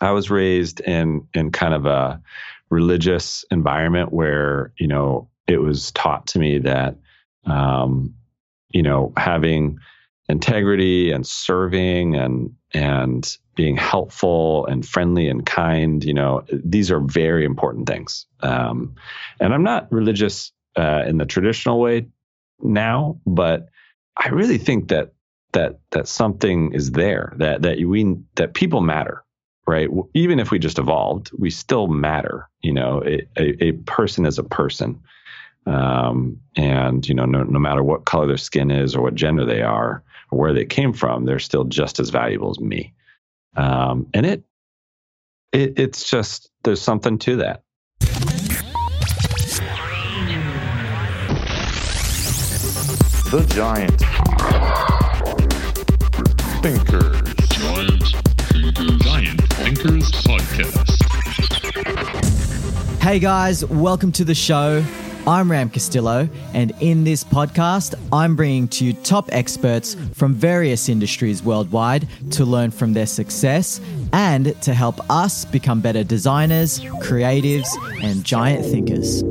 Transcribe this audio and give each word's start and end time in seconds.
I 0.00 0.12
was 0.12 0.30
raised 0.30 0.80
in 0.80 1.26
in 1.34 1.50
kind 1.50 1.74
of 1.74 1.86
a 1.86 2.20
religious 2.70 3.44
environment 3.50 4.12
where 4.12 4.72
you 4.78 4.86
know 4.86 5.28
it 5.46 5.58
was 5.58 5.92
taught 5.92 6.26
to 6.28 6.38
me 6.38 6.58
that 6.58 6.96
um, 7.46 8.14
you 8.70 8.82
know 8.82 9.12
having 9.16 9.78
integrity 10.28 11.10
and 11.10 11.26
serving 11.26 12.16
and 12.16 12.54
and 12.72 13.36
being 13.54 13.76
helpful 13.76 14.66
and 14.66 14.86
friendly 14.86 15.28
and 15.28 15.46
kind 15.46 16.02
you 16.02 16.14
know 16.14 16.44
these 16.50 16.90
are 16.90 17.00
very 17.00 17.44
important 17.44 17.86
things. 17.86 18.26
Um, 18.40 18.94
and 19.40 19.54
i'm 19.54 19.62
not 19.62 19.90
religious 19.92 20.52
uh, 20.76 21.04
in 21.06 21.18
the 21.18 21.26
traditional 21.26 21.80
way 21.80 22.06
now 22.60 23.18
but 23.26 23.68
i 24.16 24.28
really 24.28 24.58
think 24.58 24.88
that 24.88 25.12
that 25.52 25.78
that 25.90 26.08
something 26.08 26.72
is 26.72 26.92
there 26.92 27.32
that 27.36 27.62
that 27.62 27.78
we 27.78 28.16
that 28.34 28.54
people 28.54 28.80
matter 28.80 29.23
right? 29.66 29.88
Even 30.14 30.38
if 30.38 30.50
we 30.50 30.58
just 30.58 30.78
evolved 30.78 31.30
we 31.38 31.50
still 31.50 31.86
matter 31.86 32.48
you 32.62 32.72
know 32.72 33.02
a, 33.04 33.26
a, 33.38 33.72
person 33.72 34.26
is 34.26 34.38
a 34.38 34.44
person. 34.44 35.00
Um, 35.66 36.40
and 36.56 37.08
you 37.08 37.14
know 37.14 37.24
no, 37.24 37.42
no 37.42 37.58
matter 37.58 37.82
what 37.82 38.04
color 38.04 38.26
their 38.26 38.36
skin 38.36 38.70
is 38.70 38.94
or 38.94 39.02
what 39.02 39.14
gender 39.14 39.46
they 39.46 39.62
are 39.62 40.02
or 40.30 40.38
where 40.38 40.52
they 40.52 40.66
came 40.66 40.92
from 40.92 41.24
they're 41.24 41.38
still 41.38 41.64
just 41.64 41.98
as 41.98 42.10
valuable 42.10 42.50
as 42.50 42.60
me. 42.60 42.92
Um, 43.56 44.06
and 44.12 44.26
it, 44.26 44.42
it 45.52 45.78
it's 45.78 46.10
just 46.10 46.50
there's 46.64 46.82
something 46.82 47.18
to 47.18 47.36
that. 47.36 47.62
The 53.30 53.44
giant. 53.48 54.00
Thinkers 56.62 57.13
podcast 59.84 61.02
hey 63.02 63.18
guys 63.18 63.66
welcome 63.66 64.10
to 64.10 64.24
the 64.24 64.34
show 64.34 64.82
I'm 65.26 65.50
Ram 65.50 65.70
Castillo, 65.70 66.28
and 66.52 66.74
in 66.80 67.04
this 67.04 67.24
podcast, 67.24 67.94
I'm 68.12 68.36
bringing 68.36 68.68
to 68.68 68.84
you 68.84 68.92
top 68.92 69.30
experts 69.32 69.96
from 70.12 70.34
various 70.34 70.90
industries 70.90 71.42
worldwide 71.42 72.06
to 72.32 72.44
learn 72.44 72.70
from 72.70 72.92
their 72.92 73.06
success 73.06 73.80
and 74.12 74.60
to 74.60 74.74
help 74.74 75.00
us 75.10 75.46
become 75.46 75.80
better 75.80 76.04
designers, 76.04 76.78
creatives, 77.00 77.68
and 78.02 78.22
giant 78.22 78.66
thinkers. 78.66 79.22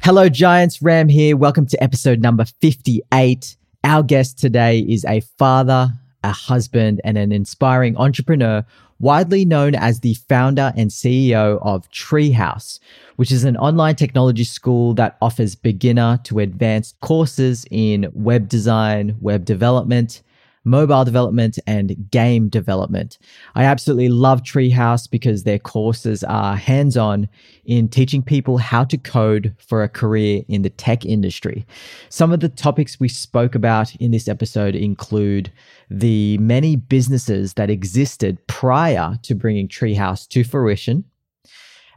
Hello, 0.00 0.28
Giants. 0.28 0.80
Ram 0.80 1.08
here. 1.08 1.36
Welcome 1.36 1.66
to 1.66 1.82
episode 1.82 2.20
number 2.20 2.44
58. 2.60 3.56
Our 3.82 4.04
guest 4.04 4.38
today 4.38 4.78
is 4.78 5.04
a 5.04 5.20
father, 5.36 5.88
a 6.24 6.32
husband, 6.32 7.00
and 7.04 7.16
an 7.16 7.30
inspiring 7.30 7.96
entrepreneur 7.96 8.64
widely 8.98 9.44
known 9.44 9.74
as 9.74 10.00
the 10.00 10.14
founder 10.28 10.72
and 10.76 10.90
CEO 10.90 11.58
of 11.62 11.88
Treehouse, 11.90 12.80
which 13.16 13.30
is 13.30 13.44
an 13.44 13.56
online 13.58 13.96
technology 13.96 14.44
school 14.44 14.94
that 14.94 15.16
offers 15.20 15.54
beginner 15.54 16.18
to 16.24 16.38
advanced 16.38 16.98
courses 17.00 17.66
in 17.70 18.10
web 18.14 18.48
design, 18.48 19.16
web 19.20 19.44
development, 19.44 20.22
mobile 20.64 21.04
development, 21.04 21.58
and 21.66 22.10
game 22.10 22.48
development. 22.48 23.18
I 23.54 23.64
absolutely 23.64 24.08
love 24.08 24.42
Treehouse 24.42 25.08
because 25.08 25.42
their 25.42 25.58
courses 25.58 26.24
are 26.24 26.56
hands 26.56 26.96
on 26.96 27.28
in 27.64 27.88
teaching 27.88 28.22
people 28.22 28.58
how 28.58 28.84
to 28.84 28.96
code 28.96 29.54
for 29.58 29.82
a 29.82 29.88
career 29.88 30.42
in 30.48 30.62
the 30.62 30.70
tech 30.70 31.04
industry. 31.04 31.66
Some 32.08 32.32
of 32.32 32.40
the 32.40 32.48
topics 32.48 32.98
we 32.98 33.08
spoke 33.08 33.54
about 33.54 33.94
in 33.96 34.10
this 34.10 34.28
episode 34.28 34.74
include 34.74 35.52
the 35.90 36.38
many 36.38 36.76
businesses 36.76 37.54
that 37.54 37.70
existed 37.70 38.44
prior 38.46 39.18
to 39.22 39.34
bringing 39.34 39.68
Treehouse 39.68 40.26
to 40.28 40.44
fruition, 40.44 41.04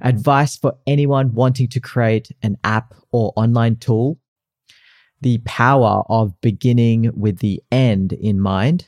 advice 0.02 0.58
for 0.58 0.76
anyone 0.86 1.34
wanting 1.34 1.68
to 1.70 1.80
create 1.80 2.30
an 2.44 2.58
app 2.64 2.94
or 3.12 3.34
online 3.36 3.78
tool 3.78 4.20
the 5.22 5.40
power 5.40 6.04
of 6.10 6.40
beginning 6.42 7.12
with 7.16 7.40
the 7.40 7.62
end 7.72 8.14
in 8.14 8.40
mind 8.40 8.88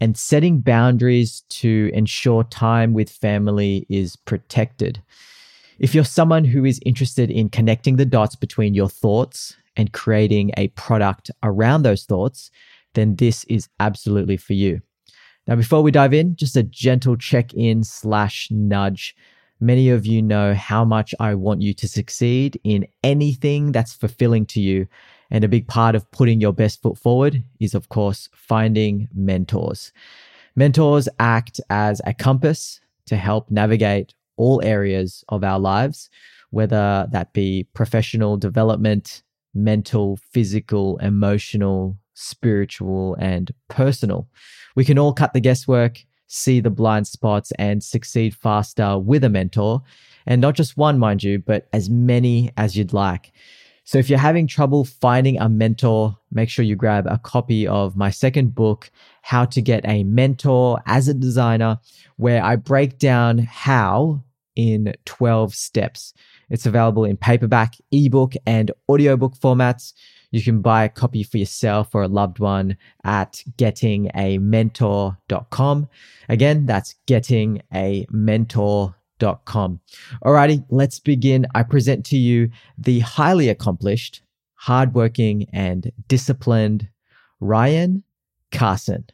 and 0.00 0.16
setting 0.16 0.60
boundaries 0.60 1.42
to 1.50 1.90
ensure 1.92 2.44
time 2.44 2.94
with 2.94 3.10
family 3.10 3.86
is 3.88 4.16
protected. 4.16 5.02
If 5.78 5.94
you're 5.94 6.04
someone 6.04 6.44
who 6.44 6.64
is 6.64 6.80
interested 6.84 7.30
in 7.30 7.48
connecting 7.48 7.96
the 7.96 8.04
dots 8.06 8.36
between 8.36 8.74
your 8.74 8.88
thoughts 8.88 9.56
and 9.76 9.92
creating 9.92 10.52
a 10.56 10.68
product 10.68 11.30
around 11.42 11.82
those 11.82 12.04
thoughts, 12.04 12.50
then 12.94 13.16
this 13.16 13.44
is 13.44 13.68
absolutely 13.78 14.36
for 14.36 14.54
you. 14.54 14.80
Now, 15.46 15.56
before 15.56 15.82
we 15.82 15.90
dive 15.90 16.14
in, 16.14 16.36
just 16.36 16.56
a 16.56 16.62
gentle 16.62 17.16
check 17.16 17.52
in 17.54 17.82
slash 17.82 18.48
nudge. 18.50 19.14
Many 19.58 19.90
of 19.90 20.06
you 20.06 20.22
know 20.22 20.54
how 20.54 20.84
much 20.84 21.14
I 21.20 21.34
want 21.34 21.60
you 21.60 21.74
to 21.74 21.88
succeed 21.88 22.58
in 22.64 22.86
anything 23.02 23.72
that's 23.72 23.92
fulfilling 23.92 24.46
to 24.46 24.60
you. 24.60 24.86
And 25.30 25.44
a 25.44 25.48
big 25.48 25.68
part 25.68 25.94
of 25.94 26.10
putting 26.10 26.40
your 26.40 26.52
best 26.52 26.82
foot 26.82 26.98
forward 26.98 27.42
is, 27.60 27.74
of 27.74 27.88
course, 27.88 28.28
finding 28.32 29.08
mentors. 29.14 29.92
Mentors 30.56 31.08
act 31.18 31.60
as 31.70 32.00
a 32.04 32.12
compass 32.12 32.80
to 33.06 33.16
help 33.16 33.50
navigate 33.50 34.14
all 34.36 34.60
areas 34.64 35.24
of 35.28 35.44
our 35.44 35.58
lives, 35.58 36.10
whether 36.50 37.06
that 37.12 37.32
be 37.32 37.66
professional 37.74 38.36
development, 38.36 39.22
mental, 39.54 40.18
physical, 40.32 40.96
emotional, 40.98 41.96
spiritual, 42.14 43.16
and 43.20 43.52
personal. 43.68 44.28
We 44.76 44.84
can 44.84 44.98
all 44.98 45.12
cut 45.12 45.32
the 45.32 45.40
guesswork, 45.40 46.04
see 46.26 46.60
the 46.60 46.70
blind 46.70 47.06
spots, 47.06 47.52
and 47.58 47.82
succeed 47.82 48.34
faster 48.34 48.98
with 48.98 49.24
a 49.24 49.28
mentor. 49.28 49.82
And 50.26 50.40
not 50.40 50.54
just 50.54 50.76
one, 50.76 50.98
mind 50.98 51.22
you, 51.22 51.38
but 51.38 51.68
as 51.72 51.90
many 51.90 52.50
as 52.56 52.76
you'd 52.76 52.92
like. 52.92 53.32
So 53.90 53.98
if 53.98 54.08
you're 54.08 54.20
having 54.20 54.46
trouble 54.46 54.84
finding 54.84 55.40
a 55.40 55.48
mentor, 55.48 56.16
make 56.30 56.48
sure 56.48 56.64
you 56.64 56.76
grab 56.76 57.08
a 57.08 57.18
copy 57.18 57.66
of 57.66 57.96
my 57.96 58.08
second 58.08 58.54
book, 58.54 58.88
How 59.22 59.44
to 59.46 59.60
Get 59.60 59.84
a 59.84 60.04
Mentor 60.04 60.80
as 60.86 61.08
a 61.08 61.14
Designer, 61.14 61.80
where 62.16 62.40
I 62.40 62.54
break 62.54 63.00
down 63.00 63.38
how 63.38 64.22
in 64.54 64.94
12 65.06 65.56
steps. 65.56 66.14
It's 66.50 66.66
available 66.66 67.04
in 67.04 67.16
paperback, 67.16 67.74
ebook, 67.90 68.34
and 68.46 68.70
audiobook 68.88 69.36
formats. 69.36 69.92
You 70.30 70.40
can 70.40 70.60
buy 70.60 70.84
a 70.84 70.88
copy 70.88 71.24
for 71.24 71.38
yourself 71.38 71.92
or 71.92 72.04
a 72.04 72.08
loved 72.08 72.38
one 72.38 72.76
at 73.02 73.42
gettingamentor.com. 73.58 75.88
Again, 76.28 76.64
that's 76.64 76.94
gettingamentor.com 77.08 78.94
com. 79.44 79.80
Alrighty, 80.24 80.64
let's 80.70 80.98
begin. 80.98 81.46
I 81.54 81.62
present 81.62 82.04
to 82.06 82.16
you 82.16 82.50
the 82.78 83.00
highly 83.00 83.48
accomplished, 83.48 84.22
hardworking, 84.54 85.46
and 85.52 85.90
disciplined 86.08 86.88
Ryan 87.40 88.02
Carson. 88.52 89.04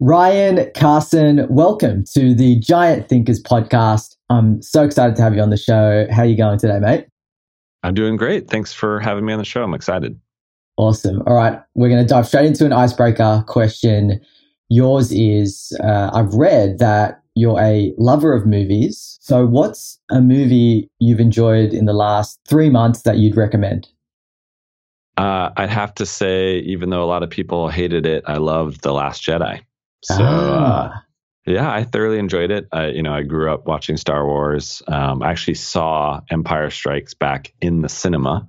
Ryan 0.00 0.70
Carson, 0.74 1.46
welcome 1.48 2.04
to 2.14 2.34
the 2.34 2.58
Giant 2.60 3.08
Thinkers 3.08 3.42
podcast. 3.42 4.16
I'm 4.30 4.62
so 4.62 4.84
excited 4.84 5.16
to 5.16 5.22
have 5.22 5.34
you 5.34 5.42
on 5.42 5.50
the 5.50 5.56
show. 5.56 6.06
How 6.10 6.22
are 6.22 6.26
you 6.26 6.36
going 6.36 6.58
today, 6.58 6.78
mate? 6.78 7.06
I'm 7.82 7.94
doing 7.94 8.16
great. 8.16 8.48
Thanks 8.48 8.72
for 8.72 9.00
having 9.00 9.24
me 9.24 9.32
on 9.32 9.38
the 9.38 9.44
show. 9.44 9.62
I'm 9.62 9.74
excited. 9.74 10.18
Awesome. 10.76 11.22
All 11.26 11.34
right, 11.34 11.60
we're 11.74 11.88
going 11.88 12.02
to 12.02 12.08
dive 12.08 12.26
straight 12.26 12.46
into 12.46 12.64
an 12.64 12.72
icebreaker 12.72 13.44
question. 13.48 14.20
Yours 14.68 15.10
is 15.10 15.76
uh, 15.82 16.10
I've 16.12 16.32
read 16.34 16.78
that 16.78 17.20
you're 17.38 17.60
a 17.60 17.92
lover 17.96 18.32
of 18.32 18.46
movies. 18.46 19.18
So, 19.20 19.46
what's 19.46 19.98
a 20.10 20.20
movie 20.20 20.90
you've 20.98 21.20
enjoyed 21.20 21.72
in 21.72 21.84
the 21.84 21.92
last 21.92 22.40
three 22.46 22.70
months 22.70 23.02
that 23.02 23.18
you'd 23.18 23.36
recommend? 23.36 23.88
Uh, 25.16 25.50
I'd 25.56 25.70
have 25.70 25.94
to 25.96 26.06
say, 26.06 26.58
even 26.60 26.90
though 26.90 27.02
a 27.02 27.06
lot 27.06 27.22
of 27.22 27.30
people 27.30 27.68
hated 27.68 28.06
it, 28.06 28.24
I 28.26 28.36
loved 28.36 28.82
The 28.82 28.92
Last 28.92 29.22
Jedi. 29.22 29.60
So, 30.04 30.16
ah. 30.20 30.92
uh, 30.92 30.98
yeah, 31.44 31.72
I 31.72 31.82
thoroughly 31.84 32.18
enjoyed 32.18 32.50
it. 32.50 32.68
I, 32.72 32.88
you 32.88 33.02
know, 33.02 33.12
I 33.12 33.22
grew 33.22 33.52
up 33.52 33.66
watching 33.66 33.96
Star 33.96 34.26
Wars. 34.26 34.82
Um, 34.86 35.22
I 35.22 35.30
actually 35.30 35.54
saw 35.54 36.20
Empire 36.30 36.70
Strikes 36.70 37.14
Back 37.14 37.52
in 37.60 37.80
the 37.80 37.88
cinema, 37.88 38.48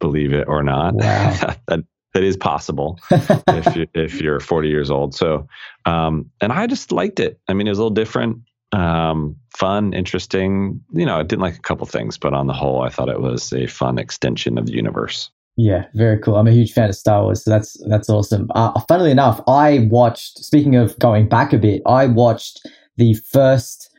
believe 0.00 0.32
it 0.32 0.48
or 0.48 0.62
not. 0.62 0.94
Wow. 0.94 1.54
that 1.68 1.84
that 2.14 2.22
is 2.22 2.36
possible 2.36 2.98
if 3.10 3.76
you, 3.76 3.86
if 3.94 4.20
you're 4.20 4.40
40 4.40 4.68
years 4.68 4.90
old. 4.90 5.14
So, 5.14 5.46
um, 5.84 6.30
and 6.40 6.52
I 6.52 6.66
just 6.66 6.92
liked 6.92 7.20
it. 7.20 7.38
I 7.48 7.54
mean, 7.54 7.66
it 7.66 7.70
was 7.70 7.78
a 7.78 7.82
little 7.82 7.94
different, 7.94 8.38
um, 8.72 9.36
fun, 9.54 9.92
interesting. 9.92 10.80
You 10.92 11.06
know, 11.06 11.18
I 11.18 11.22
didn't 11.22 11.42
like 11.42 11.56
a 11.56 11.60
couple 11.60 11.86
things, 11.86 12.16
but 12.18 12.32
on 12.34 12.46
the 12.46 12.52
whole, 12.52 12.82
I 12.82 12.88
thought 12.88 13.08
it 13.08 13.20
was 13.20 13.52
a 13.52 13.66
fun 13.66 13.98
extension 13.98 14.58
of 14.58 14.66
the 14.66 14.72
universe. 14.72 15.30
Yeah, 15.56 15.86
very 15.94 16.18
cool. 16.18 16.36
I'm 16.36 16.46
a 16.46 16.52
huge 16.52 16.72
fan 16.72 16.90
of 16.90 16.96
Star 16.96 17.22
Wars, 17.22 17.42
so 17.42 17.50
that's 17.50 17.82
that's 17.88 18.10
awesome. 18.10 18.50
Uh, 18.54 18.78
funnily 18.88 19.10
enough, 19.10 19.40
I 19.46 19.88
watched. 19.90 20.38
Speaking 20.38 20.76
of 20.76 20.98
going 20.98 21.30
back 21.30 21.54
a 21.54 21.58
bit, 21.58 21.80
I 21.86 22.06
watched 22.06 22.66
the 22.98 23.14
first, 23.14 23.90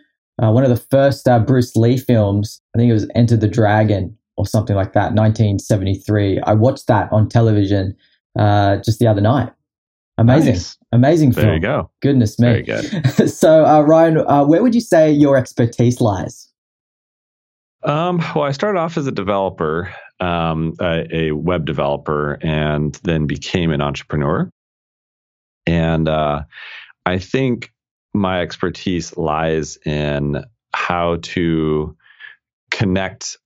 uh, 0.41 0.51
one 0.51 0.63
of 0.63 0.69
the 0.69 0.77
first 0.77 1.27
uh, 1.27 1.39
Bruce 1.39 1.75
Lee 1.75 1.97
films. 1.97 2.61
I 2.75 2.77
think 2.77 2.91
it 2.91 2.93
was 2.93 3.09
Enter 3.15 3.37
the 3.37 3.47
Dragon 3.47 4.15
or 4.37 4.45
something 4.45 4.75
like 4.75 4.93
that, 4.93 5.13
1973. 5.13 6.41
I 6.41 6.53
watched 6.53 6.87
that 6.87 7.11
on 7.11 7.27
television 7.27 7.95
uh, 8.37 8.77
just 8.77 8.99
the 8.99 9.07
other 9.07 9.21
night. 9.21 9.51
Amazing, 10.19 10.53
Nice. 10.53 10.77
amazing 10.91 11.31
film. 11.31 11.45
There 11.45 11.55
you 11.55 11.61
go. 11.61 11.91
Goodness 12.01 12.39
me. 12.39 12.47
Very 12.47 12.63
good. 12.63 13.29
so, 13.29 13.65
uh, 13.65 13.81
Ryan, 13.81 14.17
uh, 14.19 14.45
where 14.45 14.63
would 14.63 14.73
you 14.73 14.81
say 14.81 15.11
your 15.11 15.37
expertise 15.37 16.01
lies? 16.01 16.51
Um, 17.83 18.17
well, 18.35 18.43
I 18.43 18.51
started 18.51 18.79
off 18.79 18.97
as 18.97 19.05
a 19.05 19.11
developer, 19.11 19.93
um, 20.19 20.73
a, 20.81 21.05
a 21.15 21.31
web 21.33 21.65
developer, 21.65 22.39
and 22.41 22.95
then 23.03 23.27
became 23.27 23.71
an 23.71 23.81
entrepreneur. 23.81 24.49
And 25.67 26.09
uh, 26.09 26.43
I 27.05 27.19
think 27.19 27.71
my 28.13 28.41
expertise 28.41 29.15
lies 29.15 29.77
in 29.85 30.43
how 30.73 31.17
to 31.21 31.95
connect 32.71 33.37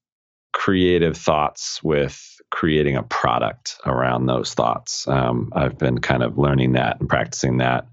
creative 0.53 1.17
thoughts 1.17 1.83
with 1.83 2.39
creating 2.51 2.95
a 2.97 3.03
product 3.03 3.77
around 3.85 4.25
those 4.25 4.53
thoughts. 4.53 5.07
Um, 5.07 5.53
I've 5.55 5.77
been 5.77 5.99
kind 5.99 6.23
of 6.23 6.37
learning 6.37 6.73
that 6.73 6.99
and 6.99 7.07
practicing 7.07 7.59
that 7.59 7.87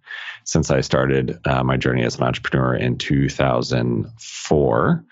since 0.45 0.69
I 0.71 0.81
started 0.81 1.39
uh, 1.47 1.63
my 1.63 1.77
journey 1.77 2.03
as 2.05 2.17
an 2.17 2.25
entrepreneur 2.25 2.75
in 2.75 2.99
2004. 2.99 5.05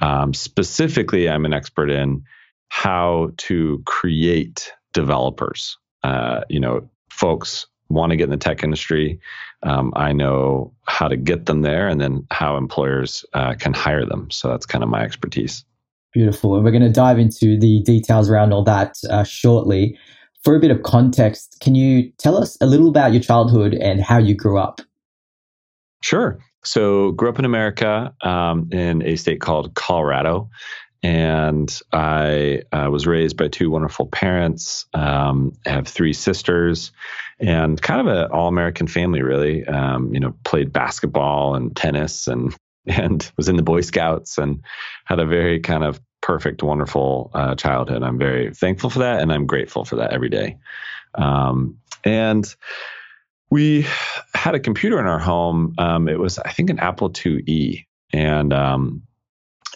Um, 0.00 0.34
specifically, 0.34 1.28
I'm 1.28 1.44
an 1.44 1.52
expert 1.52 1.90
in 1.90 2.24
how 2.68 3.32
to 3.38 3.82
create 3.84 4.72
developers. 4.92 5.78
Uh, 6.02 6.40
you 6.48 6.60
know, 6.60 6.88
folks 7.10 7.66
want 7.88 8.10
to 8.10 8.16
get 8.16 8.24
in 8.24 8.30
the 8.30 8.36
tech 8.36 8.64
industry. 8.64 9.20
Um, 9.62 9.92
I 9.96 10.12
know 10.12 10.74
how 10.86 11.08
to 11.08 11.16
get 11.16 11.46
them 11.46 11.62
there 11.62 11.88
and 11.88 12.00
then 12.00 12.26
how 12.30 12.56
employers 12.56 13.24
uh, 13.32 13.54
can 13.54 13.72
hire 13.72 14.04
them. 14.04 14.30
So 14.30 14.48
that's 14.48 14.66
kind 14.66 14.82
of 14.82 14.90
my 14.90 15.02
expertise. 15.02 15.64
Beautiful. 16.16 16.54
And 16.54 16.64
we're 16.64 16.70
going 16.70 16.80
to 16.80 16.88
dive 16.88 17.18
into 17.18 17.58
the 17.58 17.82
details 17.82 18.30
around 18.30 18.54
all 18.54 18.64
that 18.64 18.96
uh, 19.10 19.22
shortly. 19.22 19.98
For 20.44 20.56
a 20.56 20.58
bit 20.58 20.70
of 20.70 20.82
context, 20.82 21.58
can 21.60 21.74
you 21.74 22.10
tell 22.16 22.38
us 22.38 22.56
a 22.62 22.66
little 22.66 22.88
about 22.88 23.12
your 23.12 23.20
childhood 23.20 23.74
and 23.74 24.00
how 24.00 24.16
you 24.16 24.34
grew 24.34 24.58
up? 24.58 24.80
Sure. 26.00 26.38
So, 26.64 27.10
grew 27.10 27.28
up 27.28 27.38
in 27.38 27.44
America 27.44 28.14
um, 28.22 28.70
in 28.72 29.02
a 29.02 29.16
state 29.16 29.42
called 29.42 29.74
Colorado, 29.74 30.48
and 31.02 31.78
I 31.92 32.62
uh, 32.72 32.88
was 32.90 33.06
raised 33.06 33.36
by 33.36 33.48
two 33.48 33.68
wonderful 33.68 34.06
parents. 34.06 34.86
Um, 34.94 35.52
I 35.66 35.70
have 35.70 35.86
three 35.86 36.14
sisters, 36.14 36.92
and 37.40 37.80
kind 37.82 38.00
of 38.00 38.06
an 38.06 38.30
all-American 38.30 38.86
family, 38.86 39.20
really. 39.20 39.66
Um, 39.66 40.14
you 40.14 40.20
know, 40.20 40.34
played 40.44 40.72
basketball 40.72 41.54
and 41.54 41.76
tennis, 41.76 42.26
and 42.26 42.56
and 42.86 43.30
was 43.36 43.48
in 43.48 43.56
the 43.56 43.62
Boy 43.62 43.80
Scouts, 43.80 44.38
and 44.38 44.62
had 45.04 45.18
a 45.18 45.26
very 45.26 45.60
kind 45.60 45.84
of 45.84 46.00
perfect, 46.20 46.62
wonderful 46.62 47.30
uh, 47.34 47.54
childhood. 47.54 48.02
I'm 48.02 48.18
very 48.18 48.52
thankful 48.52 48.90
for 48.90 49.00
that, 49.00 49.20
and 49.20 49.32
I'm 49.32 49.46
grateful 49.46 49.84
for 49.84 49.96
that 49.96 50.12
every 50.12 50.28
day. 50.28 50.58
Um, 51.14 51.78
and 52.04 52.52
we 53.50 53.86
had 54.34 54.54
a 54.54 54.60
computer 54.60 54.98
in 54.98 55.06
our 55.06 55.18
home. 55.18 55.74
Um, 55.78 56.08
it 56.08 56.18
was, 56.18 56.38
I 56.38 56.50
think, 56.50 56.70
an 56.70 56.78
Apple 56.78 57.10
IIe, 57.10 57.86
and 58.12 58.52
um, 58.52 59.02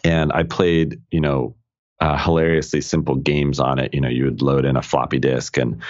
and 0.02 0.32
I 0.32 0.42
played, 0.42 1.00
you 1.10 1.20
know, 1.20 1.54
uh, 2.00 2.16
hilariously 2.16 2.80
simple 2.80 3.14
games 3.14 3.60
on 3.60 3.78
it. 3.78 3.94
You 3.94 4.00
know, 4.00 4.08
you 4.08 4.24
would 4.24 4.42
load 4.42 4.64
in 4.64 4.76
a 4.76 4.82
floppy 4.82 5.18
disk, 5.18 5.56
and 5.56 5.82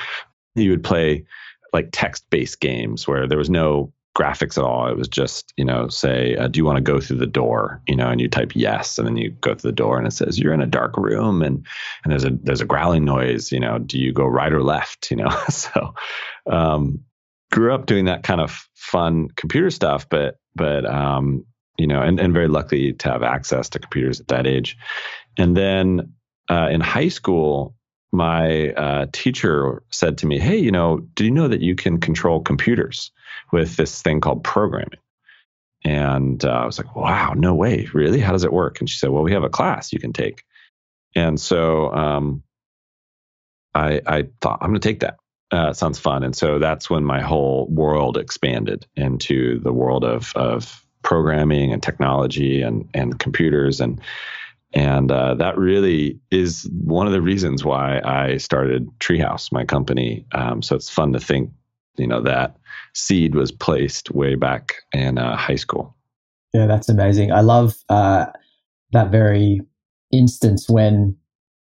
you 0.55 0.71
would 0.71 0.85
play 0.85 1.25
like 1.73 1.89
text-based 1.93 2.61
games 2.61 3.07
where 3.07 3.29
there 3.29 3.39
was 3.39 3.51
no 3.51 3.93
graphics 4.17 4.59
at 4.59 4.65
all. 4.65 4.89
It 4.89 4.97
was 4.97 5.09
just, 5.09 5.53
you 5.57 5.65
know, 5.65 5.89
say, 5.89 6.37
uh, 6.37 6.49
do 6.49 6.59
you 6.59 6.65
want 6.65 6.77
to 6.77 6.93
go 6.93 7.01
through 7.01 7.19
the 7.19 7.27
door? 7.27 7.81
You 7.87 7.97
know, 7.97 8.09
and 8.09 8.21
you 8.21 8.29
type 8.29 8.53
yes, 8.55 8.99
and 8.99 9.07
then 9.07 9.17
you 9.17 9.31
go 9.31 9.55
through 9.55 9.71
the 9.71 9.77
door, 9.77 9.99
and 9.99 10.07
it 10.07 10.13
says 10.13 10.39
you're 10.39 10.53
in 10.53 10.61
a 10.61 10.67
dark 10.67 10.97
room, 10.97 11.43
and 11.43 11.67
and 12.05 12.11
there's 12.13 12.25
a 12.25 12.31
there's 12.43 12.61
a 12.61 12.67
growling 12.67 13.05
noise. 13.05 13.53
You 13.53 13.61
know, 13.61 13.79
do 13.79 13.99
you 13.99 14.13
go 14.13 14.27
right 14.27 14.53
or 14.53 14.63
left? 14.63 15.11
You 15.11 15.19
know, 15.19 15.31
so 15.49 15.95
um, 16.47 17.01
grew 17.51 17.75
up 17.75 17.87
doing 17.87 18.07
that 18.07 18.23
kind 18.23 18.41
of 18.41 18.69
fun 18.75 19.29
computer 19.37 19.71
stuff, 19.71 20.09
but 20.09 20.37
but 20.55 20.85
um, 20.85 21.45
you 21.79 21.87
know, 21.87 22.03
and 22.03 22.19
and 22.19 22.33
very 22.33 22.49
lucky 22.49 22.93
to 22.93 23.09
have 23.11 23.23
access 23.23 23.69
to 23.71 23.79
computers 23.79 24.21
at 24.21 24.29
that 24.29 24.47
age. 24.47 24.77
And 25.39 25.57
then 25.57 26.15
uh, 26.51 26.69
in 26.71 26.81
high 26.81 27.09
school, 27.09 27.77
my 28.13 28.71
uh, 28.71 29.07
teacher 29.13 29.83
said 29.91 30.19
to 30.19 30.27
me, 30.27 30.41
"Hey, 30.41 30.57
you 30.57 30.73
know, 30.73 30.99
do 31.15 31.25
you 31.25 31.31
know 31.31 31.47
that 31.47 31.61
you 31.61 31.77
can 31.77 32.01
control 32.01 32.41
computers 32.41 33.13
with 33.53 33.77
this 33.77 34.03
thing 34.03 34.21
called 34.21 34.45
programming?" 34.45 34.99
And 35.85 36.45
uh, 36.45 36.51
I 36.51 36.67
was 36.67 36.79
like, 36.79 36.95
"Wow, 36.95 37.35
no 37.35 37.55
way, 37.55 37.89
really? 37.93 38.21
How 38.21 38.33
does 38.33 38.45
it 38.45 38.53
work?" 38.53 38.81
And 38.81 38.89
she 38.89 38.99
said, 38.99 39.11
"Well, 39.11 39.23
we 39.23 39.33
have 39.33 39.45
a 39.45 39.49
class 39.49 39.93
you 39.93 39.99
can 39.99 40.13
take." 40.13 40.45
And 41.15 41.41
so 41.41 41.93
um, 41.93 42.43
I, 43.75 44.01
I 44.07 44.29
thought 44.41 44.59
I'm 44.61 44.71
going 44.71 44.81
to 44.81 44.89
take 44.89 45.01
that. 45.01 45.17
Uh, 45.51 45.73
sounds 45.73 45.99
fun, 45.99 46.23
and 46.23 46.37
so 46.37 46.61
that's 46.61 46.89
when 46.89 47.05
my 47.05 47.21
whole 47.21 47.67
world 47.69 48.17
expanded 48.17 48.87
into 48.95 49.59
the 49.61 49.73
world 49.73 50.05
of 50.05 50.33
of 50.37 50.85
programming 51.03 51.73
and 51.73 51.83
technology 51.83 52.63
and 52.63 52.89
and 52.95 53.19
computers 53.19 53.81
and 53.81 54.01
and 54.73 55.11
uh, 55.11 55.35
that 55.35 55.59
really 55.59 56.21
is 56.31 56.71
one 56.73 57.07
of 57.07 57.13
the 57.13 57.23
reasons 57.23 57.65
why 57.65 58.01
I 58.05 58.37
started 58.37 58.89
Treehouse, 59.01 59.51
my 59.51 59.65
company. 59.65 60.25
Um, 60.33 60.63
so 60.63 60.77
it's 60.77 60.89
fun 60.89 61.13
to 61.15 61.21
think, 61.21 61.51
you 61.97 62.07
know, 62.07 62.23
that 62.23 62.57
seed 63.01 63.35
was 63.35 63.51
placed 63.51 64.11
way 64.11 64.35
back 64.35 64.75
in 64.93 65.19
uh, 65.19 65.37
high 65.37 65.57
school. 65.57 65.97
Yeah, 66.53 66.67
that's 66.67 66.89
amazing. 66.89 67.33
I 67.33 67.41
love 67.41 67.77
uh, 67.89 68.27
that 68.93 69.11
very 69.11 69.61
instance 70.13 70.69
when 70.69 71.17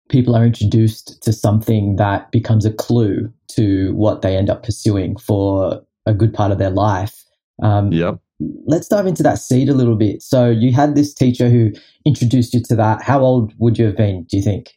people 0.09 0.35
are 0.35 0.45
introduced 0.45 1.21
to 1.23 1.31
something 1.33 1.97
that 1.97 2.31
becomes 2.31 2.65
a 2.65 2.71
clue 2.71 3.31
to 3.49 3.93
what 3.95 4.21
they 4.21 4.35
end 4.37 4.49
up 4.49 4.63
pursuing 4.63 5.17
for 5.17 5.81
a 6.05 6.13
good 6.13 6.33
part 6.33 6.51
of 6.51 6.57
their 6.57 6.69
life. 6.71 7.23
Um, 7.61 7.91
Yep. 7.91 8.19
let's 8.65 8.87
dive 8.87 9.05
into 9.05 9.21
that 9.23 9.37
seed 9.37 9.69
a 9.69 9.73
little 9.73 9.95
bit. 9.97 10.21
So 10.23 10.49
you 10.49 10.71
had 10.71 10.95
this 10.95 11.13
teacher 11.13 11.49
who 11.49 11.71
introduced 12.05 12.53
you 12.53 12.61
to 12.63 12.75
that. 12.77 13.03
How 13.03 13.19
old 13.19 13.53
would 13.59 13.77
you 13.77 13.85
have 13.85 13.97
been? 13.97 14.23
Do 14.23 14.37
you 14.37 14.43
think? 14.43 14.71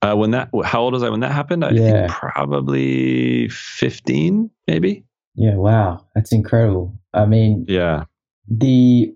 Uh, 0.00 0.14
when 0.14 0.30
that, 0.30 0.48
how 0.64 0.80
old 0.82 0.92
was 0.92 1.02
I 1.02 1.08
when 1.10 1.20
that 1.20 1.32
happened? 1.32 1.64
I 1.64 1.72
Yeah. 1.72 2.06
think 2.06 2.10
probably 2.12 3.48
15, 3.48 4.48
maybe. 4.68 5.04
Yeah, 5.38 5.54
wow, 5.54 6.04
that's 6.16 6.32
incredible. 6.32 6.92
I 7.14 7.24
mean, 7.24 7.64
Yeah. 7.68 8.04
the 8.48 9.14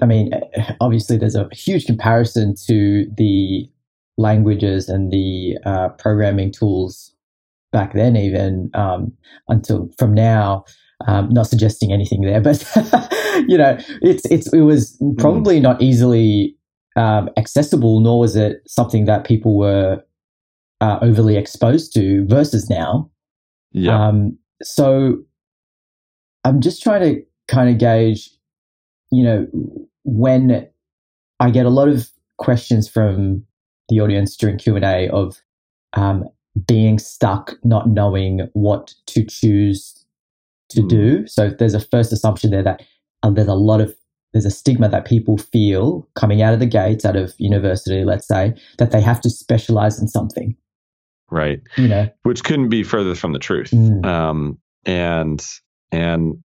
I 0.00 0.06
mean, 0.06 0.30
obviously, 0.80 1.16
there's 1.16 1.34
a 1.34 1.48
huge 1.52 1.86
comparison 1.86 2.54
to 2.66 3.06
the 3.16 3.68
languages 4.16 4.88
and 4.88 5.10
the 5.10 5.56
uh, 5.64 5.88
programming 5.90 6.52
tools 6.52 7.12
back 7.72 7.94
then, 7.94 8.16
even 8.16 8.70
um, 8.74 9.12
until 9.48 9.90
from 9.98 10.14
now. 10.14 10.64
Um, 11.06 11.28
not 11.30 11.46
suggesting 11.46 11.92
anything 11.92 12.22
there, 12.22 12.40
but 12.48 12.60
you 13.48 13.56
know, 13.56 13.78
it's 14.02 14.24
it's 14.26 14.52
it 14.52 14.62
was 14.62 15.00
probably 15.16 15.60
not 15.60 15.80
easily 15.80 16.56
um, 16.96 17.30
accessible, 17.36 18.00
nor 18.00 18.20
was 18.20 18.36
it 18.36 18.62
something 18.66 19.04
that 19.06 19.24
people 19.24 19.56
were 19.56 20.02
uh, 20.80 20.98
overly 21.00 21.36
exposed 21.36 21.92
to 21.94 22.26
versus 22.26 22.68
now. 22.68 23.10
Yeah. 23.72 24.08
Um, 24.08 24.38
so 24.62 25.18
I'm 26.44 26.60
just 26.60 26.82
trying 26.82 27.02
to 27.02 27.22
kind 27.48 27.68
of 27.70 27.78
gauge, 27.78 28.30
you 29.10 29.24
know, 29.24 29.46
when 30.04 30.68
I 31.40 31.50
get 31.50 31.66
a 31.66 31.70
lot 31.70 31.88
of 31.88 32.08
questions 32.38 32.88
from 32.88 33.44
the 33.88 34.00
audience 34.00 34.36
during 34.36 34.58
Q 34.58 34.76
and 34.76 34.84
A 34.84 35.08
of 35.08 35.40
um, 35.94 36.24
being 36.66 36.98
stuck, 36.98 37.54
not 37.64 37.88
knowing 37.88 38.48
what 38.52 38.94
to 39.06 39.24
choose 39.24 40.04
to 40.70 40.82
Mm. 40.82 40.88
do. 40.88 41.26
So 41.26 41.50
there's 41.50 41.74
a 41.74 41.80
first 41.80 42.12
assumption 42.12 42.50
there 42.50 42.62
that 42.62 42.82
uh, 43.22 43.30
there's 43.30 43.48
a 43.48 43.54
lot 43.54 43.80
of 43.80 43.94
there's 44.34 44.44
a 44.44 44.50
stigma 44.50 44.90
that 44.90 45.06
people 45.06 45.38
feel 45.38 46.06
coming 46.14 46.42
out 46.42 46.52
of 46.52 46.60
the 46.60 46.66
gates, 46.66 47.06
out 47.06 47.16
of 47.16 47.32
university, 47.38 48.04
let's 48.04 48.28
say, 48.28 48.54
that 48.76 48.90
they 48.90 49.00
have 49.00 49.22
to 49.22 49.30
specialize 49.30 49.98
in 49.98 50.06
something. 50.06 50.54
Right. 51.30 51.60
You 51.76 51.88
know, 51.88 52.08
Which 52.22 52.44
couldn't 52.44 52.68
be 52.68 52.82
further 52.82 53.14
from 53.14 53.32
the 53.32 53.38
truth. 53.38 53.70
Mm. 53.70 54.04
Um, 54.04 54.58
and 54.84 55.44
and 55.92 56.42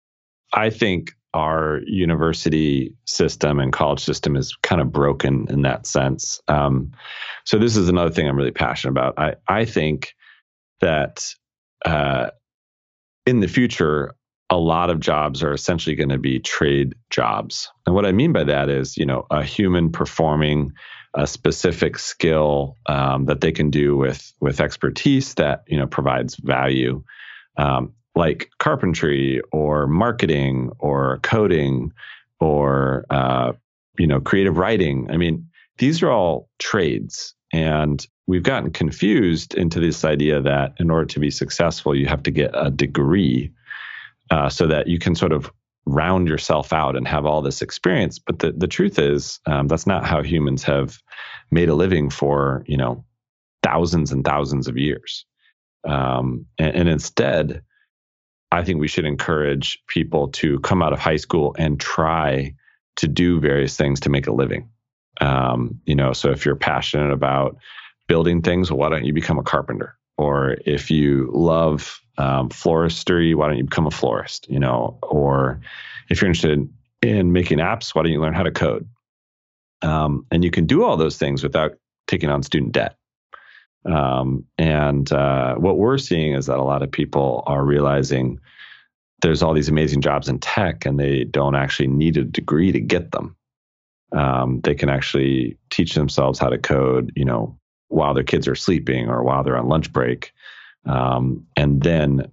I 0.54 0.70
think 0.70 1.12
our 1.34 1.82
university 1.86 2.96
system 3.06 3.60
and 3.60 3.74
college 3.74 4.04
system 4.04 4.36
is 4.36 4.56
kind 4.62 4.82
of 4.82 4.92
broken 4.92 5.48
in 5.50 5.64
that 5.64 5.88
sense. 5.88 6.40
Um, 6.48 6.92
so 7.44 7.58
this 7.58 7.76
is 7.76 7.90
another 7.90 8.12
thing 8.12 8.28
I'm 8.28 8.38
really 8.38 8.52
passionate 8.52 8.92
about. 8.92 9.18
I 9.18 9.36
I 9.48 9.66
think 9.66 10.14
that 10.82 11.34
uh, 11.86 12.30
in 13.26 13.40
the 13.40 13.48
future, 13.48 14.14
a 14.50 14.58
lot 14.58 14.90
of 14.90 15.00
jobs 15.00 15.42
are 15.42 15.54
essentially 15.54 15.96
going 15.96 16.10
to 16.10 16.20
be 16.20 16.40
trade 16.40 16.94
jobs, 17.10 17.70
and 17.86 17.96
what 17.96 18.06
I 18.06 18.12
mean 18.12 18.34
by 18.34 18.44
that 18.44 18.70
is, 18.70 18.98
you 18.98 19.06
know, 19.06 19.26
a 19.32 19.44
human 19.44 19.92
performing 19.92 20.74
a 21.16 21.28
specific 21.28 21.98
skill 22.00 22.78
um, 22.88 23.26
that 23.26 23.42
they 23.42 23.52
can 23.52 23.70
do 23.70 23.96
with 23.96 24.34
with 24.40 24.60
expertise 24.60 25.36
that 25.36 25.64
you 25.68 25.78
know 25.78 25.88
provides 25.88 26.36
value, 26.36 27.04
um, 27.58 27.94
like 28.16 28.50
carpentry 28.60 29.42
or 29.52 29.88
marketing 29.88 30.72
or 30.80 31.20
coding 31.22 31.92
or 32.40 33.06
uh, 33.10 33.54
you 33.98 34.08
know 34.08 34.20
creative 34.20 34.58
writing. 34.58 35.10
I 35.12 35.18
mean, 35.18 35.48
these 35.78 36.02
are 36.02 36.12
all 36.12 36.50
trades, 36.60 37.36
and 37.52 38.06
we've 38.26 38.44
gotten 38.44 38.72
confused 38.72 39.54
into 39.54 39.80
this 39.80 40.04
idea 40.04 40.42
that 40.42 40.74
in 40.80 40.90
order 40.90 41.06
to 41.06 41.20
be 41.20 41.30
successful, 41.30 41.96
you 41.96 42.08
have 42.08 42.24
to 42.24 42.32
get 42.32 42.52
a 42.54 42.72
degree 42.72 43.52
uh, 44.32 44.50
so 44.50 44.68
that 44.68 44.88
you 44.88 44.98
can 44.98 45.16
sort 45.16 45.32
of 45.32 45.52
round 45.86 46.28
yourself 46.28 46.72
out 46.72 46.96
and 46.96 47.08
have 47.08 47.26
all 47.26 47.42
this 47.42 47.62
experience. 47.62 48.20
But 48.20 48.40
the, 48.40 48.52
the 48.52 48.68
truth 48.68 48.98
is, 49.00 49.40
um, 49.46 49.68
that's 49.68 49.88
not 49.88 50.06
how 50.06 50.22
humans 50.24 50.64
have 50.64 51.00
made 51.52 51.70
a 51.70 51.76
living 51.76 52.10
for, 52.10 52.64
you 52.68 52.78
know, 52.78 53.04
thousands 53.62 54.12
and 54.12 54.24
thousands 54.24 54.68
of 54.68 54.78
years. 54.78 55.26
Um, 55.86 56.46
and, 56.58 56.76
and 56.76 56.90
instead, 56.90 57.64
I 58.52 58.64
think 58.64 58.80
we 58.80 58.88
should 58.88 59.06
encourage 59.06 59.84
people 59.88 60.30
to 60.30 60.60
come 60.60 60.82
out 60.82 60.94
of 60.94 61.00
high 61.00 61.18
school 61.18 61.56
and 61.58 61.80
try 61.80 62.54
to 62.98 63.08
do 63.08 63.40
various 63.40 63.76
things 63.76 64.00
to 64.02 64.10
make 64.10 64.28
a 64.28 64.32
living. 64.32 64.70
Um, 65.22 65.82
you 65.86 65.96
know, 65.96 66.14
so 66.14 66.30
if 66.32 66.46
you're 66.46 66.56
passionate 66.56 67.12
about 67.12 67.58
building 68.08 68.42
things, 68.42 68.70
well, 68.70 68.80
why 68.80 68.90
don't 68.90 69.06
you 69.06 69.14
become 69.14 69.40
a 69.40 69.44
carpenter? 69.44 69.98
Or 70.18 70.58
if 70.66 70.92
you 70.92 71.30
love 71.34 72.00
um, 72.18 72.50
floristry, 72.50 73.36
why 73.36 73.48
don't 73.48 73.58
you 73.58 73.64
become 73.64 73.88
a 73.88 73.92
florist? 73.92 74.50
You 74.50 74.60
know, 74.60 75.00
or 75.02 75.62
if 76.10 76.22
you're 76.22 76.30
interested 76.30 76.70
in 77.02 77.32
making 77.32 77.58
apps, 77.58 77.94
why 77.94 78.04
don't 78.04 78.12
you 78.12 78.22
learn 78.22 78.34
how 78.34 78.44
to 78.44 78.52
code? 78.52 78.88
Um, 79.82 80.26
and 80.32 80.44
you 80.44 80.52
can 80.52 80.66
do 80.66 80.84
all 80.84 80.98
those 80.98 81.18
things 81.18 81.44
without 81.44 81.74
taking 82.08 82.30
on 82.30 82.44
student 82.44 82.72
debt. 82.72 82.96
Um, 83.86 84.46
and 84.58 85.12
uh, 85.12 85.56
what 85.56 85.78
we're 85.78 85.98
seeing 85.98 86.34
is 86.34 86.46
that 86.46 86.60
a 86.60 86.64
lot 86.64 86.84
of 86.84 86.92
people 86.92 87.44
are 87.48 87.66
realizing 87.66 88.40
there's 89.22 89.44
all 89.44 89.54
these 89.54 89.70
amazing 89.70 90.02
jobs 90.02 90.30
in 90.30 90.40
tech, 90.40 90.86
and 90.86 91.00
they 91.00 91.24
don't 91.24 91.56
actually 91.56 91.88
need 91.88 92.18
a 92.18 92.24
degree 92.24 92.72
to 92.72 92.80
get 92.80 93.12
them. 93.12 93.36
Um, 94.12 94.62
they 94.62 94.76
can 94.76 94.90
actually 94.90 95.58
teach 95.70 95.96
themselves 95.96 96.40
how 96.40 96.50
to 96.50 96.58
code, 96.58 97.12
you 97.16 97.26
know, 97.26 97.58
while 97.88 98.14
their 98.14 98.24
kids 98.24 98.48
are 98.48 98.56
sleeping 98.56 99.10
or 99.10 99.24
while 99.24 99.44
they're 99.44 99.58
on 99.58 99.68
lunch 99.68 99.92
break, 99.92 100.32
um, 100.86 101.46
and 101.56 101.82
then 101.82 102.32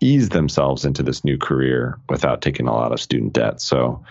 ease 0.00 0.30
themselves 0.30 0.84
into 0.84 1.02
this 1.02 1.24
new 1.24 1.36
career 1.36 1.98
without 2.08 2.42
taking 2.42 2.66
a 2.66 2.72
lot 2.72 2.92
of 2.92 3.00
student 3.00 3.32
debt. 3.32 3.60
So, 3.60 4.02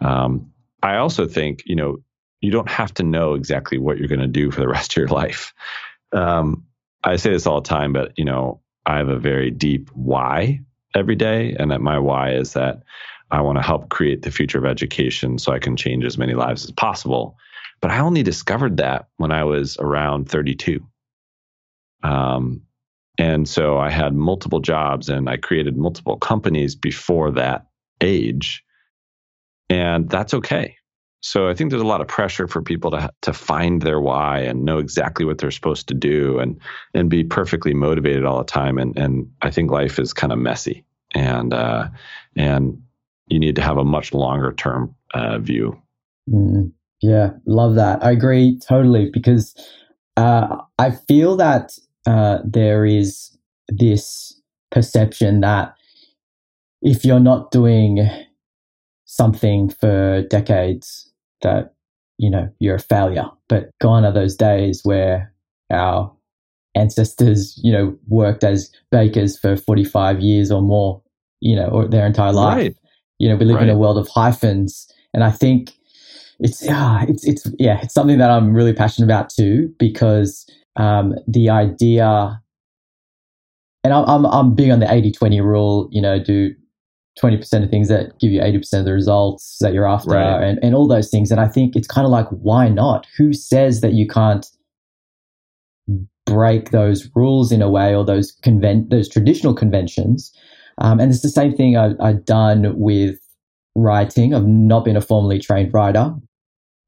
um, 0.00 0.52
I 0.82 0.96
also 0.96 1.26
think, 1.26 1.62
you 1.66 1.76
know, 1.76 1.98
you 2.40 2.50
don't 2.50 2.68
have 2.68 2.92
to 2.94 3.02
know 3.02 3.34
exactly 3.34 3.78
what 3.78 3.98
you're 3.98 4.08
going 4.08 4.20
to 4.20 4.26
do 4.26 4.50
for 4.50 4.60
the 4.60 4.68
rest 4.76 4.92
of 4.92 4.96
your 4.96 5.08
life. 5.08 5.54
Um, 6.12 6.64
I 7.04 7.16
say 7.16 7.30
this 7.30 7.46
all 7.46 7.60
the 7.60 7.68
time, 7.68 7.92
but 7.92 8.12
you 8.16 8.24
know, 8.24 8.60
I 8.84 8.98
have 8.98 9.08
a 9.08 9.18
very 9.18 9.50
deep 9.50 9.90
why 9.94 10.60
every 10.94 11.16
day, 11.16 11.54
and 11.58 11.70
that 11.70 11.80
my 11.80 11.98
why 11.98 12.32
is 12.32 12.52
that 12.54 12.82
I 13.30 13.40
want 13.40 13.58
to 13.58 13.62
help 13.62 13.88
create 13.88 14.22
the 14.22 14.30
future 14.30 14.58
of 14.58 14.64
education 14.64 15.38
so 15.38 15.52
I 15.52 15.58
can 15.58 15.76
change 15.76 16.04
as 16.04 16.18
many 16.18 16.34
lives 16.34 16.64
as 16.64 16.70
possible. 16.70 17.36
But 17.80 17.90
I 17.90 17.98
only 17.98 18.22
discovered 18.22 18.78
that 18.78 19.08
when 19.16 19.32
I 19.32 19.44
was 19.44 19.76
around 19.78 20.30
32. 20.30 20.84
Um, 22.02 22.62
and 23.18 23.48
so 23.48 23.78
I 23.78 23.90
had 23.90 24.14
multiple 24.14 24.60
jobs 24.60 25.08
and 25.08 25.28
I 25.28 25.36
created 25.36 25.76
multiple 25.76 26.16
companies 26.16 26.74
before 26.74 27.30
that 27.32 27.66
age. 28.00 28.62
And 29.68 30.08
that's 30.08 30.34
okay. 30.34 30.76
So 31.22 31.48
I 31.48 31.54
think 31.54 31.70
there's 31.70 31.82
a 31.82 31.86
lot 31.86 32.00
of 32.00 32.08
pressure 32.08 32.46
for 32.46 32.62
people 32.62 32.90
to 32.92 33.10
to 33.22 33.32
find 33.32 33.82
their 33.82 34.00
why 34.00 34.40
and 34.40 34.64
know 34.64 34.78
exactly 34.78 35.24
what 35.24 35.38
they're 35.38 35.50
supposed 35.50 35.88
to 35.88 35.94
do 35.94 36.38
and 36.38 36.60
and 36.94 37.10
be 37.10 37.24
perfectly 37.24 37.74
motivated 37.74 38.24
all 38.24 38.38
the 38.38 38.44
time. 38.44 38.78
And 38.78 38.96
and 38.96 39.28
I 39.42 39.50
think 39.50 39.70
life 39.70 39.98
is 39.98 40.12
kind 40.12 40.32
of 40.32 40.38
messy 40.38 40.84
and 41.14 41.52
uh, 41.52 41.88
and 42.36 42.82
you 43.28 43.40
need 43.40 43.56
to 43.56 43.62
have 43.62 43.78
a 43.78 43.84
much 43.84 44.12
longer 44.12 44.52
term 44.52 44.94
uh, 45.14 45.38
view. 45.38 45.80
Mm, 46.30 46.72
yeah, 47.06 47.30
love 47.46 47.76
that. 47.76 48.04
I 48.04 48.10
agree 48.10 48.58
totally 48.58 49.10
because 49.12 49.54
uh, 50.16 50.56
I 50.78 50.90
feel 50.90 51.36
that 51.36 51.78
uh, 52.06 52.38
there 52.44 52.84
is 52.84 53.36
this 53.68 54.40
perception 54.72 55.40
that 55.40 55.74
if 56.82 57.04
you're 57.04 57.20
not 57.20 57.50
doing 57.52 58.08
something 59.04 59.70
for 59.70 60.22
decades, 60.28 61.12
that 61.42 61.74
you 62.18 62.28
know 62.30 62.50
you're 62.58 62.76
a 62.76 62.80
failure. 62.80 63.26
But 63.48 63.70
gone 63.80 64.04
are 64.04 64.12
those 64.12 64.34
days 64.36 64.80
where 64.82 65.32
our 65.70 66.12
ancestors, 66.74 67.58
you 67.62 67.72
know, 67.72 67.96
worked 68.08 68.42
as 68.44 68.70
bakers 68.90 69.38
for 69.38 69.56
45 69.56 70.20
years 70.20 70.50
or 70.50 70.60
more, 70.60 71.00
you 71.40 71.54
know, 71.56 71.68
or 71.68 71.88
their 71.88 72.04
entire 72.06 72.32
life. 72.32 72.56
Right. 72.56 72.76
You 73.18 73.28
know, 73.28 73.36
we 73.36 73.46
live 73.46 73.56
Right. 73.56 73.68
in 73.68 73.74
a 73.74 73.78
world 73.78 73.96
of 73.96 74.08
hyphens, 74.08 74.90
and 75.14 75.22
I 75.24 75.30
think 75.30 75.72
it's 76.40 76.64
yeah, 76.64 77.04
it's 77.08 77.26
it's 77.26 77.46
yeah, 77.58 77.80
it's 77.82 77.94
something 77.94 78.18
that 78.18 78.30
I'm 78.30 78.54
really 78.54 78.72
passionate 78.72 79.06
about 79.06 79.30
too 79.30 79.74
because 79.78 80.48
um, 80.76 81.14
the 81.26 81.48
idea, 81.50 82.40
and 83.84 83.92
I'm 83.92 84.04
I'm, 84.04 84.26
I'm 84.26 84.54
big 84.54 84.70
on 84.70 84.80
the 84.80 84.86
80-20 84.86 85.42
rule. 85.42 85.88
You 85.90 86.02
know, 86.02 86.22
do 86.22 86.54
20% 87.22 87.64
of 87.64 87.70
things 87.70 87.88
that 87.88 88.18
give 88.20 88.30
you 88.30 88.40
80% 88.40 88.80
of 88.80 88.84
the 88.84 88.92
results 88.92 89.56
that 89.60 89.72
you're 89.72 89.88
after 89.88 90.10
Right. 90.10 90.42
and, 90.42 90.58
and 90.62 90.74
all 90.74 90.86
those 90.86 91.10
things. 91.10 91.30
And 91.30 91.40
I 91.40 91.48
think 91.48 91.74
it's 91.74 91.88
kind 91.88 92.04
of 92.04 92.10
like, 92.10 92.28
why 92.28 92.68
not? 92.68 93.06
Who 93.16 93.32
says 93.32 93.80
that 93.80 93.94
you 93.94 94.06
can't 94.06 94.46
break 96.26 96.70
those 96.70 97.08
rules 97.14 97.52
in 97.52 97.62
a 97.62 97.70
way 97.70 97.94
or 97.94 98.04
those 98.04 98.32
convent 98.42 98.90
those 98.90 99.08
traditional 99.08 99.54
conventions? 99.54 100.32
Um, 100.78 101.00
and 101.00 101.10
it's 101.10 101.22
the 101.22 101.30
same 101.30 101.54
thing 101.56 101.76
I, 101.78 101.94
I've 102.00 102.24
done 102.26 102.78
with 102.78 103.18
writing. 103.74 104.34
I've 104.34 104.46
not 104.46 104.84
been 104.84 104.96
a 104.96 105.00
formally 105.00 105.38
trained 105.38 105.72
writer. 105.72 106.14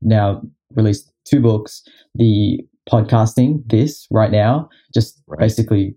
Now 0.03 0.43
released 0.75 1.13
two 1.25 1.41
books. 1.41 1.83
The 2.15 2.61
podcasting, 2.91 3.63
this 3.67 4.07
right 4.11 4.31
now, 4.31 4.69
just 4.95 5.21
Right. 5.27 5.39
basically 5.41 5.95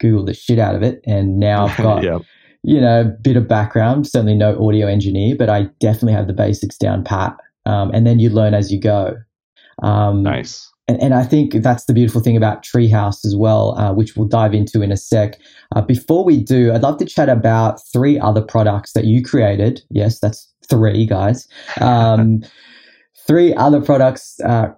Google 0.00 0.24
the 0.24 0.34
shit 0.34 0.58
out 0.58 0.74
of 0.76 0.82
it, 0.82 1.00
and 1.04 1.38
now 1.38 1.66
I've 1.66 1.76
got 1.76 2.02
yeah. 2.04 2.18
you 2.62 2.80
know, 2.80 3.00
a 3.00 3.04
bit 3.04 3.36
of 3.36 3.48
background, 3.48 4.06
certainly 4.06 4.34
no 4.36 4.56
audio 4.64 4.86
engineer, 4.86 5.34
but 5.36 5.48
I 5.50 5.64
definitely 5.80 6.12
have 6.12 6.26
the 6.28 6.32
basics 6.32 6.76
down 6.78 7.02
pat. 7.04 7.36
Um, 7.66 7.90
and 7.92 8.06
then 8.06 8.18
you 8.20 8.30
learn 8.30 8.54
as 8.54 8.72
you 8.72 8.80
go. 8.80 9.16
Um, 9.82 10.22
Nice. 10.22 10.70
and, 10.88 11.00
and 11.02 11.12
I 11.14 11.22
think 11.24 11.52
that's 11.54 11.84
the 11.84 11.92
beautiful 11.92 12.20
thing 12.20 12.36
about 12.36 12.62
Treehouse 12.64 13.24
as 13.24 13.34
well, 13.36 13.76
uh, 13.76 13.92
which 13.92 14.16
we'll 14.16 14.28
dive 14.28 14.54
into 14.54 14.80
in 14.82 14.90
a 14.92 14.96
sec. 14.96 15.38
Uh, 15.76 15.82
before 15.82 16.24
we 16.24 16.42
do, 16.42 16.72
I'd 16.72 16.82
love 16.82 16.98
to 16.98 17.04
chat 17.04 17.28
about 17.28 17.80
three 17.92 18.18
other 18.18 18.40
products 18.42 18.92
that 18.92 19.04
you 19.04 19.22
created. 19.22 19.82
Yes, 19.90 20.18
that's 20.20 20.50
three, 20.70 21.04
guys. 21.06 21.46
Um, 21.80 22.42
three 23.28 23.54
other 23.54 23.80
products 23.80 24.40
uh, 24.40 24.68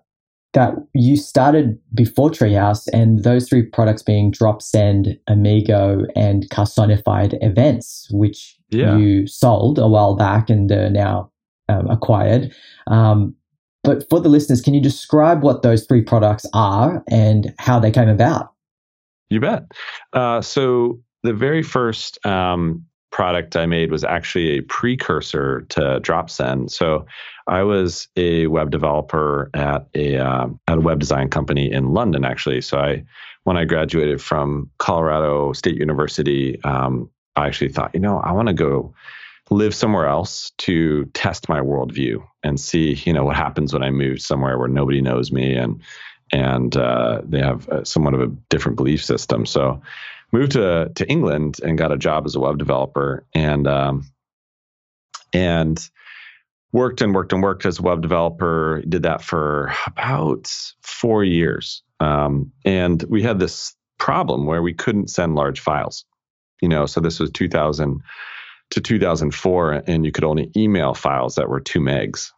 that 0.52 0.74
you 0.92 1.16
started 1.16 1.78
before 1.94 2.28
Treehouse, 2.28 2.88
and 2.92 3.22
those 3.22 3.48
three 3.48 3.62
products 3.62 4.02
being 4.02 4.32
DropSend, 4.32 5.16
Amigo, 5.28 6.04
and 6.16 6.50
Carsonified 6.50 7.38
Events, 7.40 8.08
which 8.10 8.56
Yeah. 8.70 8.96
you 8.98 9.26
sold 9.28 9.78
a 9.78 9.86
while 9.88 10.16
back 10.16 10.50
and 10.50 10.70
are 10.72 10.90
now 10.90 11.30
um, 11.68 11.88
acquired. 11.88 12.52
Um, 12.88 13.34
but 13.84 14.04
for 14.10 14.20
the 14.20 14.28
listeners, 14.28 14.60
can 14.60 14.74
you 14.74 14.80
describe 14.82 15.42
what 15.44 15.62
those 15.62 15.86
three 15.86 16.02
products 16.02 16.44
are 16.52 17.02
and 17.08 17.54
how 17.58 17.78
they 17.78 17.92
came 17.92 18.08
about? 18.08 18.52
You 19.30 19.40
bet. 19.40 19.62
Uh, 20.12 20.40
so 20.42 21.00
the 21.22 21.32
very 21.32 21.62
first 21.62 22.24
um, 22.26 22.84
product 23.10 23.56
I 23.56 23.66
made 23.66 23.90
was 23.90 24.04
actually 24.04 24.58
a 24.58 24.62
precursor 24.62 25.62
to 25.70 26.00
DropSend. 26.00 26.70
So 26.70 27.06
I 27.46 27.62
was 27.62 28.08
a 28.16 28.46
web 28.46 28.70
developer 28.70 29.50
at 29.54 29.88
a 29.94 30.16
um, 30.16 30.60
at 30.68 30.78
a 30.78 30.80
web 30.80 31.00
design 31.00 31.28
company 31.28 31.70
in 31.70 31.92
London, 31.92 32.24
actually. 32.24 32.60
So 32.60 32.78
I 32.78 33.04
when 33.44 33.56
I 33.56 33.64
graduated 33.64 34.20
from 34.20 34.70
Colorado 34.78 35.52
State 35.52 35.76
University, 35.76 36.62
um, 36.62 37.10
I 37.36 37.46
actually 37.46 37.70
thought, 37.70 37.94
you 37.94 38.00
know, 38.00 38.18
I 38.18 38.32
want 38.32 38.48
to 38.48 38.54
go 38.54 38.94
live 39.50 39.74
somewhere 39.74 40.06
else 40.06 40.52
to 40.58 41.06
test 41.06 41.48
my 41.48 41.60
worldview 41.60 42.24
and 42.44 42.60
see, 42.60 42.94
you 43.04 43.12
know, 43.12 43.24
what 43.24 43.36
happens 43.36 43.72
when 43.72 43.82
I 43.82 43.90
move 43.90 44.20
somewhere 44.20 44.58
where 44.58 44.68
nobody 44.68 45.00
knows 45.00 45.32
me 45.32 45.54
and 45.54 45.80
and 46.32 46.76
uh, 46.76 47.22
they 47.24 47.40
have 47.40 47.68
uh, 47.68 47.82
somewhat 47.82 48.14
of 48.14 48.20
a 48.20 48.28
different 48.50 48.76
belief 48.76 49.04
system. 49.04 49.44
So 49.46 49.82
moved 50.32 50.52
to 50.52 50.90
to 50.94 51.08
England 51.08 51.58
and 51.62 51.78
got 51.78 51.92
a 51.92 51.98
job 51.98 52.26
as 52.26 52.34
a 52.34 52.40
web 52.40 52.58
developer 52.58 53.26
and 53.34 53.66
um, 53.66 54.10
and 55.32 55.90
worked 56.72 57.00
and 57.00 57.14
worked 57.14 57.32
and 57.32 57.42
worked 57.42 57.66
as 57.66 57.78
a 57.78 57.82
web 57.82 58.02
developer. 58.02 58.82
Did 58.88 59.02
that 59.02 59.22
for 59.22 59.72
about 59.86 60.52
four 60.82 61.24
years, 61.24 61.82
um, 62.00 62.52
and 62.64 63.02
we 63.04 63.22
had 63.22 63.38
this 63.38 63.74
problem 63.98 64.46
where 64.46 64.62
we 64.62 64.74
couldn't 64.74 65.10
send 65.10 65.34
large 65.34 65.60
files. 65.60 66.04
You 66.60 66.68
know, 66.68 66.86
so 66.86 67.00
this 67.00 67.18
was 67.18 67.30
2000 67.30 68.00
to 68.70 68.80
2004, 68.80 69.82
and 69.86 70.04
you 70.04 70.12
could 70.12 70.24
only 70.24 70.50
email 70.56 70.94
files 70.94 71.36
that 71.36 71.48
were 71.48 71.60
two 71.60 71.80
megs, 71.80 72.30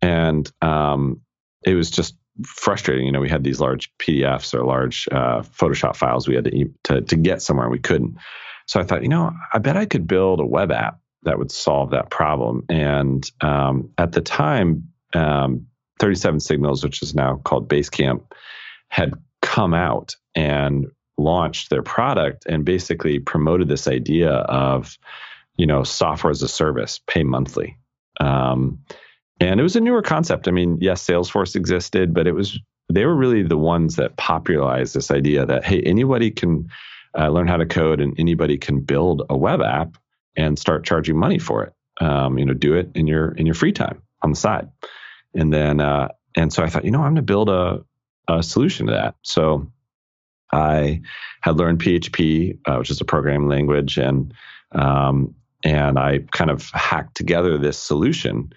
and 0.00 0.50
um, 0.62 1.22
it 1.64 1.74
was 1.74 1.90
just 1.90 2.14
frustrating. 2.44 3.06
You 3.06 3.12
know, 3.12 3.20
we 3.20 3.28
had 3.28 3.44
these 3.44 3.60
large 3.60 3.92
PDFs 3.98 4.54
or 4.54 4.64
large 4.64 5.08
uh, 5.12 5.42
Photoshop 5.42 5.96
files 5.96 6.28
we 6.28 6.34
had 6.34 6.44
to, 6.44 6.72
to 6.84 7.00
to 7.00 7.16
get 7.16 7.42
somewhere, 7.42 7.66
and 7.66 7.72
we 7.72 7.78
couldn't. 7.78 8.16
So 8.66 8.80
I 8.80 8.84
thought, 8.84 9.02
you 9.02 9.08
know, 9.08 9.32
I 9.52 9.58
bet 9.58 9.76
I 9.76 9.86
could 9.86 10.06
build 10.06 10.40
a 10.40 10.46
web 10.46 10.70
app 10.70 11.00
that 11.24 11.38
would 11.38 11.50
solve 11.50 11.90
that 11.90 12.10
problem. 12.10 12.64
And 12.68 13.28
um, 13.40 13.90
at 13.98 14.12
the 14.12 14.20
time, 14.20 14.88
um, 15.14 15.66
37 15.98 16.40
Signals, 16.40 16.82
which 16.82 17.02
is 17.02 17.14
now 17.14 17.40
called 17.44 17.68
Basecamp, 17.68 18.22
had 18.88 19.14
come 19.42 19.74
out 19.74 20.14
and 20.34 20.86
launched 21.18 21.70
their 21.70 21.82
product 21.82 22.46
and 22.46 22.64
basically 22.64 23.18
promoted 23.18 23.68
this 23.68 23.86
idea 23.86 24.30
of, 24.30 24.96
you 25.56 25.66
know, 25.66 25.82
software 25.82 26.30
as 26.30 26.42
a 26.42 26.48
service, 26.48 27.00
pay 27.06 27.22
monthly. 27.22 27.76
Um, 28.20 28.78
and 29.40 29.58
it 29.58 29.62
was 29.62 29.76
a 29.76 29.80
newer 29.80 30.02
concept. 30.02 30.46
I 30.48 30.50
mean, 30.50 30.78
yes, 30.80 31.04
Salesforce 31.04 31.56
existed, 31.56 32.14
but 32.14 32.26
it 32.26 32.32
was 32.32 32.58
they 32.92 33.06
were 33.06 33.14
really 33.14 33.42
the 33.42 33.56
ones 33.56 33.96
that 33.96 34.16
popularized 34.16 34.94
this 34.94 35.10
idea 35.10 35.46
that 35.46 35.64
hey, 35.64 35.80
anybody 35.82 36.30
can 36.30 36.68
uh, 37.18 37.28
learn 37.28 37.46
how 37.46 37.56
to 37.56 37.66
code 37.66 38.00
and 38.00 38.18
anybody 38.18 38.58
can 38.58 38.80
build 38.80 39.22
a 39.30 39.36
web 39.36 39.60
app 39.60 39.96
and 40.36 40.58
start 40.58 40.84
charging 40.84 41.16
money 41.16 41.38
for 41.38 41.64
it. 41.64 41.72
Um, 42.04 42.38
you 42.38 42.44
know, 42.44 42.54
do 42.54 42.74
it 42.74 42.90
in 42.94 43.06
your 43.06 43.32
in 43.32 43.46
your 43.46 43.54
free 43.54 43.72
time 43.72 44.02
on 44.22 44.30
the 44.30 44.36
side. 44.36 44.68
And 45.34 45.52
then 45.52 45.80
uh, 45.80 46.08
and 46.36 46.52
so 46.52 46.62
I 46.62 46.68
thought, 46.68 46.84
you 46.84 46.90
know, 46.90 46.98
I'm 46.98 47.14
going 47.14 47.16
to 47.16 47.22
build 47.22 47.48
a 47.48 47.84
a 48.28 48.42
solution 48.42 48.86
to 48.86 48.92
that. 48.92 49.16
So 49.22 49.70
I 50.52 51.02
had 51.42 51.56
learned 51.56 51.80
PHP, 51.80 52.58
uh, 52.66 52.76
which 52.76 52.90
is 52.90 53.00
a 53.00 53.04
programming 53.04 53.48
language, 53.48 53.98
and 53.98 54.32
um, 54.72 55.34
and 55.64 55.98
I 55.98 56.20
kind 56.30 56.50
of 56.50 56.70
hacked 56.70 57.16
together 57.16 57.58
this 57.58 57.78
solution. 57.78 58.52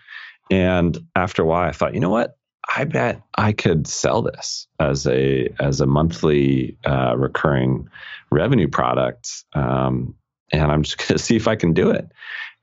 And 0.49 0.97
after 1.15 1.41
a 1.41 1.45
while, 1.45 1.67
I 1.67 1.71
thought, 1.71 1.93
you 1.93 1.99
know 1.99 2.09
what? 2.09 2.37
I 2.75 2.85
bet 2.85 3.21
I 3.35 3.51
could 3.51 3.87
sell 3.87 4.21
this 4.21 4.67
as 4.79 5.05
a 5.05 5.49
as 5.59 5.81
a 5.81 5.85
monthly 5.85 6.77
uh, 6.85 7.15
recurring 7.17 7.89
revenue 8.31 8.67
product, 8.67 9.43
um, 9.53 10.15
and 10.51 10.71
I'm 10.71 10.83
just 10.83 10.97
going 11.07 11.17
to 11.17 11.19
see 11.19 11.35
if 11.35 11.47
I 11.47 11.55
can 11.55 11.73
do 11.73 11.89
it. 11.89 12.09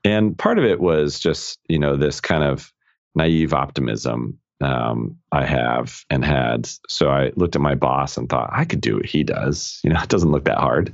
And 0.03 0.37
part 0.37 0.57
of 0.57 0.65
it 0.65 0.79
was 0.79 1.19
just 1.19 1.59
you 1.69 1.79
know 1.79 1.97
this 1.97 2.19
kind 2.19 2.43
of 2.43 2.73
naive 3.15 3.53
optimism 3.53 4.39
um, 4.61 5.17
I 5.31 5.45
have 5.45 6.03
and 6.09 6.23
had. 6.23 6.69
So 6.87 7.09
I 7.09 7.31
looked 7.35 7.55
at 7.55 7.61
my 7.61 7.75
boss 7.75 8.17
and 8.17 8.29
thought 8.29 8.49
I 8.51 8.65
could 8.65 8.81
do 8.81 8.95
what 8.95 9.05
he 9.05 9.23
does. 9.23 9.79
You 9.83 9.91
know, 9.91 9.99
it 10.03 10.09
doesn't 10.09 10.31
look 10.31 10.45
that 10.45 10.57
hard, 10.57 10.93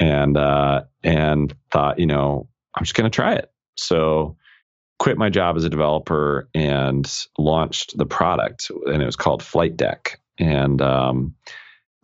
and 0.00 0.36
uh, 0.36 0.82
and 1.02 1.54
thought 1.70 1.98
you 1.98 2.06
know 2.06 2.48
I'm 2.74 2.84
just 2.84 2.94
going 2.94 3.10
to 3.10 3.14
try 3.14 3.34
it. 3.34 3.50
So 3.76 4.36
quit 4.98 5.18
my 5.18 5.28
job 5.28 5.56
as 5.56 5.64
a 5.64 5.70
developer 5.70 6.48
and 6.54 7.10
launched 7.38 7.96
the 7.96 8.06
product, 8.06 8.70
and 8.86 9.02
it 9.02 9.06
was 9.06 9.16
called 9.16 9.42
Flight 9.42 9.76
Deck. 9.76 10.20
And 10.38 10.80
um, 10.80 11.34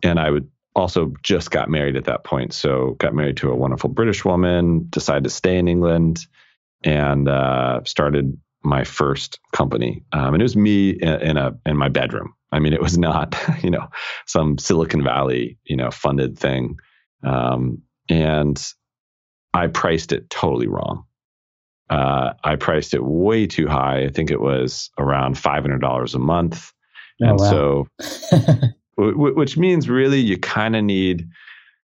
and 0.03 0.19
I 0.19 0.29
would 0.29 0.49
also 0.75 1.13
just 1.23 1.51
got 1.51 1.69
married 1.69 1.95
at 1.95 2.05
that 2.05 2.23
point, 2.23 2.53
so 2.53 2.91
got 2.99 3.13
married 3.13 3.37
to 3.37 3.51
a 3.51 3.55
wonderful 3.55 3.89
British 3.89 4.23
woman. 4.23 4.87
Decided 4.89 5.23
to 5.25 5.29
stay 5.29 5.57
in 5.57 5.67
England 5.67 6.25
and 6.83 7.27
uh, 7.27 7.81
started 7.85 8.37
my 8.63 8.83
first 8.83 9.39
company. 9.51 10.03
Um, 10.11 10.33
and 10.33 10.41
it 10.41 10.45
was 10.45 10.55
me 10.55 10.91
in, 10.91 11.21
in 11.21 11.37
a 11.37 11.57
in 11.65 11.77
my 11.77 11.89
bedroom. 11.89 12.33
I 12.51 12.59
mean, 12.59 12.73
it 12.73 12.81
was 12.81 12.97
not 12.97 13.35
you 13.63 13.69
know 13.69 13.87
some 14.25 14.57
Silicon 14.57 15.03
Valley 15.03 15.57
you 15.65 15.75
know 15.75 15.91
funded 15.91 16.37
thing. 16.37 16.77
Um, 17.23 17.83
and 18.09 18.61
I 19.53 19.67
priced 19.67 20.11
it 20.11 20.29
totally 20.29 20.67
wrong. 20.67 21.05
Uh, 21.91 22.33
I 22.43 22.55
priced 22.55 22.93
it 22.95 23.03
way 23.03 23.45
too 23.45 23.67
high. 23.67 24.03
I 24.05 24.09
think 24.09 24.31
it 24.31 24.41
was 24.41 24.89
around 24.97 25.37
five 25.37 25.61
hundred 25.63 25.81
dollars 25.81 26.15
a 26.15 26.19
month, 26.19 26.71
Oh, 27.21 27.27
and 27.27 27.39
wow. 27.39 27.49
so, 27.49 27.87
w- 28.97 29.13
w- 29.13 29.35
which 29.35 29.57
means 29.57 29.89
really 29.89 30.19
you 30.19 30.37
kind 30.37 30.75
of 30.75 30.83
need 30.83 31.27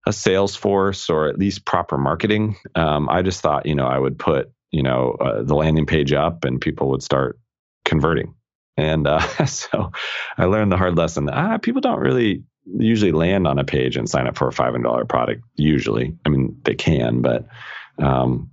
a 0.05 0.11
sales 0.11 0.55
force 0.55 1.09
or 1.09 1.27
at 1.27 1.37
least 1.39 1.65
proper 1.65 1.97
marketing. 1.97 2.57
Um, 2.75 3.07
I 3.07 3.21
just 3.21 3.41
thought, 3.41 3.65
you 3.65 3.75
know, 3.75 3.85
I 3.87 3.97
would 3.97 4.19
put, 4.19 4.51
you 4.71 4.83
know, 4.83 5.11
uh, 5.21 5.43
the 5.43 5.55
landing 5.55 5.85
page 5.85 6.11
up 6.11 6.43
and 6.43 6.59
people 6.59 6.89
would 6.89 7.01
start 7.03 7.39
converting. 7.85 8.33
And 8.75 9.07
uh, 9.07 9.19
so 9.45 9.91
I 10.37 10.45
learned 10.45 10.71
the 10.73 10.77
hard 10.77 10.97
lesson. 10.97 11.29
Ah, 11.31 11.57
people 11.57 11.79
don't 11.81 11.99
really 12.01 12.43
usually 12.77 13.11
land 13.13 13.47
on 13.47 13.59
a 13.59 13.63
page 13.63 13.95
and 13.95 14.09
sign 14.09 14.27
up 14.27 14.37
for 14.37 14.47
a 14.47 14.51
$500 14.51 15.07
product. 15.07 15.41
Usually, 15.55 16.17
I 16.25 16.29
mean, 16.29 16.57
they 16.63 16.75
can, 16.75 17.21
but 17.21 17.45
um, 17.97 18.49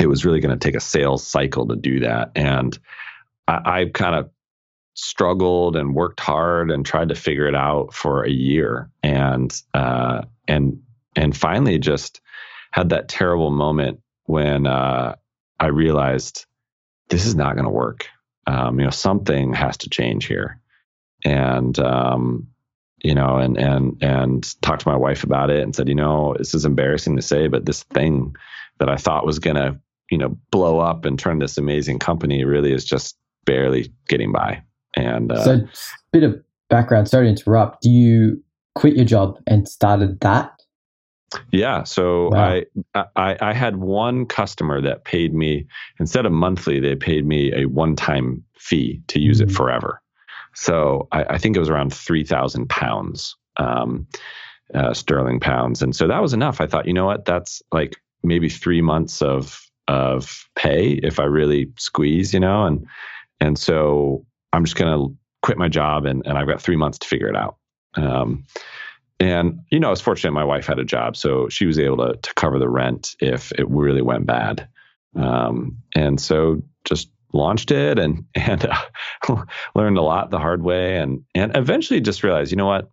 it 0.00 0.08
was 0.08 0.24
really 0.24 0.40
going 0.40 0.56
to 0.56 0.64
take 0.64 0.76
a 0.76 0.80
sales 0.80 1.26
cycle 1.26 1.68
to 1.68 1.76
do 1.76 2.00
that. 2.00 2.32
And 2.34 2.78
I, 3.46 3.80
I 3.80 3.84
kind 3.92 4.14
of 4.14 4.30
struggled 4.94 5.76
and 5.76 5.94
worked 5.94 6.20
hard 6.20 6.70
and 6.70 6.84
tried 6.84 7.08
to 7.08 7.14
figure 7.14 7.46
it 7.46 7.54
out 7.54 7.94
for 7.94 8.24
a 8.24 8.30
year 8.30 8.90
and 9.02 9.60
uh, 9.74 10.22
and 10.48 10.82
and 11.16 11.36
finally 11.36 11.78
just 11.78 12.20
had 12.70 12.90
that 12.90 13.08
terrible 13.08 13.50
moment 13.50 14.00
when 14.24 14.66
uh, 14.66 15.16
I 15.58 15.66
realized 15.66 16.46
this 17.08 17.26
is 17.26 17.34
not 17.34 17.54
going 17.54 17.64
to 17.64 17.70
work. 17.70 18.06
Um, 18.46 18.78
you 18.78 18.84
know, 18.84 18.90
something 18.90 19.52
has 19.54 19.78
to 19.78 19.90
change 19.90 20.26
here, 20.26 20.60
and 21.24 21.78
um, 21.78 22.48
you 23.02 23.14
know, 23.14 23.36
and 23.36 23.56
and 23.56 24.02
and 24.02 24.62
talked 24.62 24.82
to 24.82 24.88
my 24.88 24.96
wife 24.96 25.24
about 25.24 25.50
it 25.50 25.62
and 25.62 25.74
said, 25.74 25.88
you 25.88 25.94
know, 25.94 26.34
this 26.38 26.54
is 26.54 26.64
embarrassing 26.64 27.16
to 27.16 27.22
say, 27.22 27.48
but 27.48 27.64
this 27.64 27.82
thing 27.84 28.34
that 28.78 28.88
I 28.88 28.96
thought 28.96 29.26
was 29.26 29.38
going 29.38 29.56
to 29.56 29.78
you 30.10 30.18
know 30.18 30.36
blow 30.50 30.78
up 30.80 31.04
and 31.04 31.18
turn 31.18 31.38
this 31.38 31.56
amazing 31.58 31.98
company 31.98 32.44
really 32.44 32.72
is 32.72 32.84
just 32.84 33.16
barely 33.44 33.92
getting 34.08 34.32
by. 34.32 34.62
And 34.96 35.32
uh, 35.32 35.44
so, 35.44 35.52
a 35.54 35.68
bit 36.12 36.22
of 36.24 36.40
background. 36.68 37.08
Sorry 37.08 37.26
to 37.26 37.30
interrupt. 37.30 37.82
Do 37.82 37.90
you 37.90 38.42
quit 38.74 38.96
your 38.96 39.04
job 39.04 39.38
and 39.46 39.68
started 39.68 40.20
that? 40.20 40.52
Yeah. 41.52 41.84
So 41.84 42.30
Wow. 42.30 42.60
I, 42.94 43.04
I 43.14 43.36
I 43.40 43.52
had 43.52 43.76
one 43.76 44.26
customer 44.26 44.80
that 44.80 45.04
paid 45.04 45.32
me 45.32 45.66
instead 46.00 46.26
of 46.26 46.32
monthly, 46.32 46.80
they 46.80 46.96
paid 46.96 47.24
me 47.24 47.52
a 47.54 47.66
one 47.66 47.94
time 47.94 48.42
fee 48.58 49.00
to 49.08 49.20
use 49.20 49.40
it 49.40 49.48
Mhm. 49.48 49.56
forever. 49.56 50.02
So 50.54 51.06
I, 51.12 51.24
I 51.30 51.38
think 51.38 51.54
it 51.56 51.60
was 51.60 51.70
around 51.70 51.94
three 51.94 52.24
thousand 52.24 52.68
pounds, 52.68 53.36
um, 53.58 54.08
uh, 54.74 54.92
sterling 54.92 55.38
pounds, 55.38 55.82
and 55.82 55.94
so 55.94 56.08
that 56.08 56.20
was 56.20 56.32
enough. 56.32 56.60
I 56.60 56.66
thought, 56.66 56.86
you 56.86 56.92
know 56.92 57.06
what, 57.06 57.24
that's 57.24 57.62
like 57.70 57.96
maybe 58.24 58.48
three 58.48 58.82
months 58.82 59.22
of 59.22 59.60
of 59.88 60.48
pay 60.56 60.92
if 60.92 61.18
I 61.18 61.24
really 61.24 61.72
squeeze, 61.78 62.32
you 62.32 62.40
know, 62.40 62.64
and 62.64 62.86
and 63.40 63.58
so 63.58 64.24
I'm 64.52 64.64
just 64.64 64.76
gonna 64.76 65.06
quit 65.42 65.58
my 65.58 65.68
job 65.68 66.06
and 66.06 66.26
and 66.26 66.38
I've 66.38 66.46
got 66.46 66.62
three 66.62 66.76
months 66.76 66.98
to 66.98 67.08
figure 67.08 67.28
it 67.28 67.36
out. 67.36 67.56
Um, 67.94 68.46
and 69.18 69.60
you 69.70 69.80
know, 69.80 69.88
I 69.88 69.90
was 69.90 70.00
fortunate 70.00 70.32
my 70.32 70.44
wife 70.44 70.66
had 70.66 70.78
a 70.78 70.84
job, 70.84 71.16
so 71.16 71.48
she 71.48 71.66
was 71.66 71.78
able 71.78 71.98
to 71.98 72.16
to 72.16 72.34
cover 72.34 72.58
the 72.58 72.68
rent 72.68 73.16
if 73.20 73.52
it 73.52 73.68
really 73.68 74.02
went 74.02 74.26
bad. 74.26 74.68
Um, 75.16 75.78
and 75.94 76.20
so 76.20 76.62
just 76.84 77.10
launched 77.32 77.70
it 77.70 77.98
and 77.98 78.24
and 78.34 78.64
uh, 78.66 79.44
learned 79.74 79.98
a 79.98 80.02
lot 80.02 80.30
the 80.30 80.38
hard 80.38 80.62
way, 80.62 80.96
and 80.96 81.24
and 81.34 81.56
eventually 81.56 82.00
just 82.00 82.22
realized, 82.22 82.50
you 82.50 82.56
know 82.56 82.66
what, 82.66 82.90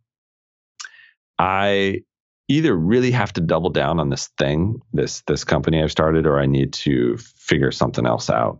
I 1.39 2.01
either 2.47 2.75
really 2.75 3.11
have 3.11 3.33
to 3.33 3.41
double 3.41 3.69
down 3.69 3.99
on 3.99 4.09
this 4.09 4.27
thing, 4.37 4.81
this 4.93 5.21
this 5.27 5.43
company 5.43 5.81
I've 5.81 5.91
started, 5.91 6.25
or 6.25 6.39
I 6.39 6.45
need 6.45 6.73
to 6.73 7.17
figure 7.17 7.71
something 7.71 8.05
else 8.05 8.29
out. 8.29 8.59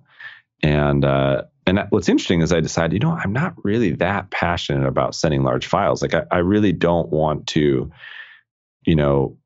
And 0.63 1.06
uh, 1.06 1.43
and 1.65 1.78
that, 1.78 1.91
what's 1.91 2.10
interesting 2.10 2.41
is 2.41 2.52
I 2.52 2.62
decided, 2.62 2.93
you 2.93 3.08
know, 3.08 3.15
I'm 3.15 3.34
not 3.34 3.54
really 3.63 3.91
that 3.93 4.32
passionate 4.32 4.88
about 4.88 5.15
sending 5.15 5.43
large 5.43 5.67
files. 5.67 6.02
Like 6.02 6.13
I, 6.13 6.23
I 6.32 6.38
really 6.38 6.71
don't 6.71 7.10
want 7.10 7.47
to, 7.47 7.91
you 8.86 8.95
know, 8.95 9.38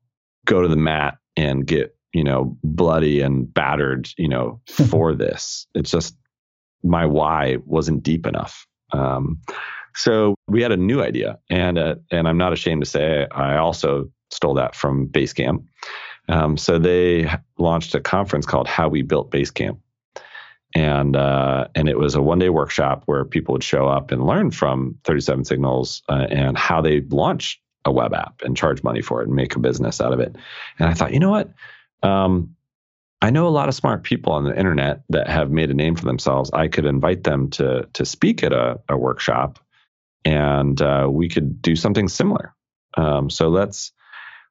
go 0.46 0.62
to 0.62 0.68
the 0.68 0.76
mat 0.76 1.18
and 1.36 1.66
get, 1.66 1.96
you 2.12 2.24
know, 2.24 2.56
bloody 2.62 3.20
and 3.20 3.52
battered, 3.52 4.08
you 4.16 4.28
know, 4.28 4.60
for 4.66 5.14
this. 5.14 5.66
It's 5.74 5.90
just 5.90 6.16
my 6.82 7.06
why 7.06 7.58
wasn't 7.64 8.02
deep 8.02 8.26
enough. 8.26 8.66
Um, 8.92 9.40
so 9.94 10.34
we 10.48 10.62
had 10.62 10.72
a 10.72 10.76
new 10.76 11.02
idea, 11.02 11.38
and 11.50 11.78
uh, 11.78 11.96
and 12.10 12.26
I'm 12.26 12.38
not 12.38 12.52
ashamed 12.52 12.82
to 12.82 12.88
say 12.88 13.26
I 13.30 13.56
also 13.56 14.10
stole 14.32 14.54
that 14.54 14.74
from 14.74 15.08
Basecamp. 15.08 15.64
Um, 16.28 16.56
so 16.56 16.78
they 16.78 17.30
launched 17.58 17.94
a 17.94 18.00
conference 18.00 18.46
called 18.46 18.68
How 18.68 18.88
We 18.88 19.02
Built 19.02 19.30
Basecamp 19.30 19.78
and 20.74 21.16
uh, 21.16 21.68
and 21.74 21.88
it 21.88 21.98
was 21.98 22.14
a 22.14 22.22
one 22.22 22.38
day 22.38 22.48
workshop 22.48 23.02
where 23.06 23.24
people 23.24 23.52
would 23.52 23.64
show 23.64 23.88
up 23.88 24.10
and 24.10 24.26
learn 24.26 24.50
from 24.50 24.98
37 25.04 25.44
Signals 25.44 26.02
uh, 26.08 26.26
and 26.30 26.56
how 26.56 26.80
they 26.80 27.00
launch 27.02 27.60
a 27.84 27.92
web 27.92 28.14
app 28.14 28.42
and 28.42 28.56
charge 28.56 28.82
money 28.82 29.02
for 29.02 29.20
it 29.20 29.26
and 29.26 29.36
make 29.36 29.56
a 29.56 29.58
business 29.58 30.00
out 30.00 30.12
of 30.12 30.20
it. 30.20 30.36
And 30.78 30.88
I 30.88 30.94
thought, 30.94 31.12
you 31.12 31.18
know 31.18 31.30
what? 31.30 31.52
Um, 32.02 32.54
I 33.20 33.30
know 33.30 33.46
a 33.46 33.50
lot 33.50 33.68
of 33.68 33.74
smart 33.74 34.02
people 34.02 34.32
on 34.32 34.44
the 34.44 34.56
internet 34.56 35.02
that 35.10 35.28
have 35.28 35.50
made 35.50 35.70
a 35.70 35.74
name 35.74 35.94
for 35.94 36.04
themselves. 36.04 36.50
I 36.52 36.68
could 36.68 36.86
invite 36.86 37.24
them 37.24 37.50
to 37.50 37.88
to 37.92 38.04
speak 38.04 38.42
at 38.42 38.52
a, 38.52 38.80
a 38.88 38.96
workshop, 38.96 39.58
and 40.24 40.80
uh, 40.80 41.08
we 41.10 41.28
could 41.28 41.60
do 41.60 41.76
something 41.76 42.08
similar. 42.08 42.54
Um, 42.96 43.30
so 43.30 43.48
let's 43.48 43.92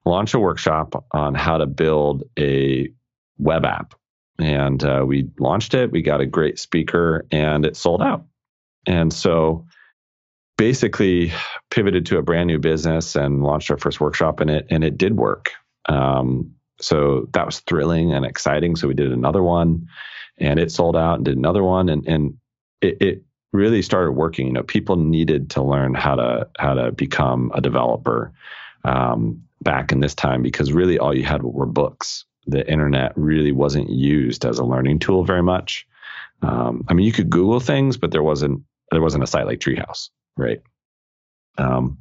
launch 0.06 0.34
a 0.34 0.40
workshop 0.40 1.06
on 1.12 1.36
how 1.36 1.58
to 1.58 1.66
build 1.66 2.24
a 2.38 2.92
web 3.38 3.66
app 3.66 3.94
and 4.42 4.84
uh, 4.84 5.04
we 5.06 5.30
launched 5.40 5.74
it. 5.74 5.92
We 5.92 6.02
got 6.02 6.22
a 6.22 6.26
great 6.26 6.60
speaker, 6.60 7.26
and 7.32 7.66
it 7.66 7.78
sold 7.78 8.02
out. 8.02 8.26
And 8.86 9.14
so, 9.14 9.66
basically, 10.58 11.32
pivoted 11.70 12.08
to 12.08 12.18
a 12.18 12.24
brand 12.24 12.48
new 12.48 12.60
business 12.60 13.16
and 13.16 13.44
launched 13.44 13.70
our 13.70 13.78
first 13.78 14.02
workshop 14.02 14.42
in 14.42 14.50
it, 14.50 14.68
and 14.70 14.84
it 14.84 14.98
did 14.98 15.16
work. 15.16 15.52
Um, 15.88 16.56
so 16.80 17.28
that 17.34 17.46
was 17.46 17.60
thrilling 17.60 18.12
and 18.12 18.26
exciting. 18.26 18.76
So 18.76 18.88
we 18.88 18.96
did 18.96 19.12
another 19.12 19.44
one, 19.44 19.88
and 20.38 20.60
it 20.60 20.72
sold 20.72 20.96
out, 20.96 21.16
and 21.16 21.26
did 21.26 21.38
another 21.38 21.64
one, 21.64 21.90
and 21.90 22.08
and 22.08 22.38
it, 22.82 22.98
it 23.02 23.24
really 23.54 23.84
started 23.84 24.14
working. 24.14 24.48
You 24.48 24.54
know, 24.54 24.64
people 24.64 24.96
needed 24.96 25.52
to 25.52 25.62
learn 25.62 25.94
how 25.94 26.16
to 26.16 26.48
how 26.58 26.74
to 26.74 26.92
become 26.92 27.52
a 27.54 27.62
developer 27.62 28.34
um, 28.84 29.44
back 29.62 29.92
in 29.92 30.00
this 30.00 30.16
time 30.16 30.42
because 30.42 30.74
really 30.74 31.00
all 31.00 31.16
you 31.16 31.24
had 31.24 31.44
were 31.44 31.66
books. 31.66 32.26
The 32.48 32.70
internet 32.70 33.14
really 33.16 33.52
wasn't 33.52 33.90
used 33.90 34.46
as 34.46 34.58
a 34.60 34.64
learning 34.64 35.00
tool 35.00 35.24
very 35.24 35.44
much. 35.44 35.86
Um, 36.42 36.84
I 36.88 36.94
mean, 36.94 37.06
you 37.06 37.12
could 37.12 37.30
Google 37.30 37.60
things, 37.60 37.98
but 37.98 38.12
there 38.12 38.24
wasn't 38.24 38.64
there 38.92 39.02
wasn't 39.02 39.24
a 39.24 39.28
site 39.28 39.46
like 39.46 39.60
Treehouse, 39.60 40.10
right? 40.38 40.62
Um, 41.58 42.00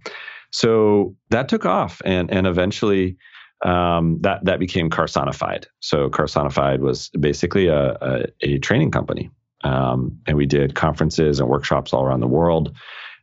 so 0.51 1.15
that 1.31 1.49
took 1.49 1.67
off, 1.67 2.01
and 2.05 2.31
and 2.31 2.47
eventually 2.47 3.19
um, 3.65 4.19
that 4.23 4.45
that 4.45 4.59
became 4.59 4.91
Carsonified. 4.91 5.67
So 5.81 6.09
Carsonified 6.09 6.81
was 6.81 7.11
basically 7.11 7.69
a, 7.69 7.97
a, 8.01 8.25
a 8.41 8.59
training 8.59 8.91
company, 8.91 9.31
um, 9.63 10.19
and 10.27 10.37
we 10.37 10.47
did 10.47 10.75
conferences 10.75 11.39
and 11.39 11.49
workshops 11.49 11.93
all 11.93 12.05
around 12.05 12.21
the 12.21 12.27
world. 12.27 12.75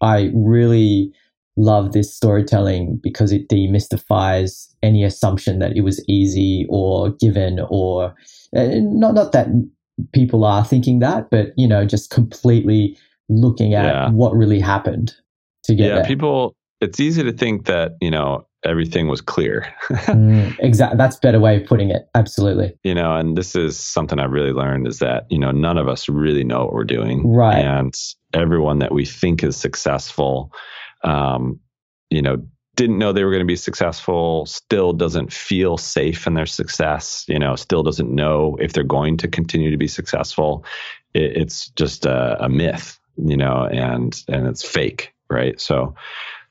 I 0.00 0.30
really 0.34 1.12
love 1.56 1.92
this 1.92 2.14
storytelling 2.14 2.98
because 3.02 3.30
it 3.30 3.48
demystifies 3.48 4.68
any 4.82 5.04
assumption 5.04 5.58
that 5.58 5.76
it 5.76 5.82
was 5.82 6.02
easy 6.08 6.66
or 6.68 7.10
given 7.10 7.60
or 7.68 8.14
uh, 8.56 8.68
not 8.80 9.14
not 9.14 9.32
that 9.32 9.48
people 10.12 10.44
are 10.44 10.64
thinking 10.64 10.98
that, 11.00 11.30
but 11.30 11.52
you 11.56 11.68
know, 11.68 11.84
just 11.84 12.10
completely 12.10 12.96
looking 13.28 13.74
at 13.74 13.84
Yeah. 13.84 14.10
what 14.10 14.34
really 14.34 14.60
happened 14.60 15.14
to 15.64 15.74
get 15.74 15.88
yeah, 15.88 15.94
there. 15.96 16.04
people. 16.04 16.56
It's 16.80 16.98
easy 16.98 17.22
to 17.22 17.32
think 17.32 17.66
that 17.66 17.92
you 18.00 18.10
know 18.10 18.46
everything 18.64 19.08
was 19.08 19.20
clear, 19.20 19.72
Mm, 19.90 20.56
exactly. 20.60 20.96
That's 20.98 21.16
a 21.16 21.20
better 21.20 21.40
way 21.40 21.60
of 21.60 21.66
putting 21.66 21.90
it. 21.90 22.08
Absolutely. 22.14 22.74
you 22.82 22.94
know. 22.94 23.16
And 23.16 23.36
this 23.36 23.54
is 23.56 23.78
something 23.78 24.18
I've 24.18 24.30
really 24.30 24.52
learned 24.52 24.86
is 24.86 24.98
that 24.98 25.26
you 25.30 25.38
know 25.38 25.50
none 25.50 25.78
of 25.78 25.88
us 25.88 26.08
really 26.08 26.44
know 26.44 26.64
what 26.64 26.72
we're 26.72 26.84
doing, 26.84 27.26
Right. 27.32 27.58
And 27.64 27.94
everyone 28.34 28.78
that 28.80 28.92
we 28.92 29.04
think 29.04 29.42
is 29.42 29.56
successful, 29.56 30.52
um, 31.04 31.60
you 32.10 32.22
know, 32.22 32.42
didn't 32.76 32.98
know 32.98 33.12
they 33.12 33.24
were 33.24 33.30
going 33.30 33.42
to 33.42 33.46
be 33.46 33.56
successful. 33.56 34.46
Still 34.46 34.92
doesn't 34.92 35.32
feel 35.32 35.76
safe 35.76 36.26
in 36.26 36.34
their 36.34 36.46
success. 36.46 37.24
You 37.28 37.38
know, 37.38 37.56
still 37.56 37.82
doesn't 37.82 38.10
know 38.10 38.56
if 38.60 38.72
they're 38.72 38.84
going 38.84 39.16
to 39.18 39.28
continue 39.28 39.70
to 39.70 39.76
be 39.76 39.88
successful. 39.88 40.64
It, 41.14 41.36
it's 41.36 41.68
just 41.70 42.06
a, 42.06 42.42
a 42.42 42.48
myth, 42.48 42.98
you 43.16 43.36
know, 43.36 43.66
and 43.70 44.22
and 44.28 44.46
it's 44.46 44.64
fake, 44.64 45.12
right? 45.28 45.60
So, 45.60 45.94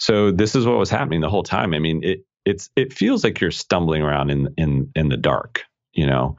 so 0.01 0.31
this 0.31 0.55
is 0.55 0.65
what 0.65 0.79
was 0.79 0.89
happening 0.89 1.21
the 1.21 1.29
whole 1.29 1.43
time. 1.43 1.75
I 1.75 1.79
mean, 1.79 2.03
it 2.03 2.25
it's 2.43 2.71
it 2.75 2.91
feels 2.91 3.23
like 3.23 3.39
you're 3.39 3.51
stumbling 3.51 4.01
around 4.01 4.31
in 4.31 4.51
in 4.57 4.91
in 4.95 5.09
the 5.09 5.15
dark. 5.15 5.61
You 5.93 6.07
know, 6.07 6.37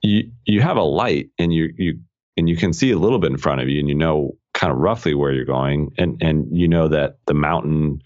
you 0.00 0.30
you 0.44 0.60
have 0.60 0.76
a 0.76 0.82
light 0.82 1.30
and 1.36 1.52
you 1.52 1.74
you 1.76 1.98
and 2.36 2.48
you 2.48 2.56
can 2.56 2.72
see 2.72 2.92
a 2.92 2.98
little 2.98 3.18
bit 3.18 3.32
in 3.32 3.36
front 3.38 3.60
of 3.60 3.68
you, 3.68 3.80
and 3.80 3.88
you 3.88 3.96
know 3.96 4.38
kind 4.52 4.72
of 4.72 4.78
roughly 4.78 5.12
where 5.12 5.32
you're 5.32 5.44
going, 5.44 5.90
and 5.98 6.22
and 6.22 6.56
you 6.56 6.68
know 6.68 6.86
that 6.86 7.18
the 7.26 7.34
mountain 7.34 8.00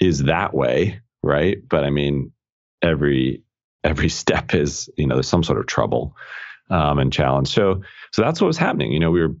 is 0.00 0.22
that 0.22 0.54
way, 0.54 1.02
right? 1.22 1.58
But 1.68 1.84
I 1.84 1.90
mean, 1.90 2.32
every 2.80 3.42
every 3.84 4.08
step 4.22 4.54
is 4.54 4.88
you 4.96 5.06
know 5.06 5.16
there's 5.16 5.28
some 5.28 5.44
sort 5.44 5.58
of 5.58 5.66
trouble 5.66 6.16
um, 6.70 6.98
and 6.98 7.12
challenge. 7.12 7.48
So 7.48 7.82
so 8.10 8.22
that's 8.22 8.40
what 8.40 8.46
was 8.46 8.56
happening. 8.56 8.90
You 8.90 9.00
know, 9.00 9.10
we 9.10 9.20
were 9.20 9.36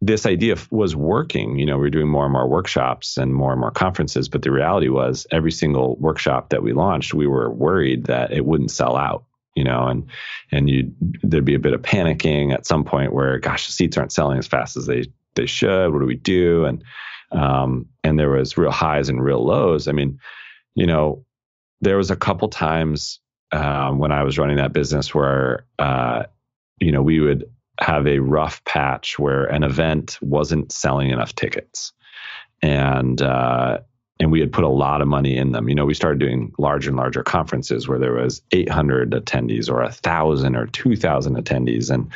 this 0.00 0.26
idea 0.26 0.56
was 0.70 0.94
working. 0.94 1.58
You 1.58 1.66
know, 1.66 1.76
we 1.76 1.82
were 1.82 1.90
doing 1.90 2.08
more 2.08 2.24
and 2.24 2.32
more 2.32 2.48
workshops 2.48 3.16
and 3.16 3.34
more 3.34 3.52
and 3.52 3.60
more 3.60 3.70
conferences. 3.70 4.28
But 4.28 4.42
the 4.42 4.52
reality 4.52 4.88
was, 4.88 5.26
every 5.30 5.52
single 5.52 5.96
workshop 5.96 6.50
that 6.50 6.62
we 6.62 6.72
launched, 6.72 7.14
we 7.14 7.26
were 7.26 7.50
worried 7.50 8.04
that 8.06 8.32
it 8.32 8.44
wouldn't 8.44 8.70
sell 8.70 8.96
out. 8.96 9.24
You 9.54 9.64
know, 9.64 9.88
and 9.88 10.06
and 10.52 10.70
you 10.70 10.92
there'd 11.24 11.44
be 11.44 11.56
a 11.56 11.58
bit 11.58 11.72
of 11.72 11.82
panicking 11.82 12.54
at 12.54 12.64
some 12.64 12.84
point 12.84 13.12
where, 13.12 13.38
gosh, 13.38 13.66
the 13.66 13.72
seats 13.72 13.98
aren't 13.98 14.12
selling 14.12 14.38
as 14.38 14.46
fast 14.46 14.76
as 14.76 14.86
they 14.86 15.06
they 15.34 15.46
should. 15.46 15.92
What 15.92 15.98
do 15.98 16.06
we 16.06 16.14
do? 16.14 16.64
And 16.64 16.84
um, 17.32 17.86
and 18.04 18.18
there 18.18 18.30
was 18.30 18.56
real 18.56 18.70
highs 18.70 19.08
and 19.08 19.22
real 19.22 19.44
lows. 19.44 19.88
I 19.88 19.92
mean, 19.92 20.20
you 20.76 20.86
know, 20.86 21.24
there 21.80 21.96
was 21.96 22.10
a 22.10 22.16
couple 22.16 22.48
times 22.48 23.18
um, 23.50 23.98
when 23.98 24.12
I 24.12 24.22
was 24.22 24.38
running 24.38 24.56
that 24.56 24.72
business 24.72 25.14
where, 25.14 25.66
uh, 25.78 26.24
you 26.80 26.92
know, 26.92 27.02
we 27.02 27.20
would 27.20 27.50
have 27.80 28.06
a 28.06 28.18
rough 28.18 28.64
patch 28.64 29.18
where 29.18 29.44
an 29.44 29.62
event 29.62 30.18
wasn't 30.20 30.72
selling 30.72 31.10
enough 31.10 31.34
tickets, 31.34 31.92
and 32.62 33.20
uh, 33.22 33.78
and 34.20 34.32
we 34.32 34.40
had 34.40 34.52
put 34.52 34.64
a 34.64 34.68
lot 34.68 35.00
of 35.00 35.06
money 35.06 35.36
in 35.36 35.52
them. 35.52 35.68
You 35.68 35.74
know, 35.74 35.86
we 35.86 35.94
started 35.94 36.18
doing 36.18 36.52
larger 36.58 36.90
and 36.90 36.96
larger 36.96 37.22
conferences 37.22 37.86
where 37.86 38.00
there 38.00 38.14
was 38.14 38.42
800 38.50 39.12
attendees 39.12 39.70
or 39.70 39.82
a 39.82 39.92
thousand 39.92 40.56
or 40.56 40.66
2,000 40.66 41.36
attendees, 41.36 41.90
and 41.90 42.10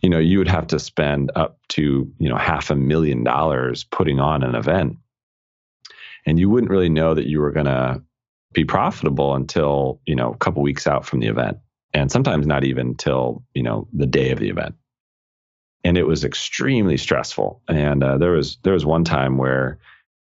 you 0.00 0.08
know, 0.08 0.18
you 0.18 0.38
would 0.38 0.48
have 0.48 0.68
to 0.68 0.78
spend 0.78 1.32
up 1.34 1.58
to 1.70 2.10
you 2.18 2.28
know 2.28 2.36
half 2.36 2.70
a 2.70 2.76
million 2.76 3.24
dollars 3.24 3.84
putting 3.84 4.20
on 4.20 4.42
an 4.42 4.54
event, 4.54 4.96
and 6.24 6.38
you 6.38 6.48
wouldn't 6.48 6.70
really 6.70 6.88
know 6.88 7.14
that 7.14 7.26
you 7.26 7.40
were 7.40 7.52
going 7.52 7.66
to 7.66 8.02
be 8.52 8.64
profitable 8.64 9.34
until 9.34 10.00
you 10.06 10.14
know 10.14 10.32
a 10.32 10.36
couple 10.36 10.62
weeks 10.62 10.86
out 10.86 11.04
from 11.04 11.20
the 11.20 11.28
event. 11.28 11.58
And 11.92 12.12
sometimes 12.12 12.46
not 12.46 12.62
even 12.62 12.94
till 12.94 13.42
you 13.54 13.64
know 13.64 13.88
the 13.92 14.06
day 14.06 14.30
of 14.30 14.38
the 14.38 14.50
event 14.50 14.76
and 15.84 15.96
it 15.96 16.06
was 16.06 16.24
extremely 16.24 16.96
stressful. 16.96 17.62
And 17.68 18.02
uh, 18.02 18.18
there 18.18 18.32
was 18.32 18.58
there 18.62 18.74
was 18.74 18.86
one 18.86 19.04
time 19.04 19.36
where 19.38 19.78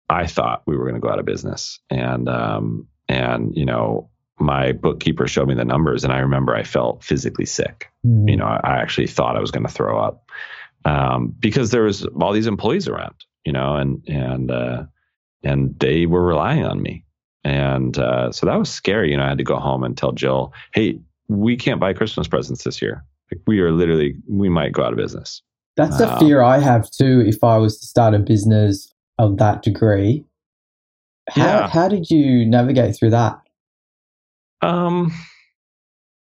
i 0.10 0.26
thought 0.26 0.64
we 0.66 0.78
were 0.78 0.84
going 0.84 0.96
to 0.96 1.02
go 1.02 1.10
out 1.10 1.20
of 1.20 1.26
business. 1.26 1.80
And 1.90 2.30
um 2.30 2.88
and 3.10 3.56
you 3.56 3.66
know 3.66 4.10
my 4.40 4.72
bookkeeper 4.72 5.28
showed 5.28 5.48
me 5.48 5.56
the 5.56 5.66
numbers 5.66 6.04
and 6.04 6.14
i 6.14 6.20
remember 6.20 6.56
i 6.56 6.64
felt 6.64 7.04
physically 7.04 7.46
sick. 7.46 7.90
Mm. 8.06 8.30
you 8.30 8.38
know 8.38 8.46
i 8.46 8.60
I 8.64 8.78
actually 8.78 9.08
thought 9.08 9.38
i 9.38 9.42
was 9.42 9.52
going 9.52 9.66
to 9.66 9.72
throw 9.72 10.00
up 10.00 10.30
um, 10.86 11.36
because 11.40 11.72
there 11.72 11.84
was 11.84 12.06
all 12.22 12.34
these 12.34 12.48
employees 12.48 12.88
around 12.88 13.16
you 13.46 13.52
know 13.52 13.76
and 13.76 14.04
and 14.08 14.52
uh, 14.52 14.84
and 15.44 15.78
they 15.80 16.06
were 16.06 16.26
relying 16.26 16.66
on 16.66 16.82
me. 16.82 17.04
And 17.44 17.98
uh, 17.98 18.32
so 18.32 18.46
that 18.46 18.60
was 18.60 18.70
scary. 18.70 19.12
You 19.12 19.18
know 19.18 19.24
i 19.24 19.30
had 19.30 19.38
to 19.38 19.44
go 19.44 19.58
home 19.58 19.84
and 19.84 19.98
tell 19.98 20.12
jill 20.12 20.54
hey 20.74 21.00
we 21.28 21.58
can't 21.58 21.80
buy 21.80 21.94
christmas 21.94 22.28
presents 22.28 22.64
this 22.64 22.82
year. 22.82 23.04
Like 23.32 23.42
we 23.46 23.60
are 23.60 23.72
literally 23.72 24.16
we 24.30 24.48
might 24.48 24.72
go 24.72 24.84
out 24.84 24.94
of 24.94 24.98
business 24.98 25.42
That's 25.78 26.00
a 26.00 26.18
fear 26.20 26.42
I 26.42 26.58
have 26.60 26.90
too. 26.90 27.24
If 27.26 27.44
I 27.44 27.58
was 27.58 27.80
to 27.80 27.86
start 27.86 28.14
a 28.16 28.20
business 28.20 28.92
of 29.20 29.38
that 29.38 29.62
degree, 29.62 30.26
how 31.30 31.46
Yeah. 31.46 31.68
how 31.68 31.88
did 31.88 32.10
you 32.10 32.46
navigate 32.46 32.96
through 32.96 33.12
that? 33.12 33.40
um 34.64 35.12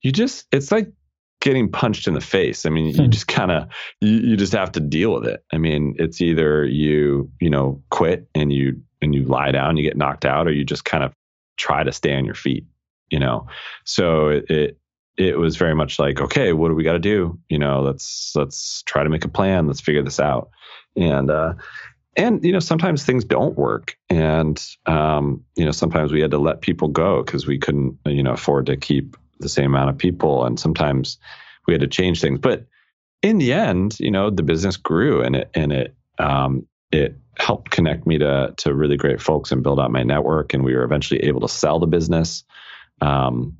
you 0.01 0.11
just 0.11 0.45
it's 0.51 0.71
like 0.71 0.91
getting 1.39 1.71
punched 1.71 2.07
in 2.07 2.13
the 2.13 2.21
face. 2.21 2.65
I 2.65 2.69
mean, 2.69 2.87
you 2.87 3.03
Hmm. 3.05 3.09
just 3.09 3.27
kind 3.27 3.51
of 3.51 3.69
you, 4.01 4.09
you 4.17 4.37
just 4.37 4.53
have 4.53 4.71
to 4.73 4.79
deal 4.79 5.13
with 5.13 5.25
it. 5.25 5.43
I 5.53 5.57
mean, 5.57 5.95
it's 5.97 6.19
either 6.21 6.65
you 6.65 7.31
you 7.39 7.49
know 7.49 7.81
quit 7.89 8.27
and 8.35 8.51
you 8.51 8.81
and 9.01 9.13
you 9.15 9.23
lie 9.23 9.51
down, 9.51 9.77
you 9.77 9.83
get 9.83 9.95
knocked 9.97 10.25
out, 10.25 10.47
or 10.47 10.51
you 10.51 10.65
just 10.65 10.83
kind 10.85 11.03
of 11.03 11.13
try 11.57 11.83
to 11.83 11.91
stay 11.91 12.13
on 12.15 12.25
your 12.25 12.35
feet. 12.35 12.65
You 13.09 13.19
know, 13.19 13.47
so 13.85 14.27
it 14.29 14.49
it, 14.49 14.77
it 15.17 15.37
was 15.37 15.57
very 15.57 15.75
much 15.75 15.99
like, 15.99 16.21
okay, 16.21 16.53
what 16.53 16.69
do 16.69 16.75
we 16.75 16.83
got 16.83 16.93
to 16.93 16.99
do? 16.99 17.37
You 17.49 17.59
know, 17.59 17.81
let's 17.81 18.33
let's 18.35 18.83
try 18.83 19.03
to 19.03 19.09
make 19.09 19.25
a 19.25 19.29
plan. 19.29 19.67
Let's 19.67 19.81
figure 19.81 20.03
this 20.03 20.19
out. 20.19 20.49
And 20.95 21.29
uh, 21.29 21.53
and 22.17 22.43
you 22.43 22.51
know 22.51 22.59
sometimes 22.59 23.05
things 23.05 23.23
don't 23.23 23.57
work 23.57 23.95
and 24.09 24.65
um, 24.87 25.43
you 25.55 25.63
know 25.63 25.71
sometimes 25.71 26.11
we 26.11 26.19
had 26.19 26.31
to 26.31 26.39
let 26.39 26.61
people 26.61 26.87
go 26.89 27.23
because 27.23 27.47
we 27.47 27.57
couldn't 27.57 27.97
you 28.05 28.23
know 28.23 28.33
afford 28.33 28.65
to 28.65 28.75
keep 28.75 29.15
the 29.39 29.47
same 29.47 29.67
amount 29.67 29.91
of 29.91 29.97
people 29.97 30.43
and 30.43 30.59
sometimes 30.59 31.17
we 31.67 31.73
had 31.73 31.81
to 31.81 31.87
change 31.87 32.19
things 32.19 32.39
but 32.39 32.65
in 33.21 33.37
the 33.37 33.53
end 33.53 33.97
you 33.99 34.11
know 34.11 34.29
the 34.29 34.43
business 34.43 34.75
grew 34.75 35.21
and 35.21 35.35
it 35.35 35.49
and 35.53 35.71
it 35.71 35.95
um, 36.19 36.65
it 36.91 37.15
helped 37.37 37.69
connect 37.69 38.07
me 38.07 38.17
to 38.17 38.53
to 38.57 38.73
really 38.73 38.97
great 38.97 39.21
folks 39.21 39.51
and 39.51 39.61
build 39.61 39.79
out 39.79 39.91
my 39.91 40.03
network 40.03 40.53
and 40.53 40.63
we 40.63 40.75
were 40.75 40.83
eventually 40.83 41.19
able 41.23 41.39
to 41.39 41.47
sell 41.47 41.79
the 41.79 41.85
business 41.87 42.43
um, 43.01 43.55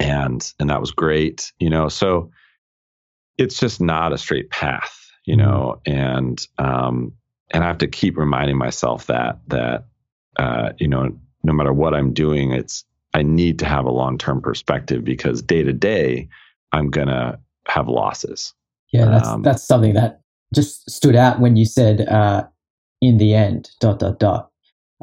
and 0.00 0.52
and 0.58 0.70
that 0.70 0.80
was 0.80 0.90
great 0.90 1.52
you 1.58 1.70
know 1.70 1.88
so 1.88 2.30
it's 3.36 3.58
just 3.58 3.80
not 3.80 4.12
a 4.12 4.18
straight 4.18 4.50
path 4.50 5.10
you 5.24 5.36
know 5.36 5.80
and 5.86 6.46
um, 6.58 7.12
and 7.50 7.64
I 7.64 7.66
have 7.66 7.78
to 7.78 7.86
keep 7.86 8.16
reminding 8.16 8.58
myself 8.58 9.06
that 9.06 9.38
that 9.48 9.84
uh, 10.36 10.72
you 10.78 10.88
know 10.88 11.10
no 11.42 11.52
matter 11.52 11.72
what 11.72 11.94
I'm 11.94 12.12
doing, 12.12 12.52
it's 12.52 12.84
I 13.14 13.22
need 13.22 13.58
to 13.60 13.64
have 13.64 13.84
a 13.84 13.90
long 13.90 14.18
term 14.18 14.40
perspective 14.40 15.04
because 15.04 15.42
day 15.42 15.62
to 15.62 15.72
day 15.72 16.28
I'm 16.72 16.90
gonna 16.90 17.38
have 17.66 17.88
losses. 17.88 18.54
Yeah, 18.92 19.06
that's 19.06 19.28
Um, 19.28 19.42
that's 19.42 19.62
something 19.62 19.94
that 19.94 20.20
just 20.54 20.90
stood 20.90 21.16
out 21.16 21.40
when 21.40 21.56
you 21.56 21.64
said 21.64 22.02
uh, 22.08 22.46
in 23.00 23.18
the 23.18 23.34
end 23.34 23.70
dot 23.80 23.98
dot 23.98 24.18
dot. 24.18 24.50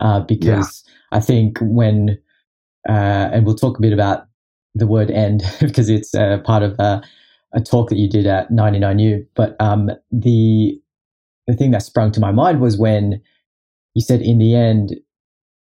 Uh, 0.02 0.20
because 0.20 0.84
I 1.12 1.22
think 1.22 1.58
when 1.62 2.18
uh, 2.88 3.30
and 3.32 3.46
we'll 3.46 3.56
talk 3.56 3.78
a 3.78 3.82
bit 3.82 3.94
about 3.94 4.28
the 4.76 4.88
word 4.88 5.10
end 5.10 5.44
because 5.60 5.90
it's 5.90 6.14
uh, 6.14 6.40
part 6.46 6.62
of 6.62 6.80
uh, 6.80 7.02
a 7.54 7.62
talk 7.62 7.90
that 7.90 7.98
you 7.98 8.10
did 8.10 8.28
at 8.28 8.52
99U. 8.52 9.26
But 9.36 9.56
um, 9.60 9.90
the 10.12 10.80
the 11.48 11.54
thing 11.56 11.72
that 11.72 11.84
sprung 11.84 12.12
to 12.12 12.20
my 12.20 12.32
mind 12.32 12.60
was 12.60 12.78
when 12.78 13.22
you 13.94 14.02
said 14.02 14.22
in 14.22 14.38
the 14.40 14.56
end 14.56 14.96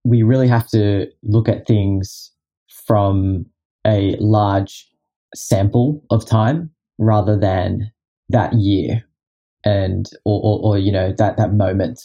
we 0.06 0.24
really 0.24 0.48
have 0.48 0.68
to 0.70 1.08
look 1.24 1.50
at 1.50 1.68
things 1.68 2.32
from 2.86 3.46
a 3.86 4.16
large 4.20 4.90
sample 5.36 6.02
of 6.10 6.26
time 6.26 6.72
rather 6.98 7.38
than 7.38 7.92
that 8.30 8.54
year 8.54 9.04
and 9.66 10.10
or, 10.24 10.40
or, 10.42 10.60
or 10.64 10.78
you 10.78 10.92
know 10.92 11.14
that 11.18 11.36
that 11.38 11.54
moment 11.54 12.02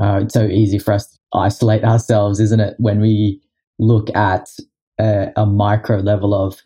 uh, 0.00 0.20
it's 0.22 0.34
so 0.34 0.46
easy 0.46 0.78
for 0.78 0.92
us 0.92 1.10
to 1.10 1.18
isolate 1.34 1.84
ourselves 1.84 2.38
isn't 2.38 2.60
it 2.60 2.74
when 2.78 3.00
we 3.00 3.40
look 3.78 4.14
at 4.14 4.48
a, 5.00 5.46
micro 5.46 5.98
level 5.98 6.34
of 6.34 6.60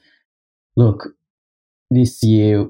look 0.76 1.08
this 1.90 2.22
year 2.22 2.68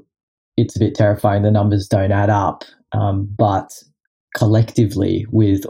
it's 0.57 0.77
a 0.77 0.79
bit 0.79 0.95
terrifying 0.95 1.43
the 1.43 1.51
numbers 1.51 1.89
don't 1.89 2.13
add 2.13 2.31
up 2.31 2.65
um, 2.93 3.29
but 3.37 3.83
collectively 4.35 5.27
with 5.31 5.65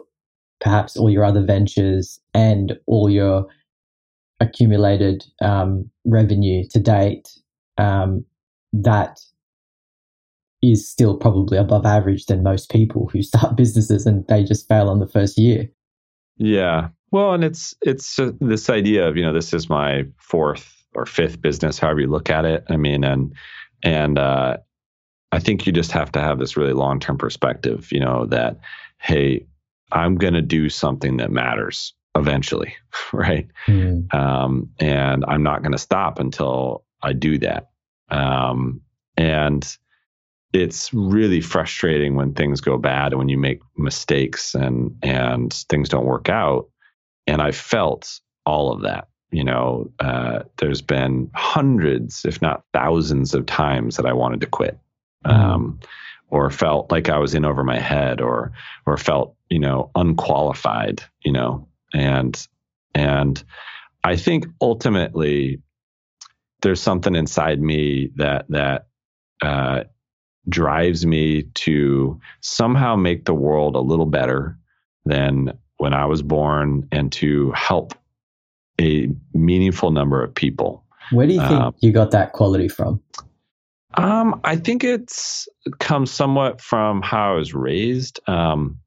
perhaps 0.60 0.96
all 0.96 1.10
your 1.10 1.24
other 1.24 1.44
ventures 1.44 2.20
and 2.32 2.76
all 2.86 3.08
your 3.08 3.46
accumulated 4.40 5.24
um, 5.40 5.88
revenue 6.04 6.64
to 6.70 6.80
date 6.80 7.28
um, 7.78 8.24
that 8.72 9.20
is 10.62 10.88
still 10.88 11.16
probably 11.16 11.58
above 11.58 11.84
average 11.84 12.26
than 12.26 12.42
most 12.42 12.70
people 12.70 13.08
who 13.12 13.22
start 13.22 13.56
businesses 13.56 14.06
and 14.06 14.26
they 14.28 14.42
just 14.42 14.68
fail 14.68 14.88
on 14.88 14.98
the 14.98 15.08
first 15.08 15.38
year. 15.38 15.68
Yeah. 16.36 16.88
Well, 17.14 17.32
and 17.32 17.44
it's 17.44 17.76
it's 17.80 18.18
uh, 18.18 18.32
this 18.40 18.68
idea 18.68 19.06
of 19.06 19.16
you 19.16 19.22
know 19.22 19.32
this 19.32 19.54
is 19.54 19.70
my 19.70 20.04
fourth 20.18 20.84
or 20.96 21.06
fifth 21.06 21.40
business, 21.40 21.78
however 21.78 22.00
you 22.00 22.08
look 22.08 22.28
at 22.28 22.44
it. 22.44 22.64
I 22.68 22.76
mean, 22.76 23.04
and 23.04 23.32
and 23.84 24.18
uh, 24.18 24.56
I 25.30 25.38
think 25.38 25.64
you 25.64 25.72
just 25.72 25.92
have 25.92 26.10
to 26.10 26.20
have 26.20 26.40
this 26.40 26.56
really 26.56 26.72
long 26.72 26.98
term 26.98 27.16
perspective. 27.16 27.92
You 27.92 28.00
know 28.00 28.26
that 28.30 28.58
hey, 28.98 29.46
I'm 29.92 30.16
going 30.16 30.34
to 30.34 30.42
do 30.42 30.68
something 30.68 31.18
that 31.18 31.30
matters 31.30 31.94
eventually, 32.16 32.74
right? 33.12 33.46
um, 34.10 34.70
and 34.80 35.24
I'm 35.28 35.44
not 35.44 35.62
going 35.62 35.70
to 35.70 35.78
stop 35.78 36.18
until 36.18 36.84
I 37.00 37.12
do 37.12 37.38
that. 37.38 37.70
Um, 38.10 38.80
and 39.16 39.64
it's 40.52 40.92
really 40.92 41.40
frustrating 41.40 42.16
when 42.16 42.34
things 42.34 42.60
go 42.60 42.76
bad 42.76 43.12
and 43.12 43.18
when 43.20 43.28
you 43.28 43.38
make 43.38 43.60
mistakes 43.76 44.56
and 44.56 44.96
and 45.00 45.52
things 45.52 45.88
don't 45.88 46.06
work 46.06 46.28
out. 46.28 46.70
And 47.26 47.40
I 47.40 47.52
felt 47.52 48.20
all 48.46 48.72
of 48.72 48.82
that. 48.82 49.08
You 49.30 49.44
know, 49.44 49.90
uh, 49.98 50.40
there's 50.58 50.82
been 50.82 51.30
hundreds, 51.34 52.24
if 52.24 52.40
not 52.40 52.62
thousands, 52.72 53.34
of 53.34 53.46
times 53.46 53.96
that 53.96 54.06
I 54.06 54.12
wanted 54.12 54.40
to 54.42 54.46
quit, 54.46 54.78
um, 55.24 55.80
or 56.28 56.50
felt 56.50 56.92
like 56.92 57.08
I 57.08 57.18
was 57.18 57.34
in 57.34 57.44
over 57.44 57.64
my 57.64 57.80
head, 57.80 58.20
or 58.20 58.52
or 58.86 58.96
felt 58.96 59.34
you 59.50 59.58
know 59.58 59.90
unqualified. 59.96 61.02
You 61.24 61.32
know, 61.32 61.66
and 61.92 62.46
and 62.94 63.42
I 64.04 64.14
think 64.14 64.46
ultimately 64.60 65.60
there's 66.62 66.80
something 66.80 67.16
inside 67.16 67.60
me 67.60 68.10
that 68.16 68.46
that 68.50 68.86
uh, 69.42 69.84
drives 70.48 71.06
me 71.06 71.42
to 71.54 72.20
somehow 72.40 72.96
make 72.96 73.24
the 73.24 73.34
world 73.34 73.76
a 73.76 73.80
little 73.80 74.06
better 74.06 74.58
than 75.04 75.52
when 75.78 75.94
I 75.94 76.04
was 76.06 76.22
born 76.22 76.88
and 76.92 77.10
to 77.12 77.50
help 77.52 77.94
a 78.80 79.08
meaningful 79.32 79.90
number 79.90 80.22
of 80.22 80.34
people. 80.34 80.84
Where 81.10 81.26
do 81.26 81.34
you 81.34 81.40
think 81.40 81.52
Um, 81.52 81.74
you 81.80 81.92
got 81.92 82.10
that 82.12 82.32
quality 82.32 82.68
from? 82.68 83.00
Um, 83.96 84.40
I 84.42 84.56
think 84.56 84.82
it's 84.82 85.48
comes 85.78 86.10
somewhat 86.10 86.60
from 86.60 87.02
how 87.02 87.34
I 87.34 87.36
was 87.36 87.54
raised. 87.54 88.20
Um, 88.26 88.78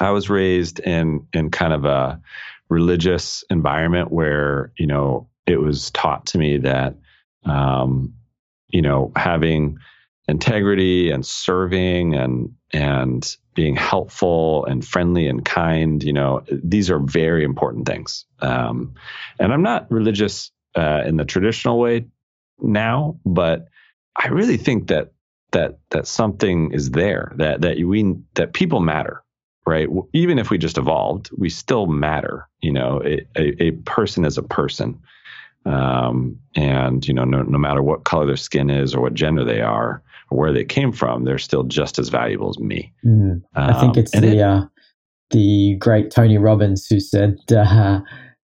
I 0.00 0.10
was 0.10 0.30
raised 0.30 0.80
in 0.80 1.26
in 1.32 1.50
kind 1.50 1.72
of 1.72 1.84
a 1.84 2.20
religious 2.68 3.44
environment 3.50 4.10
where 4.10 4.72
you 4.78 4.86
know 4.86 5.28
it 5.46 5.60
was 5.60 5.90
taught 5.90 6.26
to 6.26 6.38
me 6.38 6.58
that 6.58 6.96
um, 7.44 8.14
you 8.68 8.80
know 8.80 9.12
having 9.16 9.78
integrity 10.28 11.10
and 11.10 11.26
serving 11.26 12.14
and 12.14 12.54
and 12.72 13.36
being 13.60 13.76
helpful 13.76 14.64
and 14.64 14.86
friendly 14.86 15.28
and 15.28 15.44
kind 15.44 16.02
you 16.02 16.14
know 16.14 16.42
these 16.48 16.90
are 16.90 16.98
very 16.98 17.44
important 17.44 17.86
things. 17.86 18.24
Um, 18.40 18.94
and 19.38 19.52
i'm 19.52 19.62
not 19.62 19.90
religious 19.90 20.50
uh, 20.74 21.02
in 21.04 21.18
the 21.18 21.26
traditional 21.26 21.78
way 21.78 22.06
now 22.62 23.18
but 23.26 23.68
i 24.16 24.28
really 24.28 24.56
think 24.56 24.88
that 24.88 25.12
that 25.50 25.78
that 25.90 26.06
something 26.06 26.72
is 26.72 26.90
there 26.92 27.32
that 27.36 27.60
that 27.60 27.76
we 27.86 28.14
that 28.34 28.54
people 28.54 28.80
matter 28.80 29.22
right? 29.66 29.88
Even 30.14 30.38
if 30.38 30.48
we 30.48 30.56
just 30.56 30.78
evolved 30.78 31.28
we 31.36 31.50
still 31.50 31.86
matter 31.86 32.48
you 32.62 32.72
know 32.72 33.02
a, 33.04 33.14
a, 33.36 33.64
a 33.66 33.70
person 33.96 34.24
is 34.24 34.38
a 34.38 34.42
person. 34.42 34.98
Um, 35.66 36.38
and 36.56 37.06
you 37.06 37.12
know 37.12 37.24
no, 37.24 37.42
no 37.42 37.58
matter 37.58 37.82
what 37.82 38.04
color 38.04 38.24
their 38.24 38.38
skin 38.48 38.70
is 38.70 38.94
or 38.94 39.02
what 39.02 39.12
gender 39.12 39.44
they 39.44 39.60
are 39.60 40.02
where 40.30 40.52
they 40.52 40.64
came 40.64 40.92
from 40.92 41.24
they're 41.24 41.38
still 41.38 41.62
just 41.64 41.98
as 41.98 42.08
valuable 42.08 42.48
as 42.50 42.58
me 42.58 42.92
Mm. 43.04 43.42
I 43.54 43.72
think 43.80 43.96
Um, 43.96 43.98
it's 43.98 44.12
the 44.12 44.36
it- 44.38 44.40
uh, 44.40 44.66
the 45.30 45.76
great 45.78 46.10
Tony 46.10 46.38
Robbins 46.38 46.86
who 46.88 46.98
said 46.98 47.36
uh, 47.54 48.00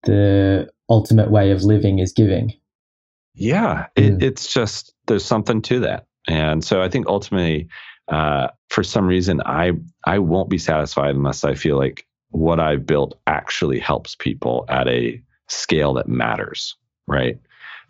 the 0.03 0.67
ultimate 0.89 1.29
way 1.29 1.51
of 1.51 1.63
living 1.63 1.99
is 1.99 2.11
giving. 2.11 2.53
Yeah, 3.35 3.85
Mm. 3.97 4.15
it, 4.17 4.23
it's 4.23 4.51
just 4.51 4.93
there's 5.07 5.23
something 5.25 5.61
to 5.63 5.79
that, 5.81 6.05
and 6.27 6.63
so 6.63 6.81
I 6.81 6.89
think 6.89 7.07
ultimately, 7.07 7.67
uh, 8.07 8.47
for 8.69 8.83
some 8.83 9.05
reason, 9.07 9.41
I 9.45 9.73
I 10.05 10.19
won't 10.19 10.49
be 10.49 10.57
satisfied 10.57 11.15
unless 11.15 11.43
I 11.43 11.53
feel 11.55 11.77
like 11.77 12.05
what 12.29 12.59
I've 12.59 12.85
built 12.85 13.17
actually 13.27 13.79
helps 13.79 14.15
people 14.15 14.65
at 14.69 14.87
a 14.87 15.21
scale 15.49 15.93
that 15.93 16.07
matters, 16.07 16.75
right? 17.07 17.37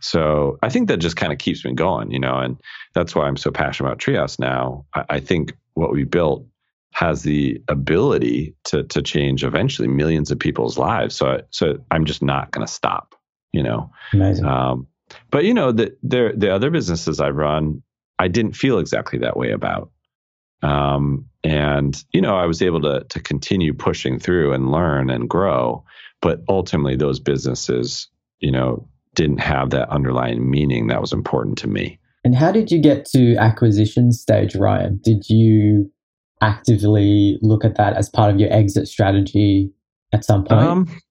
So 0.02 0.58
I 0.64 0.70
think 0.70 0.88
that 0.88 0.98
just 0.98 1.16
kind 1.16 1.32
of 1.32 1.40
keeps 1.40 1.64
me 1.64 1.74
going, 1.74 2.12
you 2.12 2.20
know, 2.20 2.40
and 2.40 2.58
that's 2.94 3.16
why 3.16 3.28
I'm 3.28 3.38
so 3.38 3.52
passionate 3.52 3.90
about 3.90 4.00
Treehouse 4.00 4.40
now. 4.40 4.86
I, 4.94 5.06
I 5.10 5.20
think 5.20 5.54
what 5.76 5.92
we 5.92 6.04
built 6.04 6.46
has 6.94 7.24
the 7.24 7.62
ability 7.68 8.54
to 8.66 8.84
to 8.84 9.02
change 9.02 9.44
eventually 9.44 9.88
millions 9.88 10.30
of 10.32 10.40
people's 10.40 10.78
lives. 10.78 11.16
So 11.16 11.42
so 11.52 11.78
I'm 11.90 12.06
just 12.06 12.22
not 12.22 12.52
going 12.52 12.66
to 12.66 12.72
stop, 12.72 13.16
you 13.54 13.64
know. 13.64 13.92
Amazing. 14.14 14.46
Um, 14.46 14.88
but 15.30 15.46
you 15.46 15.54
know, 15.54 15.72
the 15.72 15.96
the 16.04 16.34
the 16.36 16.54
other 16.54 16.70
businesses 16.70 17.20
I 17.20 17.30
run, 17.30 17.82
I 18.20 18.28
didn't 18.28 18.54
feel 18.54 18.80
exactly 18.80 19.20
that 19.20 19.38
way 19.38 19.52
about. 19.52 19.92
Um, 20.62 21.26
and 21.44 22.04
you 22.12 22.22
know, 22.22 22.36
I 22.36 22.46
was 22.46 22.62
able 22.62 22.82
to 22.82 23.06
to 23.10 23.20
continue 23.20 23.74
pushing 23.74 24.20
through 24.20 24.54
and 24.54 24.72
learn 24.72 25.10
and 25.10 25.30
grow, 25.30 25.86
but 26.22 26.42
ultimately, 26.48 26.96
those 26.96 27.20
businesses, 27.20 28.08
you 28.40 28.52
know, 28.52 28.88
didn't 29.15 29.39
have 29.39 29.71
that 29.71 29.89
underlying 29.89 30.50
meaning 30.50 30.88
that 30.88 31.02
was 31.02 31.13
important 31.13 31.58
to 31.60 31.67
me. 31.67 32.00
And 32.24 32.36
how 32.36 32.52
did 32.52 32.71
you 32.71 32.80
get 32.80 33.06
to 33.06 33.36
acquisition 33.36 34.12
stage, 34.12 34.56
Ryan? 34.56 35.00
Did 35.04 35.30
you 35.30 35.91
actively 36.41 37.39
look 37.41 37.65
at 37.65 37.76
that 37.78 37.95
as 37.95 38.10
part 38.10 38.34
of 38.34 38.39
your 38.39 38.52
exit 38.54 38.88
strategy 38.88 39.71
at 40.13 40.24
some 40.24 40.43
point? 40.43 40.62
Um, 40.62 41.02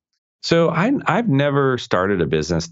so 0.42 0.70
I 0.70 0.92
I've 1.06 1.28
never 1.28 1.78
started 1.78 2.20
a 2.20 2.26
business 2.26 2.68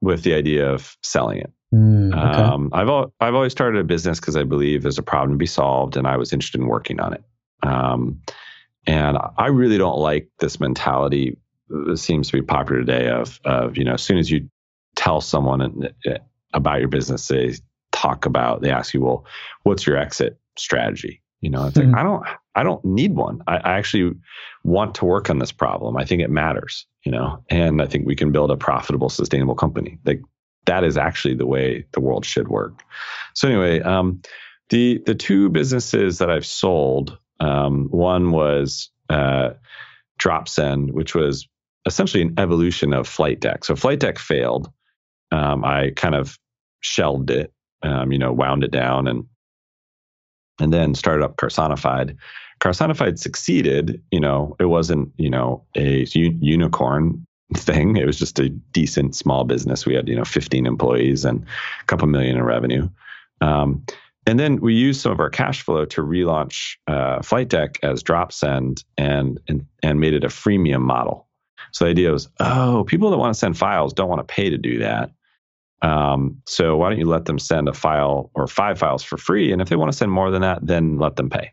with 0.00 0.22
the 0.22 0.34
idea 0.34 0.70
of 0.70 0.96
selling 1.02 1.38
it. 1.38 1.52
Mm, 1.74 2.12
okay. 2.12 2.42
Um, 2.42 2.70
I've 2.72 2.88
al- 2.88 3.14
I've 3.20 3.34
always 3.34 3.52
started 3.52 3.80
a 3.80 3.84
business 3.84 4.20
because 4.20 4.36
I 4.36 4.42
believe 4.42 4.82
there's 4.82 4.98
a 4.98 5.02
problem 5.02 5.32
to 5.32 5.38
be 5.38 5.46
solved, 5.46 5.96
and 5.96 6.06
I 6.06 6.16
was 6.16 6.32
interested 6.32 6.60
in 6.60 6.66
working 6.66 7.00
on 7.00 7.14
it. 7.14 7.24
Um, 7.62 8.20
and 8.86 9.16
I 9.38 9.46
really 9.46 9.78
don't 9.78 9.98
like 9.98 10.28
this 10.40 10.58
mentality 10.58 11.38
seems 11.94 12.28
to 12.28 12.32
be 12.34 12.42
popular 12.42 12.80
today 12.80 13.08
of 13.08 13.40
of 13.44 13.76
you 13.76 13.84
know 13.84 13.94
as 13.94 14.02
soon 14.02 14.18
as 14.18 14.30
you 14.30 14.48
tell 14.96 15.20
someone 15.20 15.88
about 16.52 16.80
your 16.80 16.88
business, 16.88 17.28
they 17.28 17.54
talk 17.92 18.26
about 18.26 18.62
they 18.62 18.70
ask 18.70 18.94
you, 18.94 19.02
well, 19.02 19.24
what's 19.62 19.86
your 19.86 19.96
exit 19.96 20.38
strategy? 20.58 21.22
You 21.40 21.50
know, 21.50 21.66
it's 21.66 21.76
Hmm. 21.76 21.92
like 21.92 21.96
I 21.96 22.02
don't 22.02 22.24
I 22.54 22.62
don't 22.62 22.84
need 22.84 23.14
one. 23.14 23.42
I, 23.46 23.56
I 23.56 23.72
actually 23.78 24.14
want 24.64 24.94
to 24.96 25.04
work 25.04 25.30
on 25.30 25.38
this 25.38 25.52
problem. 25.52 25.96
I 25.96 26.04
think 26.04 26.22
it 26.22 26.30
matters. 26.30 26.86
You 27.04 27.12
know, 27.12 27.42
and 27.48 27.82
I 27.82 27.86
think 27.86 28.06
we 28.06 28.14
can 28.14 28.30
build 28.30 28.50
a 28.52 28.56
profitable, 28.56 29.08
sustainable 29.08 29.56
company. 29.56 29.98
Like 30.04 30.20
that 30.66 30.84
is 30.84 30.96
actually 30.96 31.34
the 31.34 31.46
way 31.46 31.84
the 31.92 32.00
world 32.00 32.24
should 32.24 32.46
work. 32.48 32.82
So 33.34 33.48
anyway, 33.48 33.80
um, 33.80 34.22
the 34.68 35.02
the 35.04 35.14
two 35.14 35.48
businesses 35.48 36.18
that 36.18 36.30
I've 36.30 36.46
sold, 36.46 37.18
um, 37.40 37.88
one 37.90 38.30
was 38.30 38.90
uh, 39.10 39.50
DropSend, 40.20 40.92
which 40.92 41.14
was 41.14 41.48
essentially 41.86 42.22
an 42.22 42.34
evolution 42.38 42.92
of 42.92 43.08
Flight 43.08 43.40
Deck. 43.40 43.64
So 43.64 43.76
Flight 43.76 44.00
Deck 44.00 44.18
failed. 44.18 44.70
Um, 45.30 45.64
I 45.64 45.92
kind 45.96 46.14
of 46.14 46.38
shelved 46.80 47.30
it, 47.30 47.52
um, 47.82 48.12
you 48.12 48.18
know, 48.18 48.32
wound 48.32 48.64
it 48.64 48.70
down, 48.70 49.08
and 49.08 49.24
and 50.60 50.72
then 50.72 50.94
started 50.94 51.24
up 51.24 51.36
Carsonified. 51.36 52.16
Carsonified 52.60 53.18
succeeded. 53.18 54.02
You 54.10 54.20
know, 54.20 54.56
it 54.60 54.66
wasn't 54.66 55.12
you 55.16 55.30
know 55.30 55.64
a 55.76 56.06
u- 56.12 56.38
unicorn 56.40 57.26
thing. 57.56 57.96
It 57.96 58.06
was 58.06 58.18
just 58.18 58.38
a 58.38 58.48
decent 58.48 59.16
small 59.16 59.44
business. 59.44 59.86
We 59.86 59.94
had 59.94 60.08
you 60.08 60.16
know 60.16 60.24
15 60.24 60.66
employees 60.66 61.24
and 61.24 61.44
a 61.80 61.84
couple 61.86 62.06
million 62.08 62.36
in 62.36 62.42
revenue. 62.42 62.88
Um, 63.40 63.84
and 64.24 64.38
then 64.38 64.60
we 64.60 64.74
used 64.74 65.00
some 65.00 65.10
of 65.10 65.18
our 65.18 65.30
cash 65.30 65.62
flow 65.62 65.84
to 65.86 66.00
relaunch 66.00 66.76
uh, 66.86 67.22
Flight 67.22 67.48
Deck 67.48 67.80
as 67.82 68.04
DropSend 68.04 68.84
and, 68.96 69.40
and 69.48 69.66
and 69.82 69.98
made 69.98 70.14
it 70.14 70.22
a 70.22 70.28
freemium 70.28 70.82
model. 70.82 71.26
So 71.70 71.84
the 71.84 71.90
idea 71.90 72.10
was, 72.10 72.28
oh, 72.40 72.84
people 72.84 73.10
that 73.10 73.18
want 73.18 73.32
to 73.34 73.38
send 73.38 73.56
files 73.56 73.92
don't 73.92 74.08
want 74.08 74.26
to 74.26 74.34
pay 74.34 74.50
to 74.50 74.58
do 74.58 74.78
that. 74.80 75.10
Um, 75.82 76.42
so 76.46 76.76
why 76.76 76.90
don't 76.90 76.98
you 76.98 77.06
let 77.06 77.24
them 77.24 77.38
send 77.38 77.68
a 77.68 77.72
file 77.72 78.30
or 78.34 78.46
five 78.46 78.78
files 78.78 79.02
for 79.02 79.16
free? 79.16 79.52
And 79.52 79.60
if 79.62 79.68
they 79.68 79.76
want 79.76 79.90
to 79.90 79.96
send 79.98 80.12
more 80.12 80.30
than 80.30 80.42
that, 80.42 80.64
then 80.66 80.98
let 80.98 81.16
them 81.16 81.28
pay, 81.30 81.52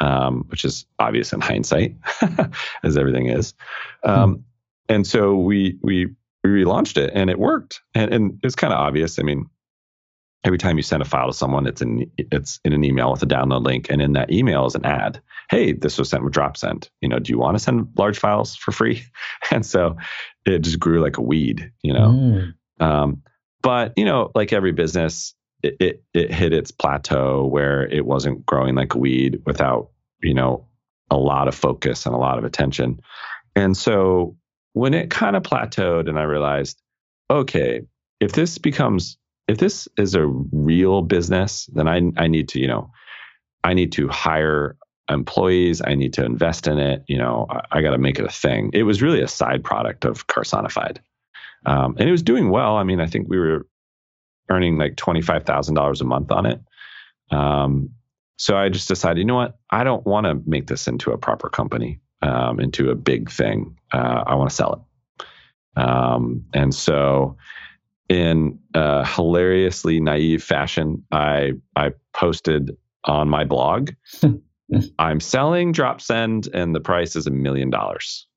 um, 0.00 0.44
which 0.48 0.64
is 0.64 0.86
obvious 0.98 1.32
in 1.32 1.40
hindsight, 1.50 1.96
as 2.82 2.96
everything 2.96 3.28
is. 3.28 3.54
Um, 4.04 4.44
And 4.88 5.06
so 5.06 5.36
we 5.36 5.78
we 5.82 6.08
we 6.44 6.50
relaunched 6.50 6.98
it, 6.98 7.10
and 7.14 7.30
it 7.30 7.38
worked, 7.38 7.80
and 7.94 8.12
and 8.12 8.38
it's 8.42 8.54
kind 8.54 8.72
of 8.72 8.78
obvious. 8.78 9.18
I 9.18 9.22
mean, 9.22 9.46
every 10.44 10.58
time 10.58 10.76
you 10.76 10.82
send 10.82 11.02
a 11.02 11.06
file 11.06 11.28
to 11.28 11.32
someone, 11.32 11.66
it's 11.66 11.82
in 11.82 12.10
it's 12.18 12.60
in 12.64 12.72
an 12.72 12.84
email 12.84 13.10
with 13.10 13.22
a 13.22 13.26
download 13.26 13.64
link, 13.64 13.86
and 13.90 14.00
in 14.00 14.12
that 14.12 14.30
email 14.30 14.66
is 14.66 14.74
an 14.74 14.84
ad. 14.84 15.20
Hey, 15.50 15.72
this 15.72 15.98
was 15.98 16.10
sent 16.10 16.24
with 16.24 16.34
DropSend. 16.34 16.88
You 17.00 17.08
know, 17.08 17.18
do 17.18 17.32
you 17.32 17.38
want 17.38 17.56
to 17.56 17.62
send 17.62 17.88
large 17.96 18.18
files 18.18 18.54
for 18.54 18.72
free? 18.72 19.02
And 19.50 19.64
so 19.64 19.96
it 20.46 20.60
just 20.60 20.80
grew 20.80 21.00
like 21.00 21.18
a 21.18 21.22
weed. 21.22 21.70
You 21.82 21.92
know, 21.92 22.08
Mm, 22.08 22.54
um, 22.80 23.22
but 23.62 23.92
you 23.96 24.04
know, 24.04 24.30
like 24.34 24.52
every 24.52 24.72
business, 24.72 25.34
it, 25.62 25.76
it 25.80 26.04
it 26.12 26.32
hit 26.32 26.52
its 26.52 26.70
plateau 26.70 27.46
where 27.46 27.86
it 27.86 28.04
wasn't 28.04 28.44
growing 28.46 28.74
like 28.74 28.94
a 28.94 28.98
weed 28.98 29.42
without 29.46 29.90
you 30.22 30.34
know 30.34 30.66
a 31.10 31.16
lot 31.16 31.48
of 31.48 31.54
focus 31.54 32.06
and 32.06 32.14
a 32.14 32.18
lot 32.18 32.38
of 32.38 32.44
attention. 32.44 33.00
And 33.56 33.76
so 33.76 34.36
when 34.72 34.94
it 34.94 35.10
kind 35.10 35.36
of 35.36 35.42
plateaued, 35.42 36.08
and 36.08 36.18
I 36.18 36.24
realized, 36.24 36.80
okay, 37.30 37.82
if 38.20 38.32
this 38.32 38.58
becomes 38.58 39.16
if 39.48 39.58
this 39.58 39.88
is 39.98 40.14
a 40.14 40.26
real 40.26 41.02
business, 41.02 41.66
then 41.72 41.88
I 41.88 42.00
I 42.16 42.28
need 42.28 42.48
to 42.50 42.60
you 42.60 42.66
know 42.66 42.90
I 43.62 43.74
need 43.74 43.92
to 43.92 44.08
hire 44.08 44.76
employees. 45.08 45.82
I 45.84 45.94
need 45.94 46.14
to 46.14 46.24
invest 46.24 46.66
in 46.66 46.78
it. 46.78 47.04
You 47.08 47.18
know, 47.18 47.46
I, 47.50 47.60
I 47.72 47.82
got 47.82 47.90
to 47.90 47.98
make 47.98 48.18
it 48.18 48.24
a 48.24 48.30
thing. 48.32 48.70
It 48.72 48.84
was 48.84 49.02
really 49.02 49.20
a 49.20 49.28
side 49.28 49.62
product 49.62 50.04
of 50.04 50.26
Carsonified. 50.26 50.98
Um, 51.66 51.96
and 51.98 52.08
it 52.08 52.12
was 52.12 52.22
doing 52.22 52.50
well. 52.50 52.76
I 52.76 52.84
mean, 52.84 53.00
I 53.00 53.06
think 53.06 53.28
we 53.28 53.38
were 53.38 53.66
earning 54.50 54.76
like 54.76 54.96
twenty 54.96 55.22
five 55.22 55.44
thousand 55.44 55.74
dollars 55.74 56.00
a 56.00 56.04
month 56.04 56.30
on 56.30 56.46
it. 56.46 56.60
Um, 57.30 57.90
so 58.36 58.56
I 58.56 58.68
just 58.68 58.88
decided, 58.88 59.18
you 59.18 59.24
know 59.24 59.36
what? 59.36 59.58
I 59.70 59.84
don't 59.84 60.04
want 60.04 60.26
to 60.26 60.42
make 60.46 60.66
this 60.66 60.88
into 60.88 61.12
a 61.12 61.18
proper 61.18 61.48
company, 61.48 62.00
um, 62.20 62.60
into 62.60 62.90
a 62.90 62.94
big 62.94 63.30
thing. 63.30 63.78
Uh, 63.92 64.24
I 64.26 64.34
want 64.34 64.50
to 64.50 64.56
sell 64.56 64.86
it. 65.76 65.80
Um, 65.80 66.46
and 66.52 66.74
so, 66.74 67.36
in 68.08 68.58
a 68.74 69.06
hilariously 69.06 70.00
naive 70.00 70.42
fashion, 70.42 71.04
I 71.10 71.52
I 71.76 71.92
posted 72.12 72.76
on 73.04 73.28
my 73.28 73.44
blog, 73.44 73.90
I'm 74.98 75.20
selling 75.20 75.72
DropSend, 75.72 76.48
and 76.52 76.74
the 76.74 76.80
price 76.80 77.16
is 77.16 77.26
a 77.26 77.30
million 77.30 77.70
dollars. 77.70 78.26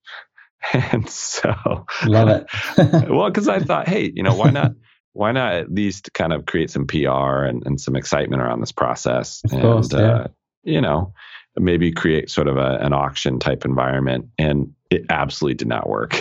And 0.74 1.08
so, 1.08 1.86
love 2.06 2.28
it. 2.28 2.46
well, 3.10 3.30
because 3.30 3.48
I 3.48 3.60
thought, 3.60 3.88
hey, 3.88 4.12
you 4.14 4.24
know, 4.24 4.34
why 4.34 4.50
not? 4.50 4.72
Why 5.14 5.32
not 5.32 5.54
at 5.54 5.72
least 5.72 6.12
kind 6.14 6.34
of 6.34 6.46
create 6.46 6.72
some 6.72 6.88
PR 6.88 7.44
and, 7.44 7.64
and 7.66 7.80
some 7.80 7.96
excitement 7.96 8.42
around 8.42 8.60
this 8.60 8.74
process? 8.74 9.42
Of 9.46 9.54
and, 9.54 9.62
course, 9.62 9.94
yeah. 9.94 10.00
uh, 10.00 10.28
you 10.64 10.82
know, 10.82 11.14
maybe 11.58 11.92
create 11.92 12.30
sort 12.30 12.48
of 12.48 12.58
a, 12.58 12.78
an 12.82 12.92
auction 12.92 13.40
type 13.40 13.66
environment. 13.66 14.26
And 14.38 14.74
it 14.90 15.06
absolutely 15.10 15.56
did 15.56 15.68
not 15.68 15.88
work. 15.88 16.16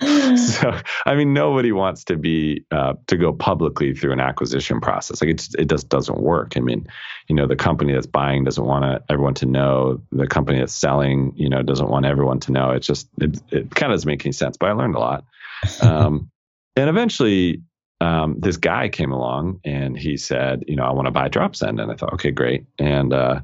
so, 0.36 0.80
I 1.06 1.14
mean, 1.14 1.32
nobody 1.32 1.72
wants 1.72 2.04
to 2.04 2.16
be 2.16 2.64
uh, 2.70 2.94
to 3.06 3.16
go 3.16 3.32
publicly 3.32 3.94
through 3.94 4.12
an 4.12 4.20
acquisition 4.20 4.80
process. 4.80 5.20
Like 5.20 5.30
it, 5.30 5.38
just, 5.38 5.54
it 5.56 5.68
just 5.68 5.88
doesn't 5.88 6.20
work. 6.20 6.56
I 6.56 6.60
mean, 6.60 6.86
you 7.28 7.36
know, 7.36 7.46
the 7.46 7.56
company 7.56 7.92
that's 7.92 8.06
buying 8.06 8.44
doesn't 8.44 8.64
want 8.64 8.84
to, 8.84 9.02
everyone 9.12 9.34
to 9.34 9.46
know. 9.46 10.00
The 10.12 10.26
company 10.26 10.58
that's 10.58 10.74
selling, 10.74 11.32
you 11.36 11.48
know, 11.48 11.62
doesn't 11.62 11.88
want 11.88 12.06
everyone 12.06 12.40
to 12.40 12.52
know. 12.52 12.70
It's 12.70 12.86
just 12.86 13.08
it, 13.20 13.40
it 13.50 13.74
kind 13.74 13.92
of 13.92 13.96
doesn't 13.96 14.08
make 14.08 14.24
any 14.24 14.32
sense. 14.32 14.56
But 14.56 14.70
I 14.70 14.72
learned 14.72 14.96
a 14.96 15.00
lot. 15.00 15.24
Um, 15.80 16.30
and 16.76 16.90
eventually, 16.90 17.62
um, 18.00 18.36
this 18.38 18.58
guy 18.58 18.88
came 18.90 19.12
along 19.12 19.60
and 19.64 19.96
he 19.96 20.18
said, 20.18 20.64
you 20.66 20.76
know, 20.76 20.82
I 20.82 20.92
want 20.92 21.06
to 21.06 21.12
buy 21.12 21.28
DropSend, 21.28 21.80
and 21.80 21.90
I 21.90 21.94
thought, 21.94 22.12
okay, 22.14 22.32
great. 22.32 22.66
And 22.78 23.14
uh, 23.14 23.40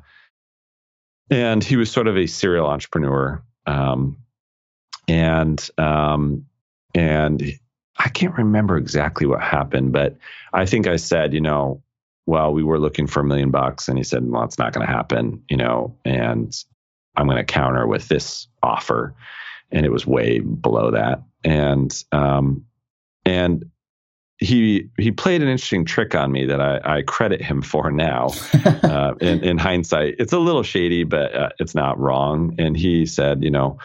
and 1.30 1.62
he 1.62 1.76
was 1.76 1.90
sort 1.90 2.08
of 2.08 2.16
a 2.18 2.26
serial 2.26 2.66
entrepreneur. 2.66 3.42
Um, 3.66 4.18
and 5.10 5.68
um, 5.76 6.46
and 6.94 7.42
I 7.98 8.08
can't 8.08 8.38
remember 8.38 8.76
exactly 8.76 9.26
what 9.26 9.42
happened, 9.42 9.92
but 9.92 10.16
I 10.52 10.66
think 10.66 10.86
I 10.86 10.96
said, 10.96 11.34
you 11.34 11.40
know, 11.40 11.82
well, 12.26 12.52
we 12.52 12.62
were 12.62 12.78
looking 12.78 13.08
for 13.08 13.20
a 13.20 13.24
million 13.24 13.50
bucks, 13.50 13.88
and 13.88 13.98
he 13.98 14.04
said, 14.04 14.24
well, 14.30 14.44
it's 14.44 14.58
not 14.58 14.72
going 14.72 14.86
to 14.86 14.92
happen, 14.92 15.42
you 15.50 15.56
know, 15.56 15.96
and 16.04 16.56
I'm 17.16 17.26
going 17.26 17.38
to 17.38 17.44
counter 17.44 17.88
with 17.88 18.06
this 18.06 18.46
offer, 18.62 19.14
and 19.72 19.84
it 19.84 19.90
was 19.90 20.06
way 20.06 20.38
below 20.38 20.92
that, 20.92 21.22
and 21.42 21.92
um, 22.12 22.64
and 23.24 23.64
he 24.38 24.90
he 24.96 25.10
played 25.10 25.42
an 25.42 25.48
interesting 25.48 25.84
trick 25.84 26.14
on 26.14 26.30
me 26.30 26.46
that 26.46 26.60
I, 26.60 26.98
I 26.98 27.02
credit 27.02 27.42
him 27.42 27.62
for 27.62 27.90
now. 27.90 28.28
uh, 28.64 29.14
in, 29.20 29.42
in 29.42 29.58
hindsight, 29.58 30.14
it's 30.20 30.32
a 30.32 30.38
little 30.38 30.62
shady, 30.62 31.02
but 31.02 31.34
uh, 31.34 31.48
it's 31.58 31.74
not 31.74 31.98
wrong. 31.98 32.54
And 32.58 32.76
he 32.76 33.06
said, 33.06 33.42
you 33.42 33.50
know, 33.50 33.78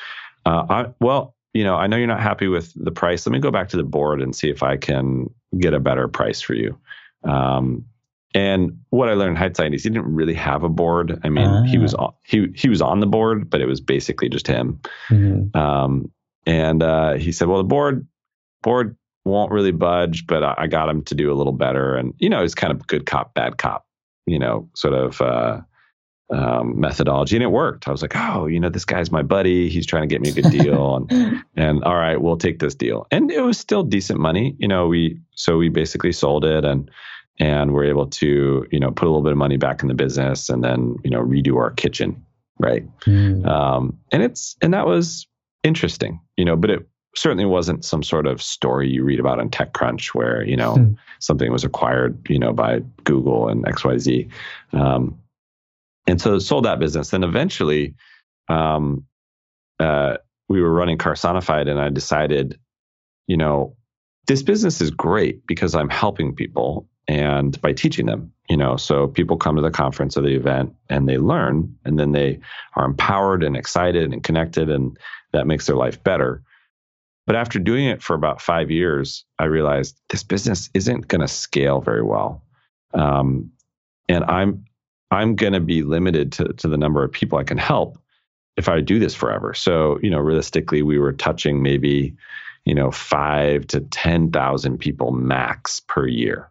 uh, 0.46 0.66
I, 0.70 0.86
well, 1.00 1.36
you 1.54 1.64
know, 1.64 1.76
I 1.76 1.88
know 1.88 1.98
you're 1.98 2.08
not 2.08 2.22
happy 2.22 2.48
with 2.48 2.74
the 2.76 2.92
price. 2.92 3.26
Let 3.26 3.32
me 3.34 3.40
go 3.40 3.52
back 3.52 3.70
to 3.70 3.78
the 3.78 3.84
board 3.84 4.22
and 4.22 4.36
see 4.36 4.50
if 4.50 4.62
I 4.62 4.78
can 4.78 5.30
get 5.58 5.74
a 5.74 5.80
better 5.80 6.08
price 6.08 6.42
for 6.42 6.54
you. 6.54 6.78
Um, 7.24 7.86
and 8.34 8.80
what 8.90 9.08
I 9.08 9.14
learned 9.14 9.32
in 9.32 9.36
hindsight 9.38 9.74
is 9.74 9.84
he 9.84 9.90
didn't 9.90 10.14
really 10.14 10.34
have 10.34 10.64
a 10.64 10.70
board. 10.70 11.20
I 11.24 11.30
mean, 11.30 11.48
he 11.66 11.78
was 11.78 11.94
on, 11.94 12.14
he 12.24 12.48
he 12.54 12.68
was 12.68 12.82
on 12.82 13.00
the 13.00 13.08
board, 13.08 13.50
but 13.50 13.62
it 13.62 13.66
was 13.66 13.80
basically 13.80 14.28
just 14.28 14.46
him. 14.46 14.82
Mhm. 15.10 15.56
Um, 15.56 16.12
and 16.46 16.84
uh, 16.84 17.14
he 17.14 17.32
said, 17.32 17.48
"Well, 17.48 17.60
the 17.60 17.64
board 17.64 18.06
board 18.62 18.98
won't 19.24 19.54
really 19.54 19.72
budge, 19.72 20.28
but 20.28 20.44
I, 20.44 20.54
I 20.58 20.68
got 20.68 20.90
him 20.90 21.04
to 21.04 21.16
do 21.16 21.32
a 21.32 21.36
little 21.36 21.54
better." 21.54 21.96
And 21.96 22.14
you 22.18 22.30
know, 22.30 22.44
it's 22.44 22.56
kind 22.56 22.74
of 22.74 22.86
good 22.88 23.06
cop, 23.06 23.34
bad 23.34 23.58
cop, 23.58 23.88
you 24.26 24.38
know, 24.38 24.70
sort 24.76 24.94
of 24.94 25.22
uh, 25.22 25.62
um, 26.32 26.80
methodology, 26.80 27.36
and 27.36 27.44
it 27.44 27.52
worked. 27.52 27.88
I 27.88 27.92
was 27.92 28.02
like, 28.02 28.16
"Oh, 28.16 28.46
you 28.48 28.60
know, 28.60 28.70
this 28.70 28.86
guy's 28.86 29.12
my 29.12 29.22
buddy. 29.22 29.70
He's 29.70 29.86
trying 29.86 30.04
to 30.04 30.08
get 30.08 30.22
me 30.22 30.30
a 30.30 30.34
good 30.34 30.50
deal." 30.52 30.96
and 31.10 31.44
and 31.56 31.84
all 31.84 31.96
right, 31.96 32.20
we'll 32.20 32.38
take 32.38 32.60
this 32.60 32.76
deal. 32.76 33.08
And 33.12 33.32
it 33.32 33.42
was 33.42 33.58
still 33.58 33.84
decent 33.84 34.20
money, 34.20 34.56
you 34.58 34.68
know. 34.68 34.88
We 34.88 35.20
so 35.36 35.58
we 35.58 35.70
basically 35.70 36.12
sold 36.12 36.46
it 36.46 36.66
and 36.66 36.90
and 37.38 37.74
we're 37.74 37.86
able 37.86 38.08
to 38.08 38.66
you 38.72 38.80
know 38.80 38.92
put 38.92 39.06
a 39.06 39.10
little 39.10 39.24
bit 39.24 39.34
of 39.34 39.38
money 39.38 39.58
back 39.58 39.82
in 39.82 39.88
the 39.88 39.94
business 39.94 40.50
and 40.50 40.64
then 40.64 40.96
you 41.04 41.12
know 41.12 41.22
redo 41.22 41.58
our 41.58 41.72
kitchen, 41.72 42.26
right? 42.60 42.84
Mm. 43.02 43.46
um, 43.48 44.00
and 44.12 44.24
it's 44.24 44.56
and 44.62 44.74
that 44.74 44.88
was 44.88 45.28
interesting 45.64 46.20
you 46.38 46.46
know 46.46 46.56
but 46.56 46.70
it 46.70 46.88
certainly 47.16 47.46
wasn't 47.46 47.84
some 47.84 48.04
sort 48.04 48.28
of 48.28 48.40
story 48.42 48.88
you 48.88 49.04
read 49.04 49.20
about 49.20 49.40
on 49.40 49.50
TechCrunch 49.50 50.14
where 50.14 50.44
you 50.44 50.56
know 50.56 50.76
Hmm. 50.76 50.94
something 51.20 51.52
was 51.52 51.64
acquired, 51.64 52.30
you 52.30 52.38
know, 52.38 52.52
by 52.54 52.82
Google 53.04 53.48
and 53.48 53.68
X 53.68 53.84
Y 53.86 53.98
Z. 53.98 54.28
Um, 54.74 55.18
and 56.08 56.22
so 56.22 56.40
sold 56.40 56.66
that 56.66 56.80
business. 56.80 57.10
Then 57.10 57.24
eventually, 57.24 57.96
um, 58.48 59.06
uh, 59.80 60.18
we 60.48 60.62
were 60.62 60.72
running 60.72 60.98
Carsonified, 60.98 61.70
and 61.70 61.80
I 61.80 61.90
decided, 61.90 62.60
you 63.28 63.38
know, 63.38 63.76
this 64.28 64.44
business 64.44 64.82
is 64.82 64.92
great 64.92 65.46
because 65.48 65.76
I'm 65.76 65.90
helping 65.90 66.36
people 66.36 66.88
and 67.08 67.60
by 67.62 67.74
teaching 67.74 68.08
them, 68.08 68.32
you 68.50 68.58
know, 68.58 68.78
so 68.78 69.08
people 69.08 69.38
come 69.38 69.56
to 69.56 69.62
the 69.62 69.72
conference 69.72 70.18
or 70.18 70.22
the 70.22 70.36
event 70.36 70.74
and 70.90 71.08
they 71.08 71.18
learn, 71.18 71.76
and 71.86 72.00
then 72.00 72.12
they 72.12 72.40
are 72.76 72.86
empowered 72.86 73.44
and 73.44 73.56
excited 73.56 74.12
and 74.12 74.24
connected, 74.24 74.70
and 74.70 74.98
that 75.32 75.48
makes 75.48 75.68
their 75.68 75.76
life 75.76 76.04
better. 76.04 76.42
But 77.28 77.36
after 77.36 77.60
doing 77.60 77.86
it 77.86 78.02
for 78.02 78.16
about 78.16 78.42
five 78.42 78.72
years, 78.72 79.26
I 79.40 79.46
realized 79.46 80.00
this 80.10 80.24
business 80.24 80.70
isn't 80.74 81.08
going 81.08 81.22
to 81.22 81.28
scale 81.28 81.82
very 81.82 82.04
well, 82.04 82.44
um, 82.94 83.52
and 84.10 84.24
I'm 84.24 84.66
I'm 85.12 85.36
going 85.36 85.54
to 85.54 85.60
be 85.60 85.84
limited 85.84 86.32
to 86.34 86.54
to 86.54 86.68
the 86.68 86.78
number 86.78 87.04
of 87.04 87.12
people 87.12 87.38
I 87.38 87.44
can 87.44 87.58
help 87.58 87.98
if 88.58 88.70
I 88.70 88.82
do 88.82 89.00
this 89.00 89.16
forever. 89.16 89.54
So 89.54 90.00
you 90.02 90.10
know, 90.10 90.20
realistically, 90.20 90.82
we 90.82 91.00
were 91.00 91.14
touching 91.14 91.62
maybe 91.62 92.16
you 92.66 92.76
know 92.76 92.92
five 92.92 93.68
to 93.68 93.82
ten 93.82 94.32
thousand 94.32 94.80
people 94.80 95.12
max 95.12 95.82
per 95.82 96.08
year. 96.08 96.50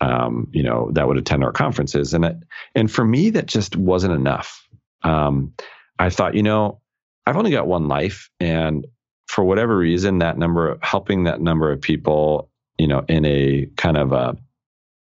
Um, 0.00 0.48
you 0.52 0.62
know 0.62 0.90
that 0.92 1.06
would 1.06 1.18
attend 1.18 1.44
our 1.44 1.52
conferences, 1.52 2.14
and 2.14 2.24
it, 2.24 2.36
and 2.74 2.90
for 2.90 3.04
me 3.04 3.30
that 3.30 3.46
just 3.46 3.76
wasn't 3.76 4.14
enough. 4.14 4.66
Um, 5.04 5.54
I 5.98 6.10
thought, 6.10 6.34
you 6.34 6.42
know, 6.42 6.80
I've 7.26 7.36
only 7.36 7.50
got 7.50 7.66
one 7.66 7.88
life, 7.88 8.30
and 8.40 8.86
for 9.28 9.44
whatever 9.44 9.76
reason, 9.76 10.18
that 10.18 10.36
number, 10.36 10.78
helping 10.82 11.24
that 11.24 11.40
number 11.40 11.70
of 11.70 11.80
people, 11.80 12.50
you 12.78 12.86
know, 12.86 13.04
in 13.08 13.24
a 13.24 13.66
kind 13.76 13.96
of 13.96 14.12
a 14.12 14.36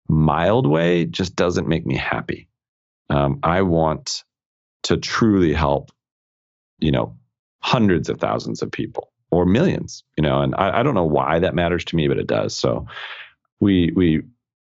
mild 0.07 0.67
way, 0.67 1.05
just 1.05 1.35
doesn't 1.35 1.67
make 1.67 1.85
me 1.85 1.97
happy. 1.97 2.47
Um, 3.11 3.39
I 3.43 3.61
want 3.61 4.23
to 4.83 4.97
truly 4.97 5.53
help, 5.53 5.91
you 6.79 6.91
know, 6.91 7.17
hundreds 7.59 8.09
of 8.09 8.19
thousands 8.19 8.61
of 8.61 8.71
people 8.71 9.11
or 9.31 9.45
millions, 9.45 10.03
you 10.17 10.23
know, 10.23 10.41
and 10.41 10.55
I, 10.55 10.79
I 10.79 10.83
don't 10.83 10.95
know 10.95 11.05
why 11.05 11.39
that 11.39 11.53
matters 11.55 11.85
to 11.85 11.95
me, 11.95 12.07
but 12.07 12.17
it 12.17 12.27
does. 12.27 12.55
So 12.55 12.87
we 13.59 13.91
we 13.95 14.23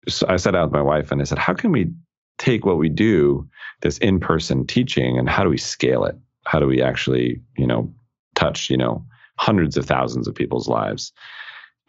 so 0.08 0.26
I 0.28 0.36
sat 0.36 0.52
down 0.52 0.64
with 0.64 0.72
my 0.72 0.82
wife 0.82 1.12
and 1.12 1.20
I 1.20 1.24
said, 1.24 1.38
how 1.38 1.54
can 1.54 1.70
we 1.70 1.92
take 2.38 2.64
what 2.64 2.78
we 2.78 2.88
do, 2.88 3.46
this 3.82 3.98
in-person 3.98 4.66
teaching, 4.66 5.18
and 5.18 5.28
how 5.28 5.44
do 5.44 5.50
we 5.50 5.58
scale 5.58 6.04
it? 6.04 6.16
How 6.46 6.58
do 6.58 6.66
we 6.66 6.82
actually, 6.82 7.42
you 7.58 7.66
know, 7.66 7.92
touch, 8.34 8.70
you 8.70 8.78
know, 8.78 9.04
hundreds 9.36 9.76
of 9.76 9.84
thousands 9.84 10.26
of 10.26 10.34
people's 10.34 10.66
lives? 10.66 11.12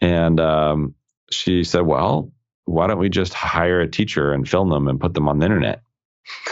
And 0.01 0.39
um, 0.39 0.95
she 1.31 1.63
said, 1.63 1.85
well, 1.85 2.31
why 2.65 2.87
don't 2.87 2.99
we 2.99 3.09
just 3.09 3.33
hire 3.33 3.79
a 3.79 3.89
teacher 3.89 4.33
and 4.33 4.47
film 4.47 4.69
them 4.69 4.87
and 4.89 4.99
put 4.99 5.13
them 5.13 5.29
on 5.29 5.39
the 5.39 5.45
internet? 5.45 5.81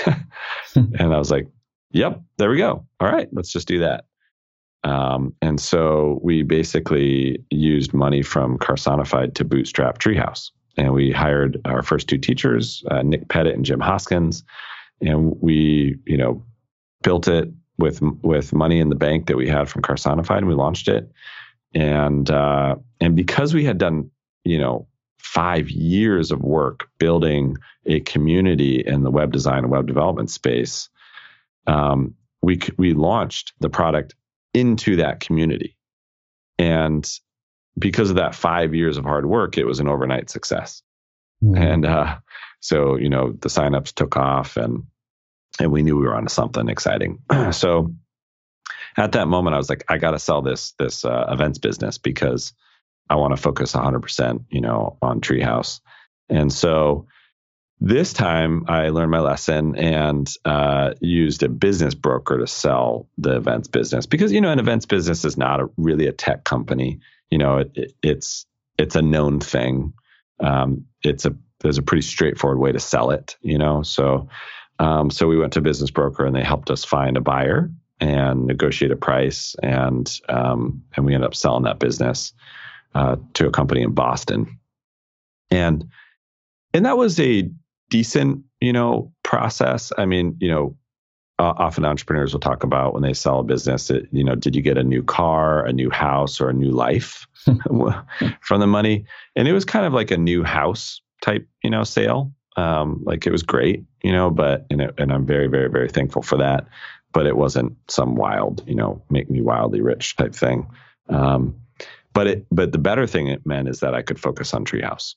and 0.76 1.13
I 1.13 1.17
was 1.17 1.32
like, 1.32 1.47
yep, 1.91 2.22
there 2.38 2.49
we 2.49 2.57
go. 2.57 2.86
All 2.99 3.11
right, 3.11 3.28
let's 3.32 3.51
just 3.51 3.67
do 3.67 3.80
that. 3.80 4.05
Um, 4.84 5.34
and 5.41 5.59
so 5.59 6.20
we 6.24 6.43
basically 6.43 7.43
used 7.49 7.93
money 7.93 8.22
from 8.22 8.57
Carsonified 8.57 9.36
to 9.36 9.43
bootstrap 9.43 9.99
Treehouse. 9.99 10.51
And 10.78 10.93
we 10.93 11.11
hired 11.11 11.59
our 11.65 11.84
first 11.84 12.07
two 12.07 12.17
teachers, 12.17 12.84
uh, 12.89 13.01
Nick 13.01 13.28
Pettit 13.28 13.55
and 13.55 13.65
Jim 13.65 13.82
Hoskins. 13.82 14.43
And 15.01 15.36
we, 15.41 15.97
you 16.05 16.15
know, 16.15 16.43
built 17.03 17.28
it 17.28 17.49
with 17.78 18.01
with 18.01 18.53
money 18.53 18.80
in 18.80 18.89
the 18.89 18.95
bank 18.95 19.28
that 19.28 19.38
we 19.38 19.47
had 19.47 19.70
from 19.70 19.82
Carsonified, 19.82 20.39
and 20.39 20.47
we 20.47 20.53
launched 20.53 20.88
it. 20.88 21.11
And 21.74 22.30
uh, 22.30 22.76
and 22.99 23.15
because 23.15 23.53
we 23.53 23.63
had 23.63 23.78
done, 23.78 24.09
you 24.43 24.57
know, 24.57 24.88
five 25.20 25.70
years 25.70 26.32
of 26.32 26.41
work 26.41 26.89
building 26.97 27.57
a 27.86 27.99
community 27.99 28.84
in 28.86 29.03
the 29.03 29.11
web 29.11 29.32
design 29.32 29.59
and 29.59 29.72
web 29.72 29.88
development 29.88 30.30
space, 30.30 30.89
um, 31.67 32.15
we 32.41 32.59
we 32.78 32.93
launched 32.93 33.53
the 33.59 33.70
product 33.70 34.15
into 34.53 34.95
that 34.97 35.20
community, 35.20 35.78
and 36.57 37.07
because 37.78 38.09
of 38.09 38.15
that 38.15 38.36
five 38.36 38.74
years 38.74 38.97
of 38.97 39.03
hard 39.03 39.26
work, 39.26 39.57
it 39.57 39.65
was 39.65 39.80
an 39.80 39.88
overnight 39.88 40.30
success. 40.30 40.82
Hmm. 41.41 41.55
And 41.55 41.86
uh, 41.86 42.17
so 42.59 42.95
you 42.95 43.09
know 43.09 43.32
the 43.32 43.49
signups 43.49 43.93
took 43.93 44.17
off, 44.17 44.57
and 44.57 44.84
and 45.59 45.72
we 45.72 45.84
knew 45.84 45.97
we 45.97 46.05
were 46.05 46.15
onto 46.15 46.30
something 46.30 46.70
exciting. 46.70 47.20
so 47.51 47.93
at 48.97 49.11
that 49.13 49.28
moment, 49.28 49.53
I 49.53 49.57
was 49.57 49.70
like, 49.70 49.86
I 49.88 49.97
got 49.97 50.11
to 50.11 50.20
sell 50.20 50.41
this 50.41 50.74
this 50.80 51.05
uh, 51.05 51.28
events 51.30 51.59
business 51.59 51.97
because 51.97 52.53
I 53.10 53.16
want 53.16 53.36
to 53.36 53.41
focus 53.41 53.74
100%, 53.74 54.45
you 54.49 54.62
know, 54.62 54.97
on 55.01 55.22
Treehouse. 55.22 55.80
And 56.30 56.53
so 56.53 57.07
this 57.82 58.14
time 58.14 58.66
I 58.68 58.89
learned 58.89 59.12
my 59.12 59.20
lesson 59.20 59.76
and 59.78 60.30
uh, 60.43 60.93
used 60.99 61.43
a 61.43 61.49
business 61.49 61.95
broker 61.95 62.38
to 62.38 62.47
sell 62.47 63.07
the 63.18 63.38
events 63.38 63.68
business 63.70 64.05
because 64.05 64.32
you 64.34 64.41
know 64.41 64.51
an 64.51 64.60
events 64.60 64.86
business 64.86 65.24
is 65.24 65.38
not 65.38 65.62
a, 65.62 65.70
really 65.78 66.07
a 66.07 66.12
tech 66.12 66.43
company. 66.43 66.99
You 67.30 67.38
know, 67.38 67.60
it, 67.60 67.72
it, 67.76 67.93
it's 68.03 68.45
it's 68.78 68.95
a 68.95 69.01
known 69.01 69.39
thing. 69.39 69.93
Um, 70.41 70.86
it's 71.03 71.26
a 71.26 71.36
there's 71.62 71.78
a 71.78 71.84
pretty 71.84 72.01
straightforward 72.01 72.60
way 72.60 72.74
to 72.74 72.80
sell 72.80 73.12
it. 73.12 73.38
You 73.41 73.57
know, 73.57 73.82
so 73.84 74.28
um, 74.78 75.10
so 75.10 75.28
we 75.28 75.38
went 75.38 75.53
to 75.53 75.60
a 75.60 75.64
business 75.64 75.91
broker 75.91 76.26
and 76.26 76.36
they 76.36 76.43
helped 76.43 76.70
us 76.72 76.84
find 76.84 77.16
a 77.16 77.22
buyer 77.22 77.72
and 78.01 78.45
negotiate 78.45 78.91
a 78.91 78.95
price 78.97 79.55
and 79.64 80.20
um, 80.28 80.84
and 80.95 81.05
we 81.05 81.14
ended 81.14 81.28
up 81.28 81.36
selling 81.36 81.64
that 81.64 81.80
business 81.80 82.34
uh, 82.96 83.18
to 83.34 83.48
a 83.48 83.52
company 83.52 83.82
in 83.82 83.94
Boston, 83.94 84.60
and 85.52 85.90
and 86.74 86.86
that 86.86 86.98
was 86.98 87.20
a 87.20 87.50
decent 87.90 88.44
you 88.62 88.74
know 88.74 89.12
process. 89.24 89.92
I 89.98 90.06
mean, 90.06 90.38
you 90.40 90.50
know, 90.50 90.76
uh, 91.40 91.54
often 91.58 91.86
entrepreneurs 91.86 92.34
will 92.34 92.42
talk 92.42 92.64
about 92.64 92.94
when 92.94 93.02
they 93.02 93.14
sell 93.14 93.40
a 93.40 93.44
business, 93.44 93.90
it, 93.90 94.08
you 94.12 94.26
know, 94.26 94.36
did 94.36 94.56
you 94.56 94.62
get 94.62 94.78
a 94.78 94.84
new 94.84 95.02
car, 95.02 95.66
a 95.66 95.72
new 95.72 95.90
house, 95.90 96.42
or 96.42 96.50
a 96.50 96.54
new 96.54 96.72
life 96.72 97.28
from 98.42 98.60
the 98.60 98.68
money? 98.68 99.06
And 99.38 99.48
it 99.48 99.54
was 99.54 99.64
kind 99.64 99.86
of 99.86 99.94
like 99.94 100.12
a 100.12 100.18
new 100.18 100.44
house 100.44 101.02
type, 101.22 101.48
you 101.64 101.70
know, 101.70 101.86
sale. 101.86 102.34
Um, 102.58 103.02
like 103.06 103.26
it 103.26 103.32
was 103.32 103.44
great, 103.44 103.86
you 104.04 104.12
know, 104.12 104.30
but 104.30 104.66
and, 104.70 104.82
it, 104.82 104.96
and 104.98 105.14
I'm 105.14 105.26
very, 105.26 105.48
very, 105.48 105.70
very 105.70 105.88
thankful 105.88 106.22
for 106.22 106.38
that. 106.38 106.68
But 107.14 107.26
it 107.26 107.38
wasn't 107.38 107.78
some 107.88 108.16
wild, 108.16 108.64
you 108.68 108.76
know, 108.76 109.02
make 109.10 109.30
me 109.30 109.40
wildly 109.40 109.80
rich 109.80 110.18
type 110.18 110.36
thing. 110.36 110.68
Um, 111.08 111.56
but 112.14 112.28
it, 112.28 112.45
but 112.51 112.72
the 112.72 112.78
better 112.78 113.07
thing 113.07 113.28
it 113.28 113.45
meant 113.45 113.68
is 113.68 113.80
that 113.80 113.93
I 113.93 114.01
could 114.01 114.20
focus 114.20 114.53
on 114.53 114.66
Treehouse. 114.66 115.16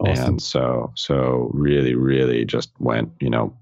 Awesome. 0.00 0.24
And 0.24 0.42
so, 0.42 0.92
so 0.96 1.50
really, 1.52 1.94
really 1.94 2.44
just 2.44 2.70
went, 2.78 3.10
you 3.20 3.30
know, 3.30 3.56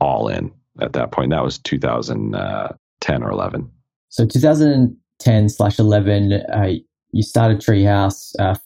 all 0.00 0.28
in 0.28 0.52
at 0.80 0.92
that 0.92 1.12
point. 1.12 1.30
That 1.30 1.44
was 1.44 1.58
2010 1.58 3.22
or 3.22 3.30
11. 3.30 3.70
So 4.08 4.26
2010 4.26 5.48
slash 5.48 5.78
11, 5.78 6.32
uh, 6.32 6.68
you 7.12 7.22
started 7.22 7.60
Treehouse. 7.60 8.32
Uh, 8.38 8.56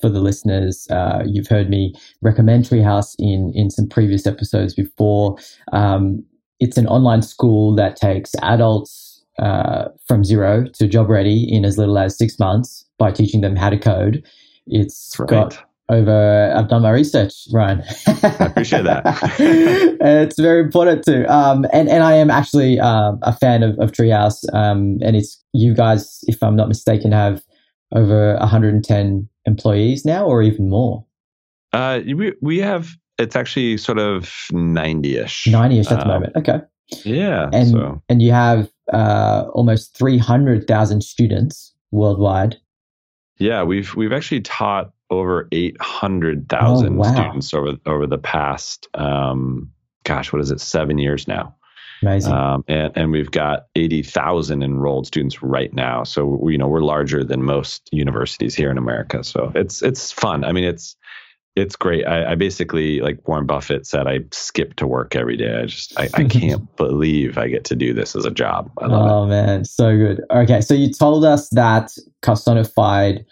for 0.00 0.08
the 0.08 0.20
listeners, 0.20 0.86
uh, 0.90 1.24
you've 1.26 1.48
heard 1.48 1.68
me 1.68 1.92
recommend 2.22 2.64
Treehouse 2.64 3.16
in 3.18 3.52
in 3.54 3.68
some 3.68 3.88
previous 3.88 4.26
episodes 4.26 4.74
before. 4.74 5.36
Um, 5.72 6.24
it's 6.60 6.76
an 6.76 6.86
online 6.86 7.22
school 7.22 7.74
that 7.76 7.96
takes 7.96 8.32
adults 8.42 9.07
uh, 9.38 9.88
from 10.06 10.24
zero 10.24 10.66
to 10.74 10.86
job 10.86 11.08
ready 11.08 11.46
in 11.50 11.64
as 11.64 11.78
little 11.78 11.98
as 11.98 12.16
six 12.16 12.38
months 12.38 12.84
by 12.98 13.10
teaching 13.10 13.40
them 13.40 13.56
how 13.56 13.70
to 13.70 13.78
code. 13.78 14.24
It's 14.66 15.16
right. 15.18 15.28
got 15.28 15.58
over. 15.88 16.52
I've 16.54 16.68
done 16.68 16.82
my 16.82 16.90
research, 16.90 17.32
Ryan. 17.52 17.82
I 18.06 18.36
appreciate 18.40 18.84
that. 18.84 19.02
it's 19.38 20.38
very 20.38 20.60
important 20.60 21.04
too. 21.04 21.24
Um, 21.28 21.64
and 21.72 21.88
and 21.88 22.02
I 22.02 22.14
am 22.14 22.30
actually 22.30 22.78
um, 22.80 23.18
a 23.22 23.32
fan 23.34 23.62
of, 23.62 23.78
of 23.78 23.92
Treehouse. 23.92 24.44
Um, 24.54 24.98
and 25.02 25.16
it's 25.16 25.42
you 25.52 25.74
guys, 25.74 26.20
if 26.26 26.42
I'm 26.42 26.56
not 26.56 26.68
mistaken, 26.68 27.12
have 27.12 27.42
over 27.94 28.36
110 28.36 29.28
employees 29.46 30.04
now, 30.04 30.26
or 30.26 30.42
even 30.42 30.68
more. 30.68 31.04
Uh, 31.72 32.00
we 32.04 32.34
we 32.42 32.58
have 32.58 32.90
it's 33.18 33.34
actually 33.34 33.76
sort 33.78 33.98
of 33.98 34.32
ninety 34.52 35.16
ish. 35.16 35.44
90ish 35.44 35.90
at 35.90 36.00
the 36.00 36.02
Um, 36.02 36.08
moment. 36.08 36.36
Okay. 36.36 36.60
Yeah. 37.04 37.50
And 37.52 37.68
so 37.70 38.02
and 38.08 38.22
you 38.22 38.32
have 38.32 38.70
uh, 38.92 39.44
almost 39.52 39.96
300,000 39.96 41.02
students 41.02 41.72
worldwide. 41.90 42.56
yeah, 43.38 43.62
we've 43.62 43.94
we've 43.94 44.12
actually 44.12 44.40
taught 44.42 44.92
over 45.10 45.48
eight 45.52 45.80
hundred 45.80 46.48
thousand 46.48 46.94
Oh, 46.94 46.98
wow. 46.98 47.14
students 47.14 47.54
over 47.54 47.76
over 47.86 48.06
the 48.06 48.18
past 48.18 48.88
um, 48.94 49.70
gosh, 50.04 50.32
what 50.32 50.40
is 50.42 50.50
it, 50.50 50.60
seven 50.60 50.98
years 50.98 51.26
now. 51.28 51.54
Amazing. 52.02 52.32
Um, 52.32 52.64
and, 52.68 52.92
and 52.96 53.10
we've 53.10 53.30
got 53.32 53.66
80,000 53.74 54.62
enrolled 54.62 55.08
students 55.08 55.42
right 55.42 55.74
now. 55.74 56.04
So, 56.04 56.48
you 56.48 56.56
know, 56.56 56.68
we're 56.68 56.80
larger 56.80 57.24
than 57.24 57.42
most 57.42 57.88
universities 57.90 58.54
here 58.54 58.70
in 58.70 58.78
America. 58.78 59.24
So 59.24 59.50
it's, 59.56 59.82
it's 59.82 60.12
fun. 60.12 60.44
I 60.44 60.52
mean, 60.52 60.62
it's, 60.62 60.94
it's 61.56 61.76
great. 61.76 62.06
I, 62.06 62.32
I, 62.32 62.34
basically, 62.34 63.00
like 63.00 63.26
Warren 63.26 63.46
Buffett 63.46 63.86
said, 63.86 64.06
I 64.06 64.20
skip 64.30 64.76
to 64.76 64.86
work 64.86 65.16
every 65.16 65.36
day. 65.36 65.58
I 65.60 65.66
just, 65.66 65.98
I, 65.98 66.08
I 66.14 66.24
can't 66.28 66.74
believe 66.76 67.36
I 67.36 67.48
get 67.48 67.64
to 67.64 67.76
do 67.76 67.92
this 67.92 68.14
as 68.14 68.24
a 68.24 68.30
job. 68.30 68.70
I 68.78 68.86
love 68.86 69.10
oh 69.10 69.24
it. 69.24 69.28
man, 69.28 69.64
so 69.64 69.96
good. 69.96 70.20
Okay, 70.30 70.60
so 70.60 70.74
you 70.74 70.92
told 70.92 71.24
us 71.24 71.48
that 71.50 71.90
Carsonified 72.22 73.24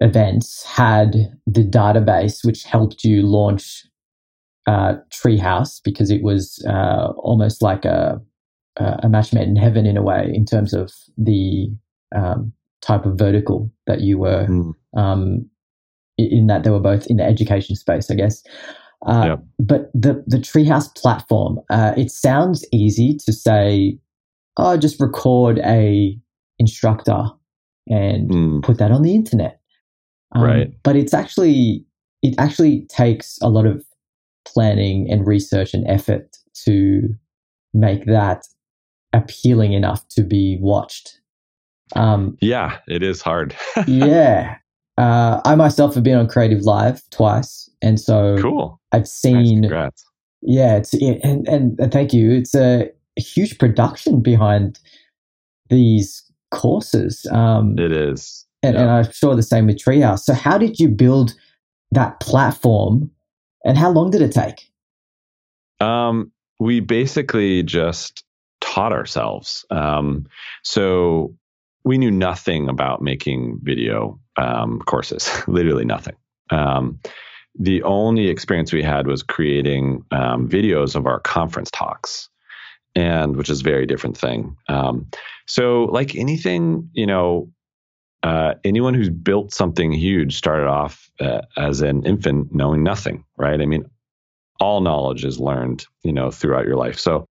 events 0.00 0.64
had 0.64 1.14
the 1.46 1.62
database 1.62 2.42
which 2.42 2.64
helped 2.64 3.04
you 3.04 3.22
launch 3.22 3.84
uh, 4.66 4.94
Treehouse 5.10 5.80
because 5.84 6.10
it 6.10 6.22
was 6.22 6.64
uh, 6.68 7.12
almost 7.18 7.62
like 7.62 7.84
a 7.84 8.20
a 8.76 9.08
match 9.10 9.34
made 9.34 9.46
in 9.46 9.56
heaven 9.56 9.84
in 9.84 9.98
a 9.98 10.02
way 10.02 10.30
in 10.32 10.46
terms 10.46 10.72
of 10.72 10.90
the 11.18 11.68
um, 12.16 12.50
type 12.80 13.04
of 13.04 13.18
vertical 13.18 13.70
that 13.86 14.00
you 14.00 14.16
were 14.16 14.46
mm. 14.46 14.72
um, 14.96 15.49
in 16.30 16.46
that 16.46 16.64
they 16.64 16.70
were 16.70 16.80
both 16.80 17.06
in 17.06 17.16
the 17.16 17.24
education 17.24 17.76
space, 17.76 18.10
I 18.10 18.14
guess. 18.14 18.42
Uh, 19.06 19.24
yep. 19.28 19.44
But 19.58 19.90
the 19.94 20.22
the 20.26 20.38
Treehouse 20.38 20.94
platform, 20.94 21.60
uh, 21.70 21.92
it 21.96 22.10
sounds 22.10 22.64
easy 22.72 23.16
to 23.24 23.32
say, 23.32 23.98
oh, 24.56 24.76
just 24.76 25.00
record 25.00 25.58
a 25.60 26.18
instructor 26.58 27.24
and 27.88 28.30
mm. 28.30 28.62
put 28.62 28.78
that 28.78 28.90
on 28.90 29.02
the 29.02 29.14
internet. 29.14 29.60
Um, 30.34 30.42
right. 30.42 30.72
But 30.82 30.96
it's 30.96 31.14
actually 31.14 31.84
it 32.22 32.34
actually 32.38 32.86
takes 32.88 33.38
a 33.42 33.48
lot 33.48 33.66
of 33.66 33.84
planning 34.46 35.10
and 35.10 35.26
research 35.26 35.74
and 35.74 35.86
effort 35.88 36.36
to 36.64 37.08
make 37.72 38.04
that 38.06 38.44
appealing 39.12 39.72
enough 39.72 40.06
to 40.08 40.22
be 40.22 40.58
watched. 40.60 41.20
Um, 41.96 42.36
yeah, 42.40 42.78
it 42.86 43.02
is 43.02 43.22
hard. 43.22 43.56
yeah, 43.86 44.56
uh, 44.98 45.40
I 45.44 45.54
myself 45.54 45.94
have 45.94 46.04
been 46.04 46.16
on 46.16 46.28
Creative 46.28 46.62
Live 46.62 47.02
twice, 47.10 47.70
and 47.82 47.98
so 47.98 48.36
cool. 48.38 48.80
I've 48.92 49.08
seen. 49.08 49.62
Nice, 49.62 50.04
yeah, 50.42 50.76
it's 50.76 50.94
and, 50.94 51.46
and 51.48 51.80
and 51.80 51.92
thank 51.92 52.12
you. 52.12 52.32
It's 52.32 52.54
a, 52.54 52.90
huge 53.16 53.58
production 53.58 54.22
behind 54.22 54.78
these 55.68 56.24
courses. 56.50 57.26
Um, 57.30 57.78
it 57.78 57.92
is, 57.92 58.46
and, 58.62 58.74
yeah. 58.74 58.82
and 58.82 58.90
I'm 58.90 59.12
sure 59.12 59.36
the 59.36 59.42
same 59.42 59.66
with 59.66 59.76
Treehouse. 59.76 60.20
So, 60.20 60.32
how 60.32 60.56
did 60.56 60.78
you 60.78 60.88
build 60.88 61.34
that 61.90 62.20
platform, 62.20 63.10
and 63.64 63.76
how 63.76 63.90
long 63.90 64.10
did 64.10 64.22
it 64.22 64.32
take? 64.32 64.70
Um, 65.80 66.32
we 66.58 66.80
basically 66.80 67.62
just 67.62 68.24
taught 68.60 68.92
ourselves. 68.92 69.64
Um, 69.70 70.26
so 70.62 71.34
we 71.84 71.98
knew 71.98 72.10
nothing 72.10 72.68
about 72.68 73.02
making 73.02 73.58
video 73.62 74.20
um, 74.40 74.80
courses, 74.80 75.30
literally 75.46 75.84
nothing. 75.84 76.16
Um, 76.50 76.98
the 77.58 77.82
only 77.82 78.28
experience 78.28 78.72
we 78.72 78.82
had 78.82 79.06
was 79.06 79.22
creating 79.22 80.04
um, 80.10 80.48
videos 80.48 80.94
of 80.94 81.06
our 81.06 81.20
conference 81.20 81.70
talks, 81.70 82.28
and 82.94 83.36
which 83.36 83.50
is 83.50 83.60
a 83.60 83.64
very 83.64 83.86
different 83.86 84.16
thing. 84.16 84.56
Um, 84.68 85.08
so, 85.46 85.84
like 85.84 86.14
anything, 86.14 86.88
you 86.92 87.06
know, 87.06 87.50
uh, 88.22 88.54
anyone 88.64 88.94
who's 88.94 89.10
built 89.10 89.52
something 89.52 89.92
huge 89.92 90.36
started 90.36 90.68
off 90.68 91.10
uh, 91.20 91.40
as 91.56 91.80
an 91.80 92.04
infant 92.04 92.54
knowing 92.54 92.82
nothing, 92.82 93.24
right? 93.36 93.60
I 93.60 93.66
mean, 93.66 93.84
all 94.60 94.80
knowledge 94.80 95.24
is 95.24 95.40
learned, 95.40 95.86
you 96.02 96.12
know, 96.12 96.30
throughout 96.30 96.66
your 96.66 96.76
life. 96.76 96.98
So, 96.98 97.26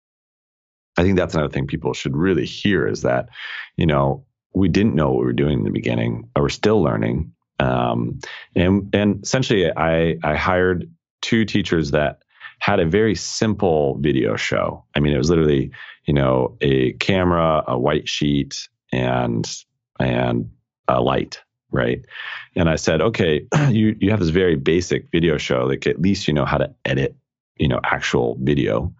I 0.96 1.02
think 1.02 1.16
that's 1.16 1.34
another 1.34 1.52
thing 1.52 1.66
people 1.66 1.92
should 1.92 2.16
really 2.16 2.46
hear 2.46 2.86
is 2.86 3.02
that, 3.02 3.28
you 3.76 3.86
know, 3.86 4.24
we 4.54 4.68
didn't 4.68 4.94
know 4.94 5.10
what 5.10 5.18
we 5.18 5.24
were 5.26 5.32
doing 5.32 5.58
in 5.58 5.64
the 5.64 5.70
beginning, 5.70 6.28
or 6.34 6.42
we're 6.42 6.48
still 6.48 6.82
learning. 6.82 7.32
Um, 7.58 8.20
and 8.54 8.94
and 8.94 9.22
essentially, 9.22 9.70
I 9.70 10.16
I 10.22 10.36
hired 10.36 10.90
two 11.20 11.44
teachers 11.44 11.90
that 11.90 12.22
had 12.60 12.80
a 12.80 12.86
very 12.86 13.14
simple 13.14 13.98
video 13.98 14.36
show. 14.36 14.84
I 14.94 15.00
mean, 15.00 15.12
it 15.12 15.18
was 15.18 15.30
literally 15.30 15.70
you 16.04 16.14
know 16.14 16.56
a 16.60 16.92
camera, 16.94 17.64
a 17.66 17.78
white 17.78 18.08
sheet, 18.08 18.68
and 18.92 19.48
and 19.98 20.50
a 20.88 21.00
light, 21.00 21.40
right? 21.70 22.04
And 22.54 22.68
I 22.68 22.76
said, 22.76 23.00
okay, 23.00 23.46
you 23.70 23.96
you 24.00 24.10
have 24.10 24.20
this 24.20 24.28
very 24.28 24.56
basic 24.56 25.10
video 25.10 25.36
show. 25.36 25.64
Like 25.64 25.86
at 25.86 26.00
least 26.00 26.28
you 26.28 26.34
know 26.34 26.44
how 26.44 26.58
to 26.58 26.72
edit, 26.84 27.16
you 27.56 27.68
know, 27.68 27.80
actual 27.84 28.36
video. 28.40 28.94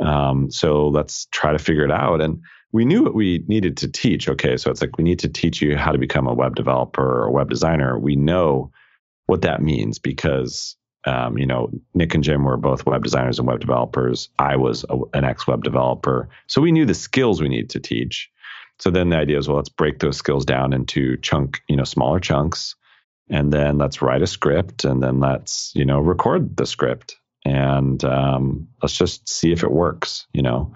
Um, 0.00 0.50
so 0.50 0.88
let's 0.88 1.26
try 1.32 1.52
to 1.52 1.58
figure 1.58 1.84
it 1.84 1.90
out. 1.90 2.20
And 2.20 2.42
we 2.72 2.84
knew 2.84 3.02
what 3.02 3.14
we 3.14 3.44
needed 3.48 3.76
to 3.78 3.88
teach. 3.88 4.28
Okay, 4.28 4.56
so 4.56 4.70
it's 4.70 4.80
like 4.80 4.96
we 4.98 5.04
need 5.04 5.20
to 5.20 5.28
teach 5.28 5.62
you 5.62 5.76
how 5.76 5.92
to 5.92 5.98
become 5.98 6.26
a 6.26 6.34
web 6.34 6.54
developer 6.54 7.02
or 7.02 7.26
a 7.26 7.32
web 7.32 7.48
designer. 7.48 7.98
We 7.98 8.16
know 8.16 8.72
what 9.26 9.42
that 9.42 9.62
means 9.62 9.98
because 9.98 10.76
um, 11.06 11.38
you 11.38 11.46
know 11.46 11.70
Nick 11.94 12.14
and 12.14 12.24
Jim 12.24 12.44
were 12.44 12.56
both 12.56 12.86
web 12.86 13.02
designers 13.02 13.38
and 13.38 13.48
web 13.48 13.60
developers. 13.60 14.28
I 14.38 14.56
was 14.56 14.84
a, 14.88 14.98
an 15.14 15.24
ex 15.24 15.46
web 15.46 15.64
developer, 15.64 16.28
so 16.46 16.60
we 16.60 16.72
knew 16.72 16.84
the 16.84 16.94
skills 16.94 17.40
we 17.40 17.48
need 17.48 17.70
to 17.70 17.80
teach. 17.80 18.30
So 18.78 18.90
then 18.90 19.08
the 19.08 19.16
idea 19.16 19.38
is 19.38 19.48
well, 19.48 19.56
let's 19.56 19.68
break 19.68 19.98
those 19.98 20.16
skills 20.16 20.44
down 20.44 20.72
into 20.72 21.16
chunk, 21.18 21.62
you 21.68 21.76
know, 21.76 21.84
smaller 21.84 22.20
chunks, 22.20 22.76
and 23.28 23.52
then 23.52 23.78
let's 23.78 24.02
write 24.02 24.22
a 24.22 24.26
script, 24.26 24.84
and 24.84 25.02
then 25.02 25.20
let's 25.20 25.72
you 25.74 25.84
know 25.84 26.00
record 26.00 26.56
the 26.56 26.66
script, 26.66 27.16
and 27.44 28.04
um, 28.04 28.68
let's 28.82 28.96
just 28.96 29.28
see 29.28 29.52
if 29.52 29.62
it 29.62 29.70
works. 29.72 30.26
You 30.32 30.42
know, 30.42 30.74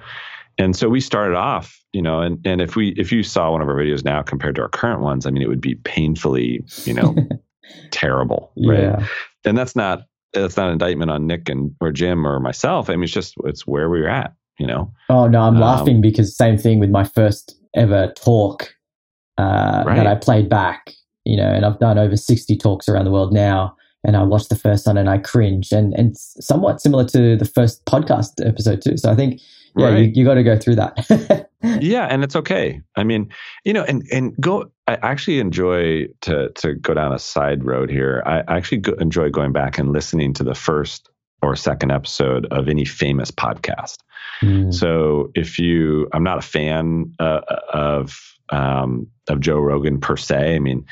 and 0.59 0.77
so 0.77 0.89
we 0.89 1.01
started 1.01 1.37
off, 1.37 1.81
you 1.93 2.03
know, 2.03 2.21
and, 2.21 2.45
and 2.47 2.61
if 2.61 2.77
we 2.77 2.91
if 2.91 3.13
you 3.13 3.23
saw 3.23 3.51
one 3.51 3.63
of 3.63 3.69
our 3.69 3.75
videos 3.75 4.05
now 4.05 4.23
compared 4.23 4.57
to 4.57 4.63
our 4.63 4.69
current 4.69 5.01
ones, 5.01 5.27
I 5.27 5.31
mean, 5.31 5.43
it 5.43 5.49
would 5.49 5.61
be 5.61 5.75
painfully, 5.77 6.65
you 6.85 6.95
know, 6.95 7.15
terrible, 7.91 8.53
right? 8.67 8.81
Yeah. 8.81 9.07
And 9.45 9.57
that's 9.57 9.75
not 9.75 10.03
that's 10.33 10.57
not 10.57 10.67
an 10.67 10.73
indictment 10.73 11.11
on 11.11 11.27
Nick 11.27 11.49
and 11.49 11.75
or 11.81 11.93
Jim 11.93 12.27
or 12.27 12.41
myself. 12.41 12.89
I 12.89 12.95
mean, 12.95 13.05
it's 13.05 13.13
just 13.13 13.35
it's 13.45 13.67
where 13.67 13.89
we 13.89 14.01
are 14.01 14.09
at, 14.09 14.35
you 14.59 14.67
know. 14.67 14.93
Oh 15.09 15.27
no, 15.27 15.43
I'm 15.43 15.57
um, 15.57 15.61
laughing 15.61 16.01
because 16.01 16.37
same 16.37 16.59
thing 16.59 16.79
with 16.79 16.91
my 16.91 17.05
first 17.05 17.57
ever 17.75 18.13
talk 18.17 18.75
uh, 19.39 19.85
right. 19.87 19.97
that 19.97 20.07
I 20.07 20.15
played 20.15 20.49
back, 20.49 20.93
you 21.25 21.37
know, 21.37 21.51
and 21.53 21.65
I've 21.65 21.79
done 21.79 21.99
over 21.99 22.17
60 22.17 22.57
talks 22.59 22.89
around 22.89 23.05
the 23.05 23.11
world 23.11 23.33
now. 23.33 23.77
And 24.05 24.17
I 24.17 24.25
watched 24.25 24.49
the 24.49 24.57
first 24.57 24.87
one 24.87 24.99
and 24.99 25.09
I 25.09 25.19
cringed, 25.19 25.73
and 25.73 25.95
and 25.95 26.17
somewhat 26.19 26.81
similar 26.81 27.05
to 27.07 27.37
the 27.37 27.45
first 27.45 27.85
podcast 27.85 28.45
episode 28.45 28.83
too. 28.83 28.97
So 28.97 29.11
I 29.11 29.15
think 29.15 29.41
yeah, 29.77 29.89
right. 29.89 29.99
you, 29.99 30.13
you 30.15 30.25
got 30.25 30.35
to 30.35 30.43
go 30.43 30.59
through 30.59 30.77
that. 30.77 31.49
yeah, 31.81 32.07
and 32.07 32.25
it's 32.25 32.37
okay. 32.37 32.81
I 32.97 33.05
mean, 33.05 33.31
you 33.65 33.73
know, 33.73 33.85
and 33.85 34.07
and 34.13 34.35
go. 34.41 34.71
I 34.89 34.95
actually 34.97 35.39
enjoy 35.39 36.07
to 36.23 36.51
to 36.51 36.75
go 36.75 36.95
down 36.95 37.13
a 37.13 37.19
side 37.19 37.65
road 37.65 37.91
here. 37.91 38.23
I 38.27 38.43
actually 38.49 38.79
go, 38.79 38.93
enjoy 38.95 39.31
going 39.31 39.53
back 39.53 39.79
and 39.79 39.93
listening 39.93 40.35
to 40.35 40.45
the 40.45 40.55
first 40.55 41.09
or 41.43 41.57
second 41.57 41.91
episode 41.91 42.47
of 42.47 42.69
any 42.69 42.85
famous 42.85 43.31
podcast. 43.31 43.99
Mm. 44.41 44.73
So 44.73 45.31
if 45.35 45.59
you, 45.59 46.09
I'm 46.13 46.23
not 46.23 46.39
a 46.39 46.43
fan 46.43 47.13
uh, 47.19 47.41
of 47.73 48.19
um, 48.51 49.09
of 49.29 49.41
Joe 49.41 49.59
Rogan 49.59 50.01
per 50.01 50.17
se. 50.17 50.57
I 50.57 50.59
mean, 50.59 50.85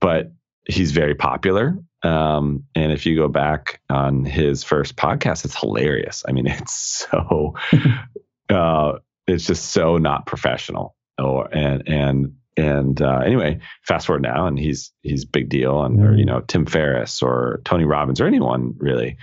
but 0.00 0.32
he's 0.66 0.92
very 0.92 1.14
popular. 1.14 1.78
Um, 2.02 2.64
and 2.74 2.92
if 2.92 3.06
you 3.06 3.16
go 3.16 3.28
back 3.28 3.80
on 3.88 4.24
his 4.24 4.62
first 4.62 4.96
podcast, 4.96 5.44
it's 5.44 5.58
hilarious. 5.58 6.22
I 6.28 6.32
mean, 6.32 6.46
it's 6.48 7.06
so 7.10 7.54
uh, 8.50 8.98
it's 9.26 9.46
just 9.46 9.72
so 9.72 9.98
not 9.98 10.26
professional. 10.26 10.96
Or 11.18 11.48
and 11.54 11.88
and 11.88 12.34
and 12.56 13.00
uh, 13.00 13.18
anyway, 13.18 13.60
fast 13.82 14.06
forward 14.06 14.22
now, 14.22 14.46
and 14.46 14.58
he's 14.58 14.92
he's 15.02 15.24
big 15.24 15.48
deal, 15.48 15.82
and 15.82 16.00
or 16.04 16.14
you 16.14 16.24
mm. 16.24 16.28
know 16.28 16.40
Tim 16.40 16.66
Ferriss 16.66 17.22
or 17.22 17.60
Tony 17.64 17.84
Robbins 17.84 18.20
or 18.20 18.26
anyone 18.26 18.74
really, 18.78 19.16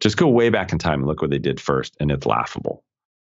just 0.00 0.16
go 0.16 0.28
way 0.28 0.48
back 0.48 0.72
in 0.72 0.78
time 0.78 1.00
and 1.00 1.06
look 1.06 1.20
what 1.20 1.30
they 1.30 1.38
did 1.38 1.60
first, 1.60 1.96
and 2.00 2.10
it's 2.10 2.26
laughable. 2.26 2.84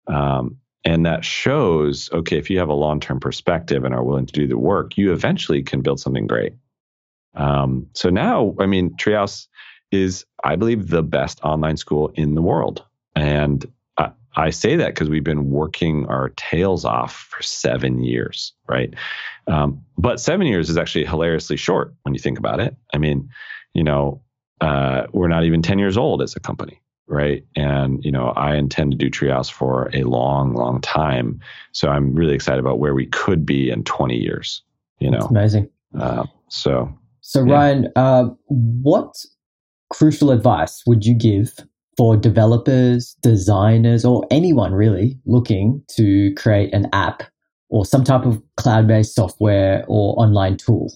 Um, 0.06 0.58
and 0.84 1.06
that 1.06 1.24
shows 1.24 2.08
okay 2.12 2.38
if 2.38 2.50
you 2.50 2.58
have 2.58 2.68
a 2.68 2.74
long 2.74 3.00
term 3.00 3.20
perspective 3.20 3.84
and 3.84 3.94
are 3.94 4.04
willing 4.04 4.26
to 4.26 4.32
do 4.32 4.46
the 4.46 4.58
work, 4.58 4.96
you 4.96 5.12
eventually 5.12 5.62
can 5.62 5.82
build 5.82 6.00
something 6.00 6.26
great. 6.26 6.54
Um, 7.34 7.88
so 7.94 8.10
now, 8.10 8.54
I 8.58 8.66
mean, 8.66 8.90
Treehouse 8.96 9.48
is, 9.90 10.24
I 10.42 10.56
believe, 10.56 10.88
the 10.88 11.02
best 11.02 11.40
online 11.42 11.76
school 11.76 12.10
in 12.14 12.34
the 12.34 12.42
world, 12.42 12.84
and 13.14 13.64
I 14.38 14.50
say 14.50 14.76
that 14.76 14.94
because 14.94 15.10
we've 15.10 15.24
been 15.24 15.50
working 15.50 16.06
our 16.06 16.28
tails 16.36 16.84
off 16.84 17.28
for 17.30 17.42
seven 17.42 18.04
years, 18.04 18.52
right? 18.68 18.94
Um, 19.48 19.84
but 19.98 20.20
seven 20.20 20.46
years 20.46 20.70
is 20.70 20.78
actually 20.78 21.06
hilariously 21.06 21.56
short 21.56 21.92
when 22.02 22.14
you 22.14 22.20
think 22.20 22.38
about 22.38 22.60
it. 22.60 22.76
I 22.94 22.98
mean, 22.98 23.28
you 23.74 23.82
know, 23.82 24.22
uh, 24.60 25.08
we're 25.12 25.28
not 25.28 25.44
even 25.44 25.60
10 25.60 25.80
years 25.80 25.96
old 25.96 26.22
as 26.22 26.36
a 26.36 26.40
company, 26.40 26.80
right? 27.08 27.44
And, 27.56 28.04
you 28.04 28.12
know, 28.12 28.28
I 28.28 28.54
intend 28.54 28.92
to 28.92 28.96
do 28.96 29.10
Treehouse 29.10 29.50
for 29.50 29.90
a 29.92 30.04
long, 30.04 30.54
long 30.54 30.80
time. 30.82 31.40
So 31.72 31.88
I'm 31.88 32.14
really 32.14 32.34
excited 32.34 32.60
about 32.60 32.78
where 32.78 32.94
we 32.94 33.06
could 33.06 33.44
be 33.44 33.70
in 33.70 33.82
20 33.82 34.16
years, 34.16 34.62
you 35.00 35.10
know. 35.10 35.18
That's 35.18 35.30
amazing. 35.30 35.70
Uh, 35.98 36.26
so, 36.48 36.96
so 37.22 37.44
yeah. 37.44 37.52
Ryan, 37.52 37.88
uh, 37.96 38.24
what 38.46 39.16
crucial 39.90 40.30
advice 40.30 40.84
would 40.86 41.04
you 41.04 41.14
give 41.14 41.56
for 41.98 42.16
developers, 42.16 43.16
designers, 43.22 44.04
or 44.04 44.24
anyone 44.30 44.72
really 44.72 45.18
looking 45.26 45.82
to 45.88 46.32
create 46.36 46.72
an 46.72 46.88
app 46.92 47.24
or 47.70 47.84
some 47.84 48.04
type 48.04 48.24
of 48.24 48.40
cloud 48.56 48.86
based 48.86 49.16
software 49.16 49.84
or 49.88 50.14
online 50.16 50.56
tool? 50.56 50.92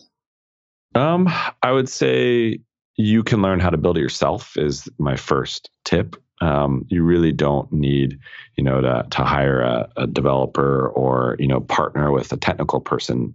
Um, 0.95 1.29
I 1.63 1.73
would 1.73 1.89
say 1.89 2.61
you 2.97 3.25
can 3.25 3.43
learn 3.43 3.59
how 3.59 3.71
to 3.71 3.77
build 3.77 3.99
it 3.99 4.01
yourself 4.01 4.57
is 4.57 4.89
my 4.99 5.17
first 5.17 5.71
tip. 5.85 6.15
Um, 6.41 6.85
you 6.89 7.03
really 7.03 7.33
don't 7.33 7.71
need, 7.73 8.19
you 8.57 8.63
know, 8.63 8.81
to 8.81 9.05
to 9.11 9.25
hire 9.25 9.61
a, 9.61 9.89
a 9.97 10.07
developer 10.07 10.89
or 10.89 11.37
you 11.41 11.49
know 11.49 11.61
partner 11.61 12.13
with 12.13 12.33
a 12.33 12.37
technical 12.37 12.81
person. 12.81 13.35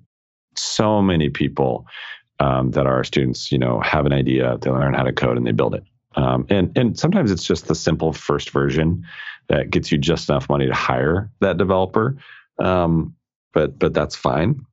So 0.56 1.02
many 1.02 1.30
people 1.30 1.86
um, 2.40 2.72
that 2.72 2.88
are 2.88 3.04
students, 3.04 3.52
you 3.52 3.58
know, 3.58 3.80
have 3.82 4.06
an 4.06 4.14
idea, 4.14 4.58
they 4.62 4.70
learn 4.70 4.94
how 4.94 5.04
to 5.04 5.12
code, 5.12 5.38
and 5.38 5.46
they 5.46 5.52
build 5.52 5.76
it. 5.76 5.84
Um, 6.18 6.48
and 6.50 6.76
and 6.76 7.00
sometimes 7.00 7.32
it's 7.32 7.46
just 7.46 7.68
the 7.68 7.76
simple 7.76 8.12
first 8.12 8.50
version 8.50 9.06
that 9.50 9.70
gets 9.70 9.92
you 9.92 9.98
just 9.98 10.30
enough 10.30 10.50
money 10.50 10.66
to 10.66 10.74
hire 10.74 11.32
that 11.42 11.58
developer. 11.58 12.18
Um, 12.60 13.16
but 13.54 13.78
but 13.78 13.94
that's 13.94 14.16
fine. 14.16 14.66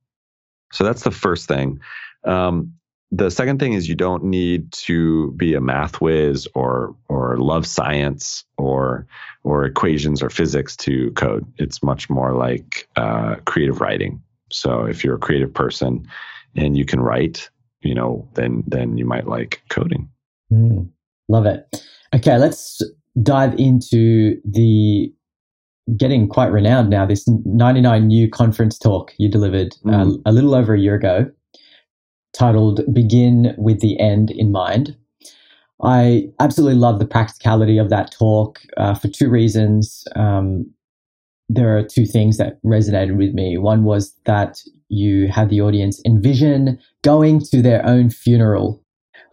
So 0.73 0.83
that's 0.83 1.03
the 1.03 1.11
first 1.11 1.47
thing. 1.47 1.79
Um, 2.25 2.73
the 3.11 3.29
second 3.29 3.59
thing 3.59 3.73
is 3.73 3.87
you 3.87 3.95
don't 3.95 4.25
need 4.25 4.71
to 4.73 5.31
be 5.33 5.53
a 5.53 5.61
math 5.61 6.01
whiz 6.01 6.47
or 6.55 6.95
or 7.07 7.37
love 7.37 7.67
science 7.67 8.43
or 8.57 9.07
or 9.43 9.65
equations 9.65 10.23
or 10.23 10.31
physics 10.31 10.75
to 10.77 11.11
code. 11.11 11.45
It's 11.57 11.83
much 11.83 12.09
more 12.09 12.33
like 12.33 12.89
uh, 12.95 13.35
creative 13.45 13.79
writing. 13.79 14.23
So 14.51 14.85
if 14.85 15.03
you're 15.03 15.15
a 15.15 15.19
creative 15.19 15.53
person 15.53 16.07
and 16.55 16.75
you 16.75 16.85
can 16.85 16.99
write, 16.99 17.49
you 17.81 17.93
know, 17.93 18.27
then 18.33 18.63
then 18.65 18.97
you 18.97 19.05
might 19.05 19.27
like 19.27 19.61
coding. 19.69 20.09
Mm, 20.51 20.89
love 21.29 21.45
it. 21.45 21.83
Okay, 22.13 22.37
let's 22.37 22.81
dive 23.23 23.53
into 23.59 24.39
the 24.45 25.11
getting 25.97 26.27
quite 26.27 26.51
renowned 26.51 26.89
now. 26.89 27.05
This 27.05 27.27
99U 27.27 28.31
conference 28.31 28.77
talk 28.79 29.13
you 29.17 29.29
delivered 29.29 29.75
uh, 29.85 30.05
Mm. 30.05 30.21
a 30.25 30.31
little 30.31 30.55
over 30.55 30.73
a 30.73 30.79
year 30.79 30.95
ago, 30.95 31.29
titled 32.33 32.81
"Begin 32.93 33.53
with 33.57 33.79
the 33.81 33.99
End 33.99 34.31
in 34.31 34.51
Mind." 34.51 34.95
I 35.83 36.29
absolutely 36.39 36.79
love 36.79 36.99
the 36.99 37.05
practicality 37.07 37.77
of 37.77 37.89
that 37.89 38.11
talk 38.11 38.59
uh, 38.77 38.93
for 38.93 39.09
two 39.09 39.29
reasons. 39.29 40.05
Um, 40.15 40.71
there 41.49 41.77
are 41.77 41.83
two 41.83 42.05
things 42.05 42.37
that 42.37 42.61
resonated 42.63 43.17
with 43.17 43.33
me. 43.33 43.57
One 43.57 43.83
was 43.83 44.13
that 44.25 44.61
you 44.89 45.27
had 45.27 45.49
the 45.49 45.61
audience 45.61 46.01
envision 46.05 46.79
going 47.03 47.39
to 47.41 47.61
their 47.61 47.85
own 47.85 48.09
funeral, 48.09 48.81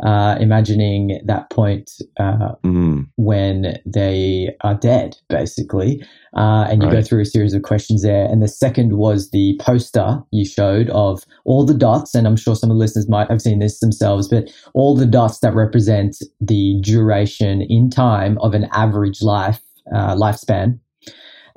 uh, 0.02 0.36
imagining 0.40 1.20
that 1.24 1.48
point 1.50 1.92
uh, 2.18 2.52
Mm, 2.92 3.06
when 3.16 3.78
they 3.84 4.54
are 4.62 4.74
dead, 4.74 5.16
basically. 5.28 6.02
Uh, 6.34 6.66
and 6.70 6.82
you 6.82 6.90
go 6.90 7.02
through 7.02 7.20
a 7.20 7.26
series 7.26 7.52
of 7.52 7.62
questions 7.62 8.02
there. 8.02 8.24
And 8.24 8.42
the 8.42 8.48
second 8.48 8.96
was 8.96 9.30
the 9.30 9.58
poster 9.60 10.22
you 10.30 10.46
showed 10.46 10.88
of 10.90 11.24
all 11.44 11.66
the 11.66 11.74
dots. 11.74 12.14
And 12.14 12.26
I'm 12.26 12.36
sure 12.36 12.56
some 12.56 12.70
of 12.70 12.76
the 12.76 12.80
listeners 12.80 13.08
might 13.08 13.30
have 13.30 13.42
seen 13.42 13.58
this 13.58 13.80
themselves, 13.80 14.28
but 14.28 14.50
all 14.74 14.96
the 14.96 15.06
dots 15.06 15.40
that 15.40 15.54
represent 15.54 16.22
the 16.40 16.80
duration 16.80 17.62
in 17.62 17.90
time 17.90 18.38
of 18.38 18.54
an 18.54 18.68
average 18.72 19.20
life, 19.22 19.60
uh, 19.94 20.14
lifespan. 20.14 20.78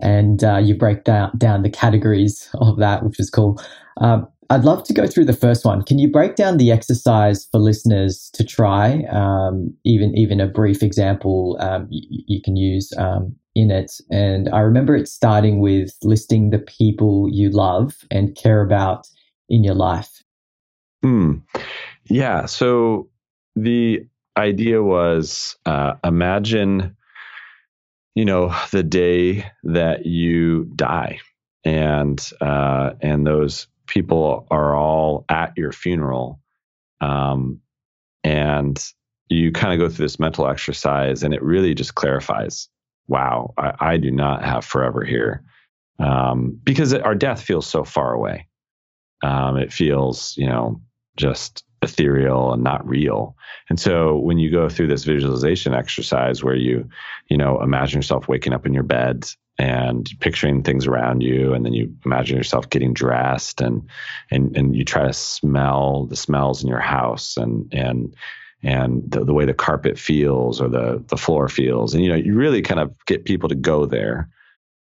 And 0.02 0.44
uh, 0.44 0.58
you 0.58 0.76
break 0.76 1.06
down, 1.06 1.32
down 1.38 1.64
the 1.64 1.70
categories 1.70 2.50
of 2.56 2.78
that, 2.80 3.04
which 3.04 3.20
is 3.20 3.30
cool. 3.30 3.62
Um, 4.02 4.28
I'd 4.50 4.64
love 4.64 4.84
to 4.84 4.94
go 4.94 5.08
through 5.08 5.26
the 5.26 5.34
first 5.34 5.66
one. 5.66 5.84
Can 5.84 5.98
you 5.98 6.12
break 6.12 6.36
down 6.36 6.58
the 6.58 6.72
exercise 6.72 7.48
for 7.52 7.60
listeners 7.60 8.30
to 8.34 8.44
try? 8.44 9.04
Um, 9.12 9.74
even 9.84 10.16
even 10.16 10.40
a 10.40 10.48
brief 10.48 10.84
example 10.84 11.58
um, 11.60 11.88
you, 11.90 12.24
you 12.28 12.42
can 12.42 12.56
use 12.56 12.94
um, 12.98 13.36
in 13.56 13.72
it. 13.72 13.92
And 14.12 14.50
I 14.50 14.60
remember 14.60 14.96
it 14.96 15.08
starting 15.08 15.60
with 15.60 15.96
listing 16.04 16.50
the 16.50 16.60
people 16.60 17.30
you 17.32 17.50
love 17.50 17.96
and 18.12 18.36
care 18.36 18.62
about 18.62 19.08
in 19.50 19.64
your 19.64 19.76
life. 19.76 20.24
mm. 21.04 21.42
Yeah. 22.06 22.46
So 22.46 23.10
the 23.56 24.06
idea 24.38 24.84
was 24.84 25.56
uh, 25.66 25.94
imagine, 26.04 26.96
you 28.14 28.26
know, 28.26 28.56
the 28.72 28.84
day 28.84 29.46
that 29.64 30.06
you 30.06 30.66
die, 30.76 31.20
and 31.64 32.20
uh, 32.42 32.92
and 33.02 33.26
those 33.26 33.68
people 33.88 34.48
are 34.52 34.76
all 34.76 35.26
at 35.30 35.54
your 35.58 35.72
funeral, 35.72 36.40
um, 37.02 37.60
and 38.24 38.84
you 39.30 39.52
kind 39.52 39.74
of 39.74 39.80
go 39.80 39.94
through 39.94 40.06
this 40.06 40.20
mental 40.20 40.48
exercise, 40.48 41.24
and 41.24 41.34
it 41.34 41.42
really 41.44 41.74
just 41.74 41.96
clarifies. 41.96 42.70
Wow, 43.08 43.54
I, 43.58 43.74
I 43.80 43.98
do 43.98 44.12
not 44.12 44.44
have 44.44 44.66
forever 44.66 45.04
here, 45.04 45.44
um, 46.00 46.60
because 46.64 46.94
our 46.94 47.16
death 47.16 47.42
feels 47.42 47.68
so 47.68 47.84
far 47.84 48.14
away. 48.14 48.48
Um, 49.24 49.58
it 49.58 49.72
feels, 49.72 50.36
you 50.38 50.48
know, 50.48 50.82
just 51.18 51.64
ethereal 51.86 52.52
and 52.52 52.64
not 52.64 52.88
real. 52.88 53.38
And 53.70 53.80
so 53.80 54.18
when 54.18 54.38
you 54.38 54.52
go 54.52 54.68
through 54.68 54.88
this 54.88 55.06
visualization 55.06 55.74
exercise 55.74 56.44
where 56.44 56.56
you, 56.56 56.90
you 57.28 57.38
know, 57.38 57.62
imagine 57.62 58.00
yourself 58.00 58.28
waking 58.28 58.54
up 58.54 58.66
in 58.66 58.74
your 58.74 58.84
bed 58.84 59.26
and 59.58 60.10
picturing 60.20 60.64
things 60.64 60.86
around 60.86 61.22
you 61.22 61.54
and 61.54 61.66
then 61.66 61.74
you 61.74 61.96
imagine 62.06 62.36
yourself 62.36 62.70
getting 62.70 62.94
dressed 62.94 63.62
and 63.62 63.88
and 64.30 64.56
and 64.58 64.76
you 64.76 64.84
try 64.84 65.06
to 65.06 65.14
smell 65.14 66.06
the 66.08 66.16
smells 66.16 66.62
in 66.62 66.68
your 66.68 66.82
house 66.82 67.38
and 67.38 67.74
and 67.74 68.14
and 68.64 69.04
the, 69.10 69.24
the 69.24 69.34
way 69.34 69.46
the 69.46 69.54
carpet 69.54 69.98
feels 69.98 70.60
or 70.60 70.68
the 70.68 71.02
the 71.08 71.16
floor 71.16 71.48
feels 71.48 71.94
and 71.94 72.04
you 72.04 72.10
know 72.10 72.18
you 72.18 72.36
really 72.36 72.62
kind 72.62 72.82
of 72.82 72.94
get 73.06 73.24
people 73.24 73.48
to 73.48 73.56
go 73.56 73.86
there 73.86 74.30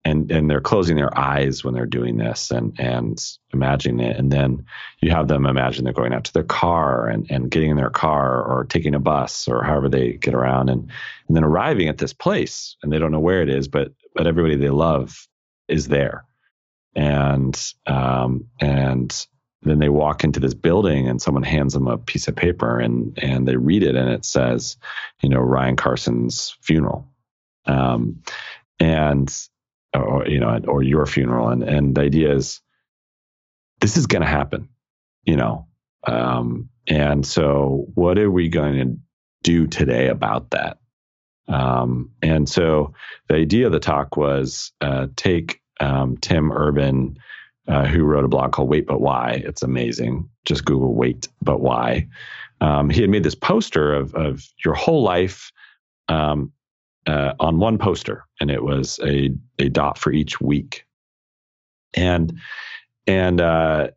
and 0.04 0.30
and 0.32 0.50
they're 0.50 0.60
closing 0.60 0.96
their 0.96 1.16
eyes 1.18 1.62
when 1.62 1.74
they're 1.74 1.86
doing 1.86 2.16
this 2.16 2.50
and 2.50 2.78
and 2.78 3.24
imagining 3.52 4.00
it. 4.00 4.16
And 4.16 4.32
then 4.32 4.64
you 5.00 5.10
have 5.10 5.28
them 5.28 5.46
imagine 5.46 5.84
they're 5.84 5.92
going 5.92 6.12
out 6.12 6.24
to 6.24 6.32
their 6.32 6.42
car 6.42 7.06
and 7.06 7.30
and 7.30 7.50
getting 7.50 7.70
in 7.70 7.76
their 7.76 7.90
car 7.90 8.42
or 8.42 8.64
taking 8.64 8.94
a 8.94 9.00
bus 9.00 9.46
or 9.46 9.62
however 9.62 9.88
they 9.88 10.14
get 10.14 10.34
around 10.34 10.70
and 10.70 10.90
and 11.28 11.36
then 11.36 11.44
arriving 11.44 11.88
at 11.88 11.98
this 11.98 12.12
place. 12.12 12.76
And 12.82 12.92
they 12.92 12.98
don't 12.98 13.12
know 13.12 13.20
where 13.20 13.42
it 13.42 13.48
is 13.48 13.68
but 13.68 13.92
but 14.14 14.26
everybody 14.26 14.56
they 14.56 14.70
love 14.70 15.28
is 15.68 15.88
there. 15.88 16.24
And 16.96 17.58
um 17.86 18.46
and 18.60 19.26
then 19.64 19.78
they 19.78 19.88
walk 19.88 20.24
into 20.24 20.40
this 20.40 20.54
building 20.54 21.06
and 21.06 21.22
someone 21.22 21.44
hands 21.44 21.74
them 21.74 21.86
a 21.86 21.96
piece 21.96 22.26
of 22.26 22.34
paper 22.34 22.80
and 22.80 23.16
and 23.22 23.46
they 23.46 23.56
read 23.56 23.84
it 23.84 23.94
and 23.94 24.10
it 24.10 24.24
says 24.24 24.76
you 25.22 25.28
know 25.28 25.38
Ryan 25.38 25.76
Carson's 25.76 26.56
funeral. 26.60 27.06
Um 27.66 28.20
and 28.80 29.32
or 29.94 30.26
you 30.26 30.40
know 30.40 30.60
or 30.66 30.82
your 30.82 31.06
funeral. 31.06 31.48
And 31.48 31.62
and 31.62 31.94
the 31.94 32.02
idea 32.02 32.34
is 32.34 32.60
this 33.80 33.96
is 33.96 34.06
going 34.06 34.22
to 34.22 34.28
happen 34.28 34.68
you 35.24 35.36
know? 35.36 35.66
Um 36.06 36.68
and 36.88 37.24
so 37.24 37.86
what 37.94 38.18
are 38.18 38.30
we 38.30 38.48
going 38.48 38.76
to 38.76 38.96
do 39.42 39.66
today 39.66 40.08
about 40.08 40.50
that? 40.50 40.78
Um 41.48 42.10
and 42.22 42.48
so 42.48 42.94
the 43.28 43.36
idea 43.36 43.66
of 43.66 43.72
the 43.72 43.80
talk 43.80 44.16
was 44.16 44.72
uh 44.80 45.08
take 45.16 45.60
um 45.80 46.16
tim 46.16 46.52
urban 46.52 47.18
uh, 47.68 47.84
who 47.84 48.02
wrote 48.02 48.24
a 48.24 48.28
blog 48.28 48.52
called 48.52 48.68
wait 48.68 48.86
but 48.86 49.00
why. 49.00 49.42
It's 49.44 49.62
amazing. 49.62 50.28
Just 50.44 50.64
google 50.64 50.94
wait 50.94 51.28
but 51.40 51.60
why. 51.60 52.08
Um, 52.60 52.90
he 52.90 53.00
had 53.00 53.10
made 53.10 53.24
this 53.24 53.36
poster 53.36 53.92
of 53.92 54.14
of 54.14 54.44
your 54.64 54.74
whole 54.74 55.02
life 55.02 55.52
um, 56.08 56.52
uh, 57.06 57.34
on 57.40 57.58
one 57.58 57.78
poster, 57.78 58.24
and 58.40 58.50
it 58.50 58.62
was 58.62 59.00
a 59.04 59.30
a 59.58 59.68
dot 59.68 59.98
for 59.98 60.12
each 60.12 60.40
week. 60.40 60.84
And 61.94 62.38
and 63.06 63.40
uh, 63.40 63.88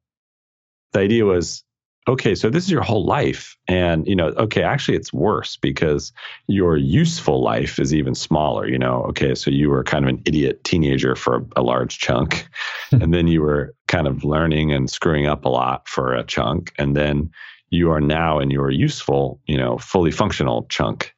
the 0.93 0.99
idea 0.99 1.25
was, 1.25 1.63
okay, 2.07 2.35
so 2.35 2.49
this 2.49 2.63
is 2.63 2.71
your 2.71 2.81
whole 2.81 3.05
life, 3.05 3.57
and 3.67 4.07
you 4.07 4.15
know, 4.15 4.27
okay, 4.29 4.63
actually, 4.63 4.97
it's 4.97 5.13
worse 5.13 5.57
because 5.57 6.11
your 6.47 6.77
useful 6.77 7.41
life 7.41 7.79
is 7.79 7.93
even 7.93 8.15
smaller. 8.15 8.67
You 8.67 8.79
know, 8.79 9.03
okay, 9.09 9.35
so 9.35 9.51
you 9.51 9.69
were 9.69 9.83
kind 9.83 10.05
of 10.05 10.09
an 10.09 10.21
idiot 10.25 10.63
teenager 10.63 11.15
for 11.15 11.45
a 11.55 11.61
large 11.61 11.99
chunk, 11.99 12.47
and 12.91 13.13
then 13.13 13.27
you 13.27 13.41
were 13.41 13.73
kind 13.87 14.07
of 14.07 14.23
learning 14.23 14.71
and 14.71 14.89
screwing 14.89 15.27
up 15.27 15.45
a 15.45 15.49
lot 15.49 15.87
for 15.87 16.13
a 16.13 16.23
chunk, 16.23 16.73
and 16.77 16.95
then 16.95 17.29
you 17.69 17.91
are 17.91 18.01
now 18.01 18.39
in 18.39 18.51
your 18.51 18.69
useful, 18.69 19.41
you 19.47 19.57
know, 19.57 19.77
fully 19.77 20.11
functional 20.11 20.65
chunk 20.69 21.14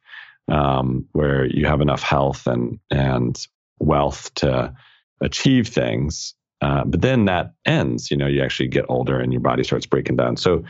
um, 0.48 1.06
where 1.12 1.46
you 1.46 1.66
have 1.66 1.80
enough 1.80 2.02
health 2.02 2.46
and 2.46 2.78
and 2.90 3.46
wealth 3.78 4.32
to 4.34 4.74
achieve 5.20 5.68
things. 5.68 6.34
Uh, 6.60 6.84
but 6.84 7.00
then 7.00 7.26
that 7.26 7.52
ends. 7.64 8.10
You 8.10 8.16
know, 8.16 8.26
you 8.26 8.42
actually 8.42 8.68
get 8.68 8.86
older 8.88 9.20
and 9.20 9.32
your 9.32 9.40
body 9.40 9.62
starts 9.62 9.86
breaking 9.86 10.16
down. 10.16 10.36
So, 10.36 10.64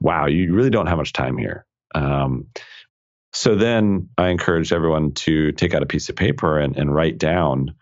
wow, 0.00 0.26
you 0.26 0.54
really 0.54 0.70
don't 0.70 0.86
have 0.86 0.98
much 0.98 1.12
time 1.12 1.36
here. 1.36 1.66
Um, 1.94 2.46
so 3.32 3.56
then 3.56 4.08
I 4.16 4.28
encourage 4.28 4.72
everyone 4.72 5.12
to 5.12 5.50
take 5.52 5.74
out 5.74 5.82
a 5.82 5.86
piece 5.86 6.08
of 6.08 6.14
paper 6.14 6.58
and, 6.58 6.76
and 6.76 6.94
write 6.94 7.18
down 7.18 7.74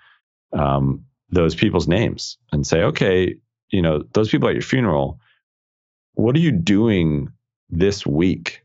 um, 0.55 1.05
those 1.28 1.55
people's 1.55 1.86
names 1.86 2.38
and 2.53 2.66
say, 2.66 2.82
okay, 2.84 3.34
you 3.70 3.82
know, 3.82 4.03
those 4.12 4.30
people 4.30 4.49
at 4.49 4.55
your 4.55 4.62
funeral, 4.62 5.20
what 6.14 6.36
are 6.36 6.40
you 6.40 6.53
doing 6.53 7.28
this 7.68 8.07
week 8.07 8.64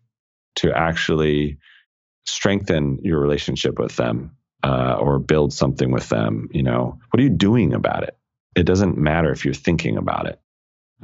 to 0.56 0.72
actually 0.72 1.58
strengthen 2.28 3.00
your 3.04 3.20
relationship 3.20 3.80
with 3.80 3.96
them 3.96 4.32
uh, 4.64 4.98
or 5.00 5.20
build 5.20 5.54
something 5.54 5.92
with 5.92 6.10
them 6.10 6.50
you 6.52 6.64
know 6.64 6.98
what 7.10 7.20
are 7.20 7.24
you 7.24 7.30
doing 7.30 7.74
about 7.74 8.04
it 8.04 8.18
it 8.56 8.64
doesn't 8.64 8.98
matter 8.98 9.32
if 9.32 9.46
you're 9.46 9.54
thinking 9.54 9.98
about 9.98 10.28
it 10.28 10.40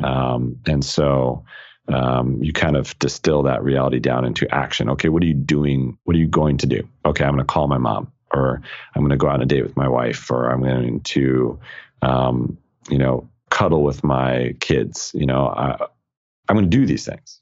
um, 0.03 0.57
and 0.65 0.83
so 0.83 1.45
um, 1.89 2.41
you 2.41 2.53
kind 2.53 2.77
of 2.77 2.97
distill 2.99 3.43
that 3.43 3.63
reality 3.63 3.99
down 3.99 4.25
into 4.25 4.47
action. 4.53 4.89
Okay, 4.91 5.09
what 5.09 5.23
are 5.23 5.27
you 5.27 5.33
doing? 5.33 5.97
What 6.03 6.15
are 6.15 6.19
you 6.19 6.27
going 6.27 6.57
to 6.57 6.67
do? 6.67 6.87
Okay, 7.05 7.25
I'm 7.25 7.33
going 7.33 7.45
to 7.45 7.51
call 7.51 7.67
my 7.67 7.77
mom, 7.77 8.11
or 8.33 8.61
I'm 8.95 9.01
going 9.01 9.11
to 9.11 9.17
go 9.17 9.27
on 9.27 9.41
a 9.41 9.45
date 9.45 9.63
with 9.63 9.75
my 9.75 9.87
wife, 9.87 10.31
or 10.31 10.49
I'm 10.49 10.61
going 10.61 11.01
to, 11.01 11.59
um, 12.01 12.57
you 12.89 12.97
know, 12.97 13.29
cuddle 13.49 13.83
with 13.83 14.03
my 14.03 14.55
kids. 14.59 15.11
You 15.13 15.25
know, 15.25 15.47
I, 15.47 15.85
I'm 16.47 16.55
going 16.55 16.69
to 16.69 16.77
do 16.77 16.85
these 16.85 17.05
things. 17.05 17.41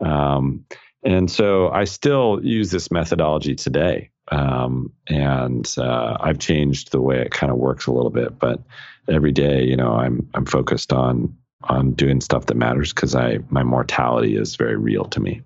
Um, 0.00 0.64
and 1.02 1.30
so 1.30 1.68
I 1.70 1.84
still 1.84 2.40
use 2.42 2.70
this 2.70 2.90
methodology 2.90 3.54
today. 3.54 4.10
Um, 4.30 4.92
and 5.08 5.72
uh, 5.78 6.16
I've 6.20 6.38
changed 6.38 6.92
the 6.92 7.00
way 7.00 7.20
it 7.20 7.32
kind 7.32 7.50
of 7.50 7.58
works 7.58 7.86
a 7.86 7.92
little 7.92 8.10
bit, 8.10 8.38
but 8.38 8.60
every 9.08 9.32
day, 9.32 9.64
you 9.64 9.76
know, 9.76 9.92
I'm 9.92 10.28
I'm 10.34 10.46
focused 10.46 10.92
on 10.92 11.36
on 11.64 11.92
doing 11.92 12.20
stuff 12.20 12.46
that 12.46 12.56
matters 12.56 12.92
because 12.92 13.14
I 13.14 13.38
my 13.50 13.62
mortality 13.62 14.36
is 14.36 14.56
very 14.56 14.76
real 14.76 15.04
to 15.06 15.20
me. 15.20 15.42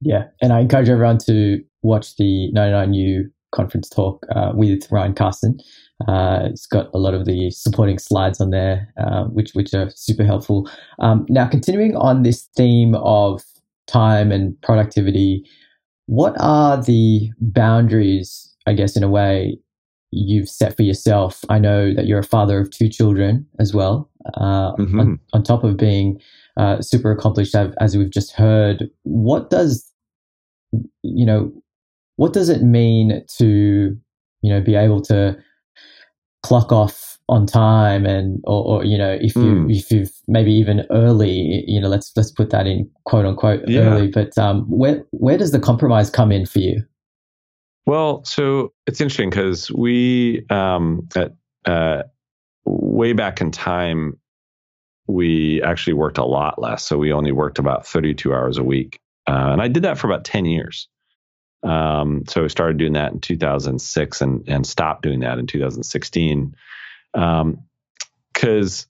Yeah, 0.00 0.24
and 0.42 0.52
I 0.52 0.60
encourage 0.60 0.88
everyone 0.88 1.18
to 1.26 1.62
watch 1.82 2.16
the 2.16 2.50
99U 2.54 3.30
conference 3.52 3.88
talk 3.88 4.26
uh, 4.34 4.52
with 4.54 4.90
Ryan 4.90 5.14
Carson. 5.14 5.58
Uh, 6.06 6.40
it's 6.44 6.66
got 6.66 6.90
a 6.92 6.98
lot 6.98 7.14
of 7.14 7.24
the 7.24 7.50
supporting 7.50 7.98
slides 7.98 8.40
on 8.40 8.50
there, 8.50 8.92
uh, 8.98 9.24
which 9.24 9.52
which 9.52 9.72
are 9.72 9.90
super 9.90 10.24
helpful. 10.24 10.68
Um, 10.98 11.26
now, 11.28 11.46
continuing 11.46 11.96
on 11.96 12.22
this 12.22 12.48
theme 12.56 12.94
of 12.96 13.42
time 13.86 14.32
and 14.32 14.60
productivity, 14.62 15.44
what 16.06 16.34
are 16.38 16.82
the 16.82 17.30
boundaries? 17.40 18.54
I 18.66 18.72
guess 18.72 18.96
in 18.96 19.02
a 19.02 19.08
way 19.08 19.58
you've 20.10 20.48
set 20.48 20.76
for 20.76 20.82
yourself. 20.82 21.44
I 21.48 21.58
know 21.58 21.94
that 21.94 22.06
you're 22.06 22.18
a 22.18 22.24
father 22.24 22.58
of 22.60 22.70
two 22.70 22.88
children 22.88 23.46
as 23.58 23.74
well, 23.74 24.10
uh, 24.34 24.72
mm-hmm. 24.74 25.00
on, 25.00 25.20
on, 25.32 25.42
top 25.42 25.64
of 25.64 25.76
being 25.76 26.20
uh, 26.56 26.80
super 26.80 27.10
accomplished, 27.10 27.54
as 27.54 27.96
we've 27.96 28.10
just 28.10 28.32
heard. 28.32 28.88
What 29.02 29.50
does 29.50 29.90
you 31.02 31.26
know? 31.26 31.52
What 32.16 32.32
does 32.32 32.48
it 32.48 32.62
mean 32.62 33.22
to 33.38 33.96
you 34.42 34.52
know 34.52 34.60
be 34.60 34.74
able 34.74 35.02
to 35.02 35.36
clock 36.42 36.72
off 36.72 37.15
on 37.28 37.44
time 37.46 38.06
and 38.06 38.40
or, 38.44 38.64
or 38.64 38.84
you 38.84 38.96
know 38.96 39.12
if 39.20 39.34
you 39.34 39.42
mm. 39.42 39.76
if 39.76 39.90
you've 39.90 40.12
maybe 40.28 40.52
even 40.52 40.86
early 40.90 41.64
you 41.66 41.80
know 41.80 41.88
let's 41.88 42.12
let's 42.16 42.30
put 42.30 42.50
that 42.50 42.66
in 42.66 42.88
quote 43.04 43.26
unquote 43.26 43.66
yeah. 43.66 43.80
early 43.80 44.06
but 44.06 44.36
um 44.38 44.62
where 44.70 45.04
where 45.10 45.36
does 45.36 45.50
the 45.50 45.58
compromise 45.58 46.08
come 46.08 46.30
in 46.30 46.46
for 46.46 46.60
you 46.60 46.84
well 47.84 48.24
so 48.24 48.72
it's 48.86 49.00
interesting 49.00 49.28
because 49.28 49.72
we 49.72 50.44
um 50.50 51.08
at 51.16 51.32
uh 51.64 52.02
way 52.64 53.12
back 53.12 53.40
in 53.40 53.50
time 53.50 54.16
we 55.08 55.60
actually 55.62 55.94
worked 55.94 56.18
a 56.18 56.24
lot 56.24 56.60
less 56.62 56.84
so 56.84 56.96
we 56.96 57.12
only 57.12 57.32
worked 57.32 57.58
about 57.58 57.84
32 57.84 58.32
hours 58.32 58.56
a 58.56 58.64
week 58.64 59.00
uh, 59.26 59.50
and 59.50 59.60
i 59.60 59.66
did 59.66 59.82
that 59.82 59.98
for 59.98 60.06
about 60.06 60.24
10 60.24 60.44
years 60.44 60.86
um, 61.62 62.22
so 62.28 62.44
I 62.44 62.46
started 62.46 62.76
doing 62.76 62.92
that 62.92 63.12
in 63.12 63.20
2006 63.20 64.20
and, 64.20 64.44
and 64.46 64.64
stopped 64.64 65.02
doing 65.02 65.20
that 65.20 65.38
in 65.38 65.46
2016. 65.46 66.54
Because 67.16 68.86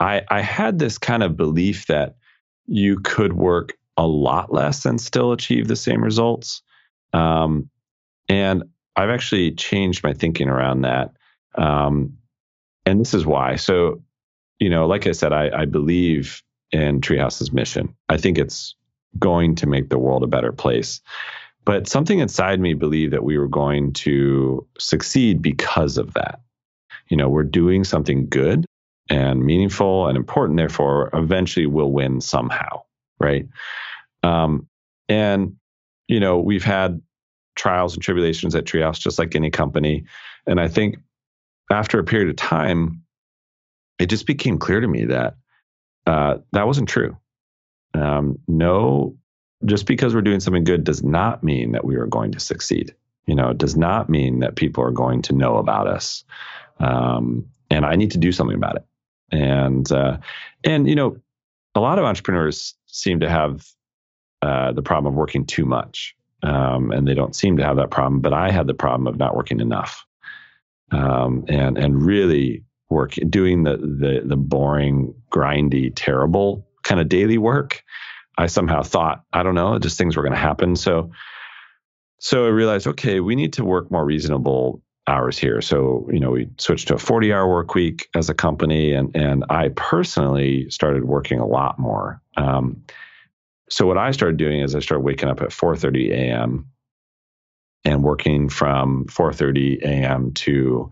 um, 0.00 0.06
I, 0.06 0.22
I 0.28 0.40
had 0.40 0.78
this 0.78 0.98
kind 0.98 1.22
of 1.22 1.36
belief 1.36 1.86
that 1.86 2.16
you 2.66 3.00
could 3.00 3.32
work 3.32 3.74
a 3.96 4.06
lot 4.06 4.52
less 4.52 4.84
and 4.86 5.00
still 5.00 5.32
achieve 5.32 5.68
the 5.68 5.76
same 5.76 6.02
results. 6.02 6.62
Um, 7.12 7.70
and 8.28 8.64
I've 8.94 9.10
actually 9.10 9.52
changed 9.52 10.04
my 10.04 10.12
thinking 10.12 10.48
around 10.48 10.82
that. 10.82 11.12
Um, 11.56 12.18
and 12.84 13.00
this 13.00 13.14
is 13.14 13.26
why. 13.26 13.56
So, 13.56 14.02
you 14.58 14.70
know, 14.70 14.86
like 14.86 15.06
I 15.06 15.12
said, 15.12 15.32
I, 15.32 15.50
I 15.62 15.64
believe 15.64 16.42
in 16.72 17.00
Treehouse's 17.00 17.52
mission. 17.52 17.94
I 18.08 18.16
think 18.16 18.38
it's 18.38 18.74
going 19.18 19.54
to 19.56 19.66
make 19.66 19.88
the 19.88 19.98
world 19.98 20.22
a 20.22 20.28
better 20.28 20.52
place. 20.52 21.00
But 21.64 21.88
something 21.88 22.20
inside 22.20 22.60
me 22.60 22.74
believed 22.74 23.12
that 23.12 23.24
we 23.24 23.38
were 23.38 23.48
going 23.48 23.92
to 23.94 24.66
succeed 24.78 25.42
because 25.42 25.98
of 25.98 26.14
that. 26.14 26.40
You 27.08 27.16
know, 27.16 27.28
we're 27.28 27.44
doing 27.44 27.84
something 27.84 28.28
good 28.28 28.64
and 29.08 29.44
meaningful 29.44 30.08
and 30.08 30.16
important, 30.16 30.56
therefore, 30.56 31.10
eventually 31.12 31.66
we'll 31.66 31.90
win 31.90 32.20
somehow, 32.20 32.82
right? 33.20 33.46
Um, 34.22 34.66
and, 35.08 35.56
you 36.08 36.18
know, 36.18 36.40
we've 36.40 36.64
had 36.64 37.00
trials 37.54 37.94
and 37.94 38.02
tribulations 38.02 38.54
at 38.54 38.64
Treehouse, 38.64 38.98
just 38.98 39.18
like 39.18 39.34
any 39.34 39.50
company. 39.50 40.04
And 40.46 40.60
I 40.60 40.68
think 40.68 40.96
after 41.70 41.98
a 41.98 42.04
period 42.04 42.28
of 42.28 42.36
time, 42.36 43.02
it 43.98 44.06
just 44.06 44.26
became 44.26 44.58
clear 44.58 44.80
to 44.80 44.88
me 44.88 45.06
that 45.06 45.36
uh, 46.06 46.38
that 46.52 46.66
wasn't 46.66 46.88
true. 46.88 47.16
Um, 47.94 48.38
no 48.46 49.16
just 49.64 49.86
because 49.86 50.14
we're 50.14 50.22
doing 50.22 50.40
something 50.40 50.64
good 50.64 50.84
does 50.84 51.02
not 51.02 51.42
mean 51.42 51.72
that 51.72 51.84
we 51.84 51.96
are 51.96 52.06
going 52.06 52.32
to 52.32 52.40
succeed. 52.40 52.94
You 53.26 53.34
know, 53.34 53.50
it 53.50 53.58
does 53.58 53.76
not 53.76 54.08
mean 54.08 54.40
that 54.40 54.56
people 54.56 54.84
are 54.84 54.92
going 54.92 55.22
to 55.22 55.32
know 55.32 55.56
about 55.56 55.86
us. 55.86 56.24
Um, 56.78 57.46
and 57.70 57.84
I 57.84 57.96
need 57.96 58.12
to 58.12 58.18
do 58.18 58.32
something 58.32 58.56
about 58.56 58.76
it. 58.76 58.84
And 59.32 59.90
uh, 59.90 60.18
and 60.64 60.88
you 60.88 60.94
know, 60.94 61.16
a 61.74 61.80
lot 61.80 61.98
of 61.98 62.04
entrepreneurs 62.04 62.74
seem 62.86 63.20
to 63.20 63.28
have 63.28 63.66
uh, 64.42 64.72
the 64.72 64.82
problem 64.82 65.12
of 65.12 65.16
working 65.16 65.46
too 65.46 65.64
much, 65.64 66.14
um, 66.42 66.92
and 66.92 67.06
they 67.08 67.14
don't 67.14 67.34
seem 67.34 67.56
to 67.56 67.64
have 67.64 67.76
that 67.76 67.90
problem. 67.90 68.20
But 68.20 68.32
I 68.32 68.50
had 68.50 68.66
the 68.66 68.74
problem 68.74 69.06
of 69.06 69.18
not 69.18 69.34
working 69.34 69.60
enough, 69.60 70.04
um, 70.92 71.44
and 71.48 71.76
and 71.76 72.02
really 72.02 72.64
work 72.88 73.14
doing 73.28 73.64
the 73.64 73.76
the 73.76 74.22
the 74.24 74.36
boring, 74.36 75.14
grindy, 75.30 75.92
terrible 75.94 76.68
kind 76.84 77.00
of 77.00 77.08
daily 77.08 77.36
work 77.36 77.82
I 78.38 78.46
somehow 78.46 78.82
thought, 78.82 79.24
I 79.32 79.42
don't 79.42 79.54
know, 79.54 79.78
just 79.78 79.96
things 79.96 80.16
were 80.16 80.22
going 80.22 80.34
to 80.34 80.38
happen. 80.38 80.76
So, 80.76 81.10
so 82.18 82.44
I 82.44 82.48
realized, 82.48 82.86
okay, 82.86 83.20
we 83.20 83.34
need 83.34 83.54
to 83.54 83.64
work 83.64 83.90
more 83.90 84.04
reasonable 84.04 84.82
hours 85.08 85.38
here. 85.38 85.60
So, 85.60 86.08
you 86.12 86.18
know, 86.18 86.32
we 86.32 86.48
switched 86.58 86.88
to 86.88 86.94
a 86.94 86.98
40 86.98 87.32
hour 87.32 87.48
work 87.48 87.74
week 87.74 88.08
as 88.14 88.28
a 88.28 88.34
company. 88.34 88.92
And, 88.92 89.14
and 89.14 89.44
I 89.48 89.68
personally 89.68 90.68
started 90.70 91.04
working 91.04 91.38
a 91.38 91.46
lot 91.46 91.78
more. 91.78 92.20
Um, 92.36 92.82
so 93.68 93.86
what 93.86 93.98
I 93.98 94.10
started 94.10 94.36
doing 94.36 94.60
is 94.60 94.74
I 94.74 94.80
started 94.80 95.04
waking 95.04 95.28
up 95.28 95.40
at 95.40 95.50
4:30 95.50 96.10
a.m. 96.12 96.66
and 97.84 98.02
working 98.02 98.48
from 98.48 99.06
4:30 99.06 99.82
a.m. 99.82 100.32
to 100.34 100.90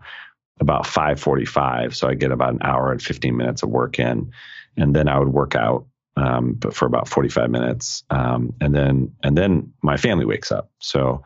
about 0.59 0.85
5:45. 0.85 1.95
So 1.95 2.09
I 2.09 2.15
get 2.15 2.31
about 2.31 2.53
an 2.53 2.59
hour 2.63 2.91
and 2.91 3.01
15 3.01 3.35
minutes 3.35 3.63
of 3.63 3.69
work 3.69 3.97
in, 3.97 4.31
and 4.75 4.93
then 4.93 5.07
I 5.07 5.19
would 5.19 5.29
work 5.29 5.55
out 5.55 5.85
um, 6.17 6.53
but 6.53 6.73
for 6.73 6.85
about 6.85 7.07
45 7.07 7.49
minutes. 7.49 8.03
Um, 8.09 8.53
and 8.61 8.73
then 8.73 9.13
and 9.23 9.37
then 9.37 9.73
my 9.81 9.97
family 9.97 10.25
wakes 10.25 10.51
up. 10.51 10.69
So 10.79 11.23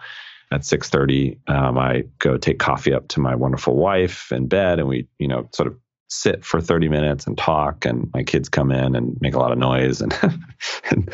at 0.52 0.62
6:30, 0.62 1.38
um, 1.47 1.78
I 1.78 2.04
go 2.20 2.38
take 2.38 2.60
coffee 2.60 2.93
up 2.93 3.08
to 3.10 3.20
my 3.20 3.36
wonderful 3.36 3.76
wife 3.76 4.32
in 4.32 4.47
bed, 4.47 4.80
and 4.80 4.88
we 4.88 5.08
you 5.20 5.28
know 5.28 5.47
sort 5.54 5.68
of 5.68 5.78
sit 6.10 6.43
for 6.43 6.60
30 6.60 6.89
minutes 6.89 7.28
and 7.28 7.38
talk. 7.38 7.86
And 7.86 8.10
my 8.14 8.24
kids 8.24 8.50
come 8.50 8.72
in 8.72 8.95
and 8.95 9.16
make 9.22 9.36
a 9.36 9.39
lot 9.39 9.52
of 9.52 9.60
noise 9.60 10.02
and, 10.02 10.18
and 10.89 11.10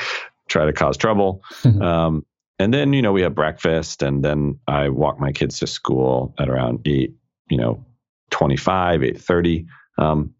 try 0.47 0.65
to 0.65 0.71
cause 0.71 0.95
trouble. 0.95 1.43
Um, 1.81 2.25
and 2.59 2.73
then 2.73 2.93
you 2.93 3.01
know 3.01 3.11
we 3.11 3.23
have 3.23 3.36
breakfast, 3.36 4.01
and 4.01 4.23
then 4.23 4.59
I 4.67 4.89
walk 4.89 5.19
my 5.19 5.31
kids 5.31 5.59
to 5.59 5.67
school 5.67 6.33
at 6.39 6.49
around 6.49 6.81
eight, 6.86 7.15
you 7.49 7.57
know, 7.57 7.86
25, 8.31 9.01
8:30. 9.01 9.65
Um, 9.97 10.33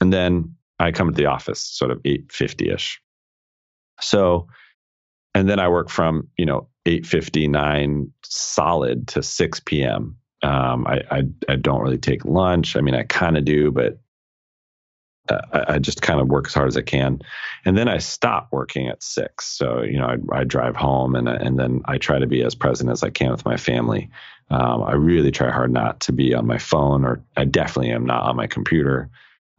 and 0.00 0.12
then 0.12 0.56
I 0.78 0.92
come 0.92 1.08
to 1.08 1.14
the 1.14 1.26
office 1.26 1.60
sort 1.60 1.90
of 1.90 2.02
850-ish. 2.02 3.02
So, 4.00 4.48
and 5.34 5.48
then 5.48 5.60
I 5.60 5.68
work 5.68 5.90
from, 5.90 6.28
you 6.36 6.46
know, 6.46 6.68
859 6.86 8.12
solid 8.24 9.08
to 9.08 9.22
6 9.22 9.60
p.m. 9.60 10.16
Um, 10.42 10.86
I, 10.86 11.02
I, 11.10 11.22
I, 11.48 11.56
don't 11.56 11.82
really 11.82 11.98
take 11.98 12.24
lunch. 12.24 12.74
I 12.74 12.80
mean, 12.80 12.94
I 12.94 13.02
kind 13.02 13.36
of 13.36 13.44
do, 13.44 13.70
but 13.70 14.00
uh, 15.28 15.40
I, 15.52 15.74
I, 15.74 15.78
just 15.78 16.00
kind 16.00 16.18
of 16.18 16.28
work 16.28 16.46
as 16.46 16.54
hard 16.54 16.68
as 16.68 16.78
I 16.78 16.82
can. 16.82 17.20
And 17.66 17.76
then 17.76 17.88
I 17.88 17.98
stop 17.98 18.48
working 18.50 18.88
at 18.88 19.02
six. 19.02 19.46
So, 19.46 19.82
you 19.82 19.98
know, 19.98 20.06
I, 20.06 20.38
I 20.38 20.44
drive 20.44 20.76
home 20.76 21.14
and, 21.14 21.28
and 21.28 21.58
then 21.58 21.82
I 21.84 21.98
try 21.98 22.18
to 22.18 22.26
be 22.26 22.42
as 22.42 22.54
present 22.54 22.90
as 22.90 23.02
I 23.02 23.10
can 23.10 23.30
with 23.30 23.44
my 23.44 23.58
family. 23.58 24.08
Um, 24.48 24.82
I 24.82 24.94
really 24.94 25.30
try 25.30 25.50
hard 25.50 25.72
not 25.72 26.00
to 26.00 26.12
be 26.12 26.34
on 26.34 26.46
my 26.46 26.58
phone 26.58 27.04
or 27.04 27.22
I 27.36 27.44
definitely 27.44 27.92
am 27.92 28.06
not 28.06 28.22
on 28.22 28.36
my 28.36 28.46
computer. 28.46 29.10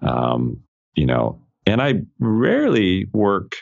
Um, 0.01 0.61
you 0.95 1.05
know, 1.05 1.39
and 1.65 1.81
I 1.81 2.01
rarely 2.19 3.05
work, 3.13 3.57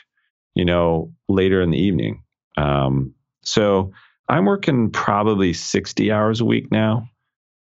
you 0.54 0.64
know, 0.64 1.12
later 1.28 1.60
in 1.60 1.70
the 1.70 1.78
evening. 1.78 2.22
Um, 2.56 3.14
so 3.42 3.92
I'm 4.28 4.44
working 4.44 4.90
probably 4.90 5.52
60 5.52 6.12
hours 6.12 6.40
a 6.40 6.44
week 6.44 6.70
now, 6.70 7.08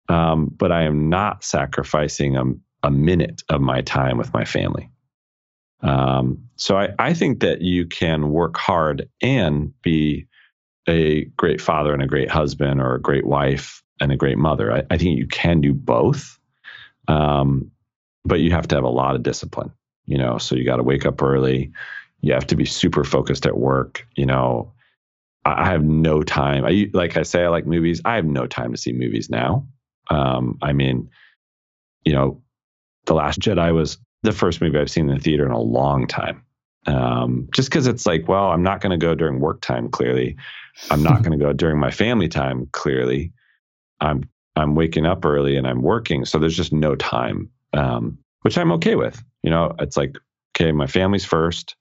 um, 0.09 0.51
but 0.55 0.71
I 0.71 0.83
am 0.83 1.09
not 1.09 1.43
sacrificing 1.43 2.37
a, 2.37 2.43
a, 2.83 2.91
minute 2.91 3.43
of 3.49 3.61
my 3.61 3.81
time 3.81 4.17
with 4.17 4.33
my 4.33 4.45
family. 4.45 4.89
Um, 5.81 6.49
so 6.55 6.77
I, 6.77 6.89
I 6.97 7.13
think 7.13 7.41
that 7.41 7.61
you 7.61 7.85
can 7.85 8.29
work 8.29 8.57
hard 8.57 9.09
and 9.21 9.73
be 9.81 10.27
a 10.87 11.25
great 11.37 11.61
father 11.61 11.93
and 11.93 12.01
a 12.01 12.07
great 12.07 12.31
husband 12.31 12.81
or 12.81 12.95
a 12.95 13.01
great 13.01 13.25
wife 13.25 13.83
and 13.99 14.11
a 14.11 14.17
great 14.17 14.37
mother. 14.37 14.73
I, 14.73 14.83
I 14.89 14.97
think 14.97 15.17
you 15.17 15.27
can 15.27 15.61
do 15.61 15.73
both. 15.73 16.39
Um, 17.07 17.71
but 18.25 18.39
you 18.39 18.51
have 18.51 18.67
to 18.69 18.75
have 18.75 18.83
a 18.83 18.89
lot 18.89 19.15
of 19.15 19.23
discipline 19.23 19.71
you 20.07 20.17
know 20.17 20.39
so 20.39 20.55
you 20.55 20.65
got 20.65 20.77
to 20.77 20.83
wake 20.83 21.05
up 21.05 21.21
early 21.21 21.71
You 22.21 22.33
have 22.33 22.47
to 22.47 22.55
be 22.55 22.65
super 22.65 23.03
focused 23.03 23.45
at 23.45 23.57
work. 23.57 24.07
You 24.15 24.25
know, 24.25 24.73
I, 25.45 25.63
I 25.63 25.65
have 25.71 25.83
no 25.83 26.23
time. 26.23 26.65
I 26.65 26.89
like 26.93 27.17
I 27.17 27.23
say 27.23 27.43
I 27.43 27.49
like 27.49 27.65
movies. 27.65 28.01
I 28.05 28.15
have 28.15 28.25
no 28.25 28.47
time 28.47 28.71
to 28.71 28.77
see 28.77 28.93
movies 28.93 29.29
now. 29.29 29.67
Um, 30.09 30.57
I 30.61 30.73
mean, 30.73 31.09
you 32.05 32.13
know, 32.13 32.41
The 33.05 33.13
Last 33.13 33.39
Jedi 33.39 33.73
was 33.73 33.97
the 34.23 34.31
first 34.31 34.61
movie 34.61 34.77
I've 34.77 34.89
seen 34.89 35.09
in 35.09 35.15
the 35.15 35.21
theater 35.21 35.45
in 35.45 35.51
a 35.51 35.59
long 35.59 36.07
time. 36.07 36.43
Um, 36.85 37.49
just 37.51 37.69
because 37.69 37.87
it's 37.87 38.05
like, 38.05 38.27
well, 38.27 38.47
I'm 38.47 38.63
not 38.63 38.79
going 38.79 38.97
to 38.97 39.05
go 39.05 39.13
during 39.13 39.39
work 39.39 39.61
time. 39.61 39.89
Clearly, 39.89 40.37
I'm 40.89 41.03
not 41.03 41.21
going 41.23 41.37
to 41.37 41.43
go 41.43 41.53
during 41.53 41.79
my 41.79 41.91
family 41.91 42.29
time. 42.29 42.67
Clearly, 42.71 43.33
I'm 43.99 44.29
I'm 44.55 44.75
waking 44.75 45.05
up 45.05 45.23
early 45.25 45.55
and 45.55 45.67
I'm 45.67 45.81
working, 45.81 46.25
so 46.25 46.39
there's 46.39 46.57
just 46.57 46.73
no 46.73 46.95
time, 46.95 47.49
um, 47.73 48.17
which 48.41 48.57
I'm 48.57 48.71
okay 48.73 48.95
with. 48.95 49.21
You 49.43 49.51
know, 49.51 49.75
it's 49.79 49.97
like, 49.97 50.17
okay, 50.55 50.71
my 50.71 50.87
family's 50.87 51.25
first, 51.25 51.75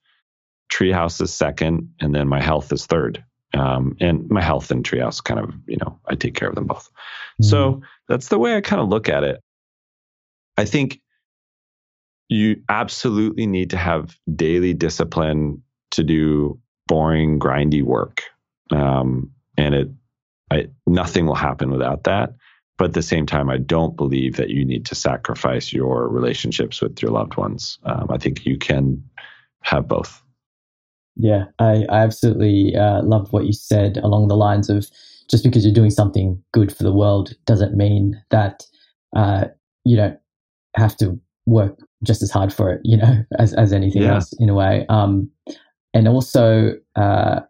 treehouse 0.73 1.21
is 1.21 1.33
second, 1.33 1.95
and 2.01 2.15
then 2.15 2.29
my 2.29 2.41
health 2.41 2.73
is 2.73 2.87
third. 2.87 3.25
Um, 3.55 3.97
and 4.01 4.29
my 4.29 4.43
health 4.43 4.71
and 4.71 4.85
treehouse 4.85 5.23
kind 5.23 5.41
of, 5.41 5.55
you 5.67 5.79
know, 5.79 5.99
I 6.07 6.15
take 6.15 6.35
care 6.35 6.49
of 6.49 6.55
them 6.55 6.67
both. 6.67 6.91
So 7.41 7.83
that's 8.09 8.29
the 8.29 8.39
way 8.39 8.57
I 8.57 8.61
kind 8.61 8.83
of 8.83 8.89
look 8.89 9.09
at 9.09 9.25
it. 9.25 9.41
I 10.59 10.65
think 10.65 11.01
you 12.29 12.63
absolutely 12.69 13.47
need 13.47 13.71
to 13.71 13.77
have 13.77 14.19
daily 14.35 14.75
discipline 14.75 15.63
to 15.93 16.03
do 16.03 16.59
boring, 16.87 17.39
grindy 17.39 17.83
work. 17.83 18.23
Um, 18.71 19.31
and 19.57 19.75
it, 19.75 19.89
I, 20.51 20.69
nothing 20.87 21.27
will 21.27 21.35
happen 21.35 21.71
without 21.71 22.05
that. 22.05 22.35
But 22.79 22.87
at 22.87 22.95
the 22.95 23.03
same 23.03 23.27
time, 23.27 23.49
I 23.49 23.57
don't 23.57 23.97
believe 23.97 24.37
that 24.37 24.51
you 24.51 24.65
need 24.65 24.87
to 24.87 24.95
sacrifice 24.95 25.73
your 25.73 26.09
relationships 26.09 26.83
with 26.83 27.01
your 27.01 27.11
loved 27.11 27.37
ones. 27.37 27.79
Um, 27.85 28.09
I 28.11 28.19
think 28.19 28.45
you 28.45 28.59
can 28.59 29.03
have 29.63 29.89
both. 29.89 30.23
Yeah, 31.17 31.45
I, 31.59 31.85
I 31.89 32.01
absolutely 32.01 32.77
uh, 32.77 33.03
loved 33.03 33.33
what 33.33 33.47
you 33.47 33.53
said 33.53 33.97
along 33.99 34.29
the 34.29 34.37
lines 34.37 34.69
of 34.69 34.87
just 35.31 35.43
because 35.43 35.65
you're 35.65 35.75
doing 35.75 35.91
something 35.91 36.43
good 36.53 36.75
for 36.75 36.83
the 36.83 36.93
world 36.93 37.33
doesn't 37.47 37.77
mean 37.77 38.21
that 38.31 38.65
uh, 39.17 39.47
you 39.85 39.97
don't 39.97 40.19
have 40.77 40.97
to 40.99 41.19
work 41.47 41.79
just 42.05 42.23
as 42.23 42.31
hard 42.31 42.53
for 42.53 42.71
it, 42.71 42.81
you 42.85 42.97
know, 42.97 43.25
as, 43.39 43.55
as 43.55 43.73
anything 43.73 44.03
Yeah. 44.03 44.15
else 44.15 44.35
in 44.39 44.49
a 44.51 44.55
way. 44.55 44.85
Um, 44.89 45.31
and 45.95 46.07
also, 46.07 46.75
uh, 46.97 47.41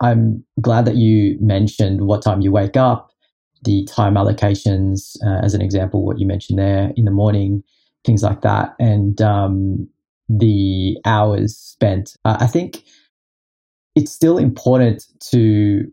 I'm 0.00 0.44
glad 0.60 0.84
that 0.86 0.96
you 0.96 1.38
mentioned 1.40 2.06
what 2.06 2.22
time 2.22 2.40
you 2.40 2.50
wake 2.50 2.76
up, 2.76 3.10
the 3.64 3.84
time 3.84 4.14
allocations, 4.14 5.16
uh, 5.24 5.44
as 5.44 5.54
an 5.54 5.62
example, 5.62 6.04
what 6.04 6.18
you 6.18 6.26
mentioned 6.26 6.58
there 6.58 6.92
in 6.96 7.04
the 7.04 7.10
morning, 7.12 7.62
things 8.04 8.22
like 8.22 8.40
that, 8.40 8.74
and 8.80 9.20
um, 9.22 9.88
the 10.28 10.96
hours 11.04 11.56
spent. 11.56 12.16
Uh, 12.24 12.36
I 12.40 12.46
think 12.46 12.82
it's 13.94 14.12
still 14.12 14.38
important 14.38 15.04
to, 15.30 15.90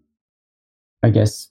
I 1.04 1.10
guess, 1.10 1.50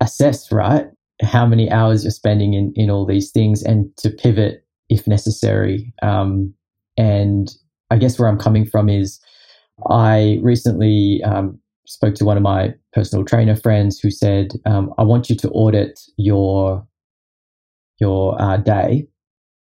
assess, 0.00 0.50
right? 0.50 0.86
How 1.22 1.46
many 1.46 1.70
hours 1.70 2.04
you're 2.04 2.10
spending 2.10 2.54
in, 2.54 2.72
in 2.74 2.90
all 2.90 3.04
these 3.04 3.30
things 3.30 3.62
and 3.62 3.94
to 3.98 4.10
pivot 4.10 4.64
if 4.90 5.06
necessary. 5.06 5.94
Um, 6.02 6.52
and 6.98 7.48
I 7.90 7.96
guess 7.96 8.18
where 8.18 8.28
I'm 8.28 8.38
coming 8.38 8.66
from 8.66 8.90
is 8.90 9.18
I 9.88 10.38
recently 10.42 11.22
um, 11.24 11.58
spoke 11.86 12.16
to 12.16 12.24
one 12.24 12.36
of 12.36 12.42
my 12.42 12.74
personal 12.92 13.24
trainer 13.24 13.56
friends 13.56 13.98
who 13.98 14.10
said, 14.10 14.52
um, 14.66 14.92
I 14.98 15.04
want 15.04 15.30
you 15.30 15.36
to 15.36 15.48
audit 15.50 15.98
your 16.18 16.86
your 17.98 18.40
uh, 18.40 18.56
day 18.56 19.06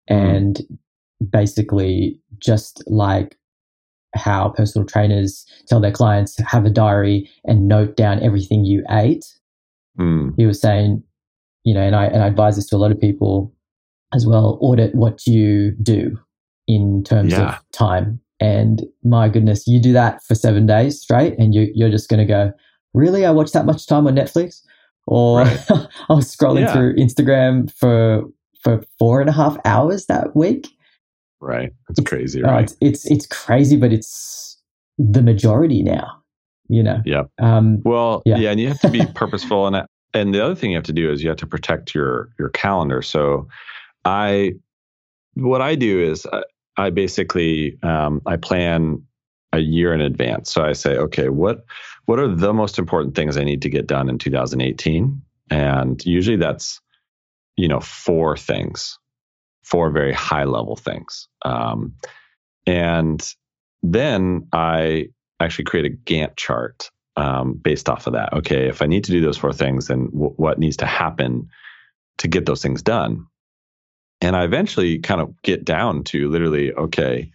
and 0.09 0.61
basically 1.31 2.19
just 2.39 2.83
like 2.87 3.37
how 4.15 4.51
personal 4.51 4.87
trainers 4.87 5.47
tell 5.69 5.81
their 5.81 5.91
clients 5.93 6.37
have 6.47 6.65
a 6.67 6.71
diary 6.71 7.29
and 7.45 7.67
note 7.69 7.97
down 7.97 8.23
everything 8.23 8.65
you 8.65 8.85
ate 8.91 9.25
Mm, 9.99 10.33
he 10.39 10.47
was 10.47 10.59
saying, 10.59 11.03
you 11.65 11.75
know, 11.75 11.83
and 11.83 11.95
I 11.95 12.07
and 12.07 12.23
I 12.23 12.27
advise 12.29 12.57
this 12.57 12.67
to 12.69 12.77
a 12.77 12.79
lot 12.79 12.91
of 12.91 12.99
people 12.99 13.53
as 14.15 14.27
well. 14.27 14.57
Audit 14.63 14.95
what 14.95 15.27
you 15.27 15.73
do 15.83 16.19
in 16.67 17.05
terms 17.05 17.33
Yeah. 17.33 17.57
of 17.59 17.65
time. 17.73 18.19
And 18.41 18.83
my 19.05 19.29
goodness, 19.29 19.67
you 19.67 19.79
do 19.79 19.93
that 19.93 20.23
for 20.25 20.35
seven 20.35 20.65
days 20.65 20.99
straight, 20.99 21.39
and 21.39 21.55
you 21.55 21.71
you're 21.75 21.91
just 21.91 22.09
going 22.09 22.21
to 22.21 22.25
go, 22.27 22.53
really? 22.95 23.27
I 23.27 23.31
watched 23.33 23.53
that 23.53 23.67
much 23.67 23.87
time 23.87 24.07
on 24.07 24.15
Netflix, 24.15 24.63
or 25.07 25.41
Right. 25.41 25.61
I 25.71 26.15
was 26.15 26.35
scrolling 26.35 26.61
Yeah. 26.63 26.73
through 26.73 26.97
Instagram 26.97 27.71
for 27.71 28.25
for 28.63 28.83
four 28.99 29.21
and 29.21 29.29
a 29.29 29.33
half 29.35 29.59
hours 29.67 30.07
that 30.07 30.35
week. 30.35 30.69
Right. 31.43 31.73
It's 31.91 32.01
crazy, 32.01 32.43
Oh, 32.43 32.49
right? 32.49 32.65
it's, 32.65 32.77
it's 32.81 33.11
it's 33.11 33.27
crazy, 33.27 33.77
but 33.77 33.93
it's 33.93 34.59
the 34.99 35.23
majority 35.23 35.83
now. 35.83 36.23
You 36.69 36.83
know. 36.83 37.03
Yep. 37.05 37.27
Um, 37.41 37.83
Well, 37.85 38.23
Yeah. 38.25 38.39
yeah. 38.39 38.51
and 38.53 38.61
you 38.61 38.69
have 38.69 38.81
to 38.81 38.89
be 38.91 39.05
purposeful 39.15 39.67
And. 39.67 39.87
And 40.15 40.35
the 40.35 40.43
other 40.45 40.55
thing 40.55 40.71
you 40.71 40.77
have 40.77 40.85
to 40.85 40.93
do 40.93 41.11
is 41.11 41.23
you 41.23 41.29
have 41.29 41.39
to 41.39 41.47
protect 41.47 41.95
your 41.95 42.31
your 42.39 42.49
calendar. 42.51 43.03
So, 43.03 43.49
I, 44.05 44.53
what 45.35 45.61
I 45.63 45.75
do 45.75 46.01
is 46.01 46.27
I, 46.33 46.43
I 46.77 46.91
basically 46.91 47.79
um, 47.83 48.23
I 48.27 48.37
plan 48.37 49.03
a 49.53 49.59
year 49.59 49.93
in 49.93 50.01
advance. 50.01 50.51
So 50.53 50.65
I 50.65 50.73
say, 50.73 50.97
okay, 50.97 51.29
what 51.29 51.65
what 52.07 52.19
are 52.19 52.29
the 52.35 52.53
most 52.55 52.79
important 52.79 53.15
things 53.15 53.37
I 53.37 53.45
need 53.45 53.63
to 53.63 53.69
get 53.69 53.87
done 53.87 54.09
in 54.09 54.19
2018? 54.19 55.21
And 55.51 56.05
usually 56.07 56.37
that's, 56.39 56.81
you 57.57 57.69
know, 57.69 57.81
four 57.81 58.37
things, 58.37 58.99
four 59.63 59.91
very 59.91 60.13
high 60.13 60.45
level 60.45 60.77
things. 60.77 61.29
Um, 61.45 61.95
and 62.67 63.27
then 63.83 64.49
I 64.53 65.09
actually 65.41 65.65
create 65.65 65.87
a 65.87 65.97
Gantt 65.97 66.37
chart 66.37 66.91
um, 67.17 67.55
based 67.55 67.89
off 67.89 68.07
of 68.07 68.15
that. 68.15 68.33
Okay, 68.33 68.69
if 68.69 68.83
I 68.83 68.87
need 68.87 69.05
to 69.05 69.13
do 69.13 69.21
those 69.21 69.37
four 69.37 69.53
things, 69.53 69.89
then 69.89 70.07
w- 70.07 70.35
what 70.37 70.59
needs 70.59 70.77
to 70.79 70.87
happen 70.87 71.49
to 72.19 72.29
get 72.29 72.47
those 72.47 72.63
things 72.63 72.83
done? 72.83 73.27
And 74.21 74.37
I 74.37 74.45
eventually 74.45 75.01
kind 75.01 75.21
of 75.21 75.35
get 75.43 75.65
down 75.65 76.05
to 76.05 76.31
literally, 76.31 76.73
okay, 76.73 77.33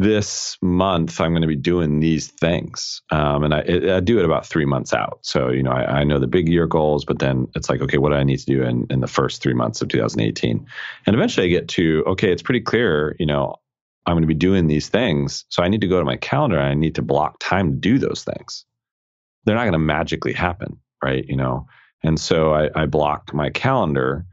this 0.00 0.56
month 0.62 1.20
I'm 1.20 1.32
going 1.32 1.42
to 1.42 1.48
be 1.48 1.56
doing 1.56 2.00
these 2.00 2.28
things, 2.28 3.02
um, 3.10 3.44
and 3.44 3.54
I, 3.54 3.96
I 3.96 4.00
do 4.00 4.18
it 4.18 4.24
about 4.24 4.46
three 4.46 4.64
months 4.64 4.94
out. 4.94 5.18
So 5.22 5.50
you 5.50 5.62
know, 5.62 5.72
I, 5.72 6.00
I 6.00 6.04
know 6.04 6.18
the 6.18 6.26
big 6.26 6.48
year 6.48 6.66
goals, 6.66 7.04
but 7.04 7.18
then 7.18 7.46
it's 7.54 7.68
like, 7.68 7.82
okay, 7.82 7.98
what 7.98 8.10
do 8.10 8.16
I 8.16 8.24
need 8.24 8.38
to 8.38 8.46
do 8.46 8.62
in 8.62 8.86
in 8.88 9.00
the 9.00 9.06
first 9.06 9.42
three 9.42 9.52
months 9.52 9.82
of 9.82 9.88
2018? 9.88 10.66
And 11.06 11.14
eventually 11.14 11.46
I 11.46 11.50
get 11.50 11.68
to, 11.68 12.02
okay, 12.06 12.32
it's 12.32 12.42
pretty 12.42 12.62
clear, 12.62 13.14
you 13.18 13.26
know, 13.26 13.56
I'm 14.06 14.14
going 14.14 14.22
to 14.22 14.26
be 14.26 14.34
doing 14.34 14.68
these 14.68 14.88
things. 14.88 15.44
So 15.50 15.62
I 15.62 15.68
need 15.68 15.82
to 15.82 15.88
go 15.88 15.98
to 15.98 16.04
my 16.04 16.16
calendar 16.16 16.58
and 16.58 16.68
I 16.68 16.74
need 16.74 16.94
to 16.94 17.02
block 17.02 17.36
time 17.38 17.70
to 17.70 17.76
do 17.76 17.98
those 17.98 18.24
things. 18.24 18.64
They're 19.44 19.56
not 19.56 19.64
going 19.64 19.72
to 19.72 19.78
magically 19.78 20.32
happen, 20.32 20.78
right? 21.04 21.26
You 21.28 21.36
know, 21.36 21.66
and 22.02 22.18
so 22.18 22.54
I, 22.54 22.70
I 22.74 22.86
block 22.86 23.34
my 23.34 23.50
calendar 23.50 24.24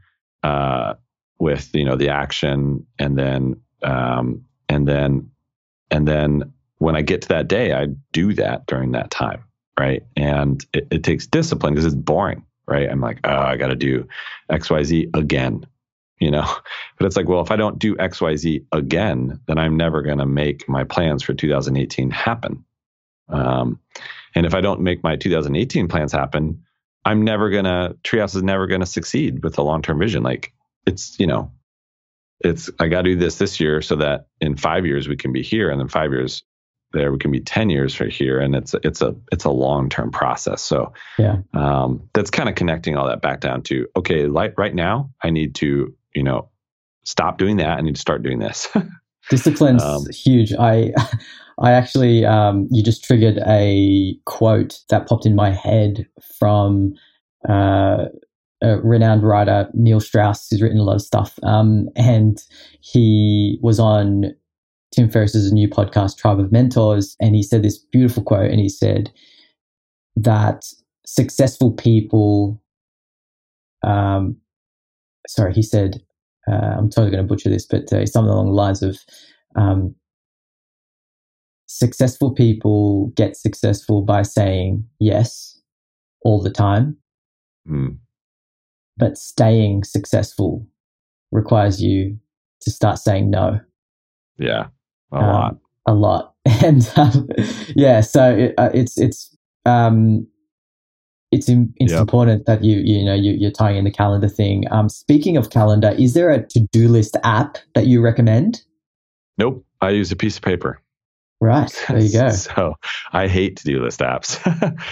uh, 0.42 0.94
with 1.38 1.74
you 1.74 1.84
know 1.84 1.96
the 1.96 2.08
action, 2.08 2.86
and 2.98 3.18
then 3.18 3.60
um, 3.82 4.44
and 4.68 4.88
then 4.88 5.30
and 5.90 6.06
then 6.06 6.52
when 6.78 6.96
I 6.96 7.02
get 7.02 7.22
to 7.22 7.28
that 7.28 7.48
day, 7.48 7.72
I 7.72 7.86
do 8.12 8.34
that 8.34 8.66
during 8.66 8.92
that 8.92 9.10
time, 9.10 9.42
right? 9.78 10.04
And 10.16 10.64
it, 10.72 10.86
it 10.90 11.04
takes 11.04 11.26
discipline 11.26 11.74
because 11.74 11.86
it's 11.86 11.94
boring, 11.94 12.44
right? 12.66 12.88
I'm 12.88 13.00
like, 13.00 13.20
oh, 13.24 13.36
I 13.36 13.56
got 13.56 13.68
to 13.68 13.76
do 13.76 14.06
X, 14.48 14.70
Y, 14.70 14.82
Z 14.84 15.10
again, 15.14 15.66
you 16.18 16.30
know 16.30 16.46
but 16.98 17.06
it's 17.06 17.16
like 17.16 17.28
well 17.28 17.40
if 17.40 17.50
i 17.50 17.56
don't 17.56 17.78
do 17.78 17.94
xyz 17.96 18.64
again 18.72 19.40
then 19.46 19.58
i'm 19.58 19.76
never 19.76 20.02
going 20.02 20.18
to 20.18 20.26
make 20.26 20.68
my 20.68 20.84
plans 20.84 21.22
for 21.22 21.34
2018 21.34 22.10
happen 22.10 22.64
um, 23.28 23.78
and 24.34 24.46
if 24.46 24.54
i 24.54 24.60
don't 24.60 24.80
make 24.80 25.02
my 25.02 25.16
2018 25.16 25.88
plans 25.88 26.12
happen 26.12 26.62
i'm 27.04 27.22
never 27.22 27.50
going 27.50 27.64
to 27.64 27.96
treehouse 28.02 28.36
is 28.36 28.42
never 28.42 28.66
going 28.66 28.80
to 28.80 28.86
succeed 28.86 29.42
with 29.42 29.58
a 29.58 29.62
long-term 29.62 29.98
vision 29.98 30.22
like 30.22 30.52
it's 30.86 31.18
you 31.18 31.26
know 31.26 31.50
it's 32.40 32.70
i 32.78 32.88
got 32.88 33.02
to 33.02 33.10
do 33.10 33.16
this 33.16 33.38
this 33.38 33.60
year 33.60 33.80
so 33.82 33.96
that 33.96 34.26
in 34.40 34.56
five 34.56 34.86
years 34.86 35.08
we 35.08 35.16
can 35.16 35.32
be 35.32 35.42
here 35.42 35.70
and 35.70 35.80
then 35.80 35.88
five 35.88 36.10
years 36.10 36.42
there 36.92 37.12
we 37.12 37.18
can 37.18 37.30
be 37.30 37.40
10 37.40 37.68
years 37.68 37.94
for 37.94 38.06
here 38.06 38.40
and 38.40 38.54
it's 38.54 38.74
it's 38.82 39.02
a 39.02 39.14
it's 39.30 39.44
a 39.44 39.50
long-term 39.50 40.10
process 40.10 40.62
so 40.62 40.92
yeah. 41.18 41.36
um, 41.52 42.08
that's 42.14 42.30
kind 42.30 42.48
of 42.48 42.54
connecting 42.54 42.96
all 42.96 43.06
that 43.06 43.20
back 43.20 43.40
down 43.40 43.62
to 43.62 43.86
okay 43.96 44.26
like 44.26 44.56
right 44.56 44.74
now 44.74 45.10
i 45.22 45.30
need 45.30 45.54
to 45.54 45.94
you 46.14 46.22
know 46.22 46.48
stop 47.04 47.36
doing 47.36 47.58
that 47.58 47.78
i 47.78 47.80
need 47.80 47.94
to 47.94 48.00
start 48.00 48.22
doing 48.22 48.38
this 48.38 48.68
Discipline's 49.30 49.82
Um, 49.82 50.06
huge. 50.10 50.52
I 50.58 50.92
I 51.60 51.72
actually 51.72 52.24
um, 52.24 52.68
you 52.70 52.82
just 52.82 53.04
triggered 53.04 53.38
a 53.46 54.16
quote 54.26 54.78
that 54.90 55.08
popped 55.08 55.26
in 55.26 55.34
my 55.34 55.50
head 55.50 56.06
from 56.38 56.94
uh, 57.48 58.06
a 58.62 58.78
renowned 58.80 59.22
writer 59.22 59.68
Neil 59.74 60.00
Strauss, 60.00 60.48
who's 60.48 60.62
written 60.62 60.78
a 60.78 60.84
lot 60.84 60.96
of 60.96 61.02
stuff, 61.02 61.38
um, 61.42 61.88
and 61.96 62.38
he 62.80 63.58
was 63.62 63.78
on 63.78 64.34
Tim 64.94 65.10
Ferriss's 65.10 65.52
new 65.52 65.68
podcast, 65.68 66.16
Tribe 66.16 66.40
of 66.40 66.52
Mentors, 66.52 67.16
and 67.20 67.34
he 67.34 67.42
said 67.42 67.62
this 67.62 67.78
beautiful 67.78 68.22
quote, 68.22 68.50
and 68.50 68.60
he 68.60 68.68
said 68.68 69.10
that 70.16 70.64
successful 71.06 71.72
people, 71.72 72.60
um, 73.84 74.36
sorry, 75.28 75.54
he 75.54 75.62
said, 75.62 76.02
uh, 76.50 76.76
I'm 76.78 76.90
totally 76.90 77.10
going 77.10 77.22
to 77.22 77.28
butcher 77.28 77.50
this, 77.50 77.66
but 77.66 77.92
uh, 77.92 78.06
something 78.06 78.32
along 78.32 78.46
the 78.46 78.52
lines 78.52 78.82
of 78.82 78.98
um, 79.54 79.94
successful 81.66 82.32
people 82.32 83.12
get 83.14 83.36
successful 83.36 84.02
by 84.02 84.22
saying 84.22 84.84
yes 84.98 85.60
all 86.24 86.42
the 86.42 86.50
time, 86.50 86.96
Mm. 87.68 87.98
But 88.98 89.16
staying 89.16 89.84
successful 89.84 90.66
requires 91.32 91.82
you 91.82 92.18
to 92.60 92.70
start 92.70 92.98
saying 92.98 93.30
no 93.30 93.60
Yeah. 94.38 94.66
A 95.12 95.16
Um, 95.16 95.22
lot. 95.24 95.56
a 95.86 95.94
lot. 95.94 96.34
And 96.64 96.90
um, 96.96 97.28
yeah, 97.76 98.00
so 98.00 98.34
it, 98.34 98.54
uh, 98.58 98.70
it's 98.74 98.98
it's 98.98 99.36
um, 99.66 100.26
it's 101.30 101.48
im- 101.48 101.74
it's 101.76 101.92
Yep. 101.92 102.00
important 102.00 102.46
that 102.46 102.64
you 102.64 102.78
you 102.78 103.04
know 103.04 103.14
you, 103.14 103.32
you're 103.32 103.50
tying 103.50 103.76
in 103.76 103.84
the 103.84 103.90
calendar 103.90 104.28
thing. 104.28 104.64
Um, 104.70 104.88
speaking 104.88 105.36
of 105.36 105.50
calendar, 105.50 105.90
is 105.98 106.14
there 106.14 106.30
a 106.30 106.46
to 106.48 106.60
do 106.72 106.88
list 106.88 107.16
app 107.22 107.58
that 107.74 107.86
you 107.86 108.00
recommend? 108.00 108.62
Nope. 109.36 109.64
I 109.82 109.90
use 109.90 110.10
a 110.10 110.16
piece 110.16 110.36
of 110.36 110.42
paper. 110.42 110.80
Right, 111.40 111.70
there 111.88 112.00
you 112.00 112.12
go. 112.12 112.30
so 112.30 112.74
I 113.12 113.28
hate 113.28 113.56
to 113.58 113.64
do 113.64 113.82
list 113.82 114.00
apps. 114.00 114.38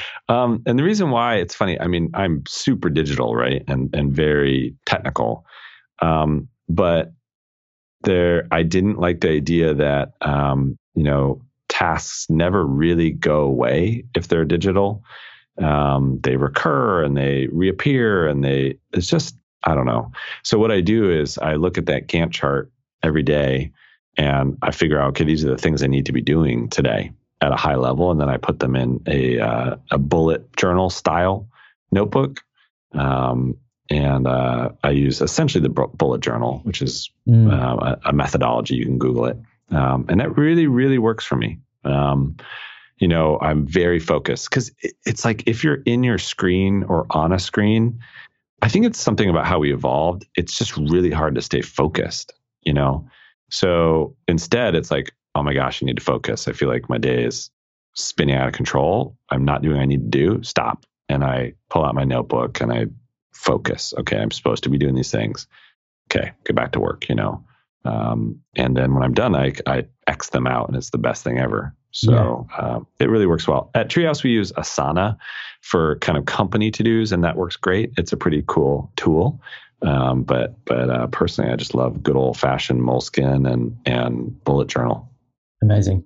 um, 0.28 0.62
and 0.66 0.78
the 0.78 0.84
reason 0.84 1.10
why 1.10 1.36
it's 1.36 1.54
funny, 1.54 1.80
I 1.80 1.88
mean, 1.88 2.10
I'm 2.14 2.44
super 2.46 2.88
digital, 2.88 3.34
right? 3.34 3.64
And 3.66 3.94
and 3.94 4.12
very 4.12 4.76
technical. 4.84 5.44
Um, 6.00 6.48
but 6.68 7.12
there 8.02 8.46
I 8.50 8.62
didn't 8.62 8.98
like 8.98 9.20
the 9.20 9.30
idea 9.30 9.74
that 9.74 10.12
um, 10.20 10.78
you 10.94 11.02
know, 11.02 11.42
tasks 11.68 12.26
never 12.30 12.64
really 12.64 13.10
go 13.10 13.40
away 13.40 14.04
if 14.14 14.28
they're 14.28 14.44
digital. 14.44 15.02
Um, 15.58 16.20
they 16.22 16.36
recur 16.36 17.02
and 17.02 17.16
they 17.16 17.48
reappear 17.50 18.28
and 18.28 18.44
they 18.44 18.78
it's 18.92 19.08
just 19.08 19.36
I 19.64 19.74
don't 19.74 19.86
know. 19.86 20.12
So 20.44 20.58
what 20.58 20.70
I 20.70 20.80
do 20.80 21.10
is 21.10 21.38
I 21.38 21.54
look 21.54 21.76
at 21.76 21.86
that 21.86 22.06
Gantt 22.06 22.30
chart 22.30 22.70
every 23.02 23.24
day 23.24 23.72
and 24.16 24.56
I 24.62 24.70
figure 24.70 25.00
out, 25.00 25.10
okay, 25.10 25.24
these 25.24 25.44
are 25.44 25.50
the 25.50 25.58
things 25.58 25.82
I 25.82 25.86
need 25.86 26.06
to 26.06 26.12
be 26.12 26.22
doing 26.22 26.68
today 26.68 27.12
at 27.40 27.52
a 27.52 27.56
high 27.56 27.76
level, 27.76 28.10
and 28.10 28.20
then 28.20 28.28
I 28.28 28.38
put 28.38 28.60
them 28.60 28.76
in 28.76 29.02
a 29.06 29.38
uh, 29.38 29.76
a 29.90 29.98
bullet 29.98 30.56
journal 30.56 30.90
style 30.90 31.48
notebook, 31.92 32.40
um, 32.92 33.56
and 33.90 34.26
uh, 34.26 34.70
I 34.82 34.90
use 34.90 35.20
essentially 35.20 35.62
the 35.62 35.68
bullet 35.68 36.20
journal, 36.20 36.60
which 36.64 36.82
is 36.82 37.10
Mm, 37.28 37.52
uh, 37.52 37.96
a, 38.04 38.10
a 38.10 38.12
methodology. 38.12 38.76
You 38.76 38.84
can 38.84 38.98
Google 38.98 39.26
it, 39.26 39.36
um, 39.70 40.06
and 40.08 40.20
that 40.20 40.36
really 40.36 40.68
really 40.68 40.98
works 40.98 41.24
for 41.24 41.36
me. 41.36 41.58
Um, 41.84 42.36
you 42.98 43.08
know, 43.08 43.38
I'm 43.40 43.66
very 43.66 43.98
focused 43.98 44.48
because 44.48 44.70
it, 44.80 44.94
it's 45.04 45.24
like 45.24 45.42
if 45.46 45.64
you're 45.64 45.82
in 45.84 46.04
your 46.04 46.18
screen 46.18 46.84
or 46.84 47.06
on 47.10 47.32
a 47.32 47.38
screen, 47.38 48.00
I 48.62 48.68
think 48.68 48.86
it's 48.86 48.98
something 48.98 49.28
about 49.28 49.46
how 49.46 49.58
we 49.58 49.72
evolved. 49.72 50.26
It's 50.36 50.56
just 50.56 50.76
really 50.76 51.10
hard 51.10 51.34
to 51.34 51.42
stay 51.42 51.62
focused. 51.62 52.32
You 52.62 52.72
know, 52.72 53.08
so 53.50 54.16
instead, 54.28 54.74
it's 54.74 54.90
like, 54.90 55.12
oh 55.34 55.42
my 55.42 55.54
gosh, 55.54 55.82
I 55.82 55.86
need 55.86 55.96
to 55.96 56.04
focus. 56.04 56.48
I 56.48 56.52
feel 56.52 56.68
like 56.68 56.88
my 56.88 56.98
day 56.98 57.24
is 57.24 57.50
spinning 57.94 58.36
out 58.36 58.48
of 58.48 58.54
control. 58.54 59.16
I'm 59.30 59.44
not 59.44 59.62
doing 59.62 59.76
what 59.76 59.82
I 59.82 59.86
need 59.86 60.10
to 60.10 60.18
do. 60.18 60.42
Stop. 60.42 60.84
And 61.08 61.24
I 61.24 61.54
pull 61.70 61.84
out 61.84 61.94
my 61.94 62.04
notebook 62.04 62.60
and 62.60 62.72
I 62.72 62.86
focus. 63.32 63.94
Okay, 63.98 64.18
I'm 64.18 64.30
supposed 64.30 64.64
to 64.64 64.70
be 64.70 64.78
doing 64.78 64.94
these 64.94 65.10
things. 65.10 65.46
Okay, 66.10 66.32
get 66.44 66.56
back 66.56 66.72
to 66.72 66.80
work, 66.80 67.08
you 67.08 67.14
know. 67.14 67.44
Um, 67.84 68.40
and 68.56 68.76
then 68.76 68.94
when 68.94 69.02
I'm 69.02 69.14
done, 69.14 69.36
I, 69.36 69.52
I 69.66 69.84
X 70.08 70.30
them 70.30 70.46
out 70.46 70.68
and 70.68 70.76
it's 70.76 70.90
the 70.90 70.98
best 70.98 71.22
thing 71.22 71.38
ever. 71.38 71.74
So 71.92 72.46
um, 72.58 72.86
it 73.00 73.08
really 73.08 73.26
works 73.26 73.48
well. 73.48 73.70
At 73.74 73.88
Treehouse, 73.88 74.22
we 74.22 74.30
use 74.30 74.52
Asana 74.52 75.16
for 75.62 75.96
kind 76.00 76.18
of 76.18 76.26
company 76.26 76.70
to 76.70 76.82
dos, 76.82 77.10
and 77.10 77.24
that 77.24 77.36
works 77.36 77.56
great. 77.56 77.92
It's 77.96 78.12
a 78.12 78.18
pretty 78.18 78.44
cool 78.46 78.92
tool. 78.96 79.40
Um, 79.82 80.22
but 80.22 80.54
but 80.64 80.90
uh, 80.90 81.06
personally, 81.08 81.50
I 81.50 81.56
just 81.56 81.74
love 81.74 82.02
good 82.02 82.16
old 82.16 82.38
fashioned 82.38 82.82
moleskin 82.82 83.46
and 83.46 83.76
and 83.84 84.42
bullet 84.44 84.68
journal. 84.68 85.08
amazing, 85.62 86.04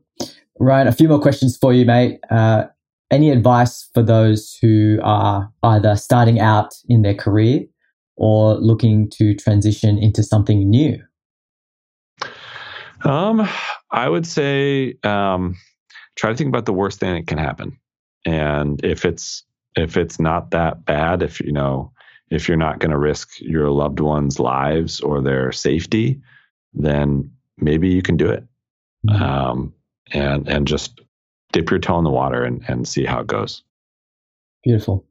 Ryan. 0.58 0.88
A 0.88 0.92
few 0.92 1.08
more 1.08 1.20
questions 1.20 1.56
for 1.56 1.72
you, 1.72 1.84
mate. 1.84 2.20
Uh, 2.30 2.64
any 3.10 3.30
advice 3.30 3.88
for 3.94 4.02
those 4.02 4.56
who 4.60 4.98
are 5.02 5.52
either 5.62 5.96
starting 5.96 6.40
out 6.40 6.74
in 6.88 7.02
their 7.02 7.14
career 7.14 7.64
or 8.16 8.54
looking 8.54 9.10
to 9.10 9.34
transition 9.34 9.98
into 9.98 10.22
something 10.22 10.68
new? 10.68 11.02
Um, 13.02 13.48
I 13.90 14.08
would 14.08 14.26
say 14.26 14.94
um, 15.02 15.56
try 16.16 16.30
to 16.30 16.36
think 16.36 16.48
about 16.48 16.66
the 16.66 16.72
worst 16.72 17.00
thing 17.00 17.14
that 17.14 17.26
can 17.26 17.38
happen, 17.38 17.78
and 18.26 18.84
if 18.84 19.04
it's 19.04 19.44
if 19.76 19.96
it's 19.96 20.20
not 20.20 20.50
that 20.50 20.84
bad, 20.84 21.22
if 21.22 21.40
you 21.40 21.52
know 21.52 21.92
if 22.30 22.48
you're 22.48 22.56
not 22.56 22.78
going 22.78 22.90
to 22.90 22.98
risk 22.98 23.40
your 23.40 23.70
loved 23.70 24.00
ones' 24.00 24.38
lives 24.38 25.00
or 25.00 25.20
their 25.20 25.52
safety, 25.52 26.20
then 26.72 27.30
maybe 27.58 27.88
you 27.88 28.02
can 28.02 28.16
do 28.16 28.28
it. 28.28 28.44
Um, 29.08 29.72
and 30.12 30.46
and 30.48 30.66
just 30.66 31.00
dip 31.52 31.70
your 31.70 31.80
toe 31.80 31.98
in 31.98 32.04
the 32.04 32.10
water 32.10 32.44
and, 32.44 32.62
and 32.68 32.86
see 32.86 33.04
how 33.04 33.20
it 33.20 33.26
goes. 33.26 33.62
Beautiful. 34.62 35.06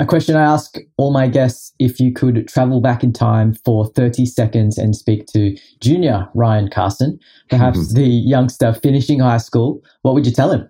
A 0.00 0.06
question 0.06 0.36
I 0.36 0.42
ask 0.42 0.78
all 0.96 1.10
my 1.10 1.26
guests 1.26 1.72
if 1.78 1.98
you 1.98 2.12
could 2.12 2.46
travel 2.46 2.80
back 2.80 3.02
in 3.02 3.12
time 3.12 3.54
for 3.64 3.86
30 3.86 4.26
seconds 4.26 4.78
and 4.78 4.94
speak 4.94 5.26
to 5.28 5.56
junior 5.80 6.28
Ryan 6.34 6.68
Carson, 6.68 7.18
perhaps 7.50 7.92
the 7.94 8.06
youngster 8.06 8.72
finishing 8.72 9.18
high 9.18 9.38
school, 9.38 9.82
what 10.02 10.14
would 10.14 10.24
you 10.24 10.32
tell 10.32 10.52
him? 10.52 10.68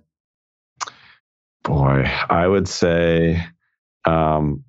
Boy, 1.62 2.10
I 2.30 2.46
would 2.46 2.68
say 2.68 3.44
um, 4.06 4.64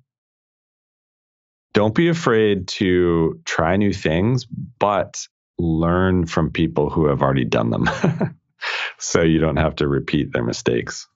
don't 1.72 1.94
be 1.94 2.08
afraid 2.08 2.68
to 2.68 3.40
try 3.44 3.76
new 3.76 3.92
things, 3.92 4.46
but 4.78 5.26
learn 5.58 6.26
from 6.26 6.50
people 6.50 6.90
who 6.90 7.06
have 7.06 7.22
already 7.22 7.44
done 7.44 7.70
them. 7.70 7.88
so 8.98 9.22
you 9.22 9.38
don't 9.38 9.56
have 9.56 9.76
to 9.76 9.88
repeat 9.88 10.32
their 10.32 10.42
mistakes. 10.42 11.06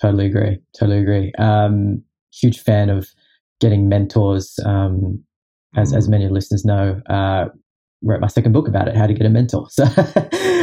Totally 0.00 0.26
agree. 0.26 0.58
Totally 0.78 1.00
agree. 1.00 1.32
Um, 1.38 2.02
huge 2.32 2.60
fan 2.60 2.90
of 2.90 3.08
getting 3.60 3.88
mentors. 3.88 4.58
Um, 4.64 5.22
as, 5.76 5.92
as 5.92 6.08
many 6.08 6.28
listeners 6.28 6.64
know, 6.64 7.00
uh, 7.08 7.46
wrote 8.02 8.20
my 8.20 8.26
second 8.26 8.52
book 8.52 8.66
about 8.68 8.88
it, 8.88 8.96
how 8.96 9.06
to 9.06 9.14
get 9.14 9.26
a 9.26 9.30
mentor. 9.30 9.66
So 9.76 9.84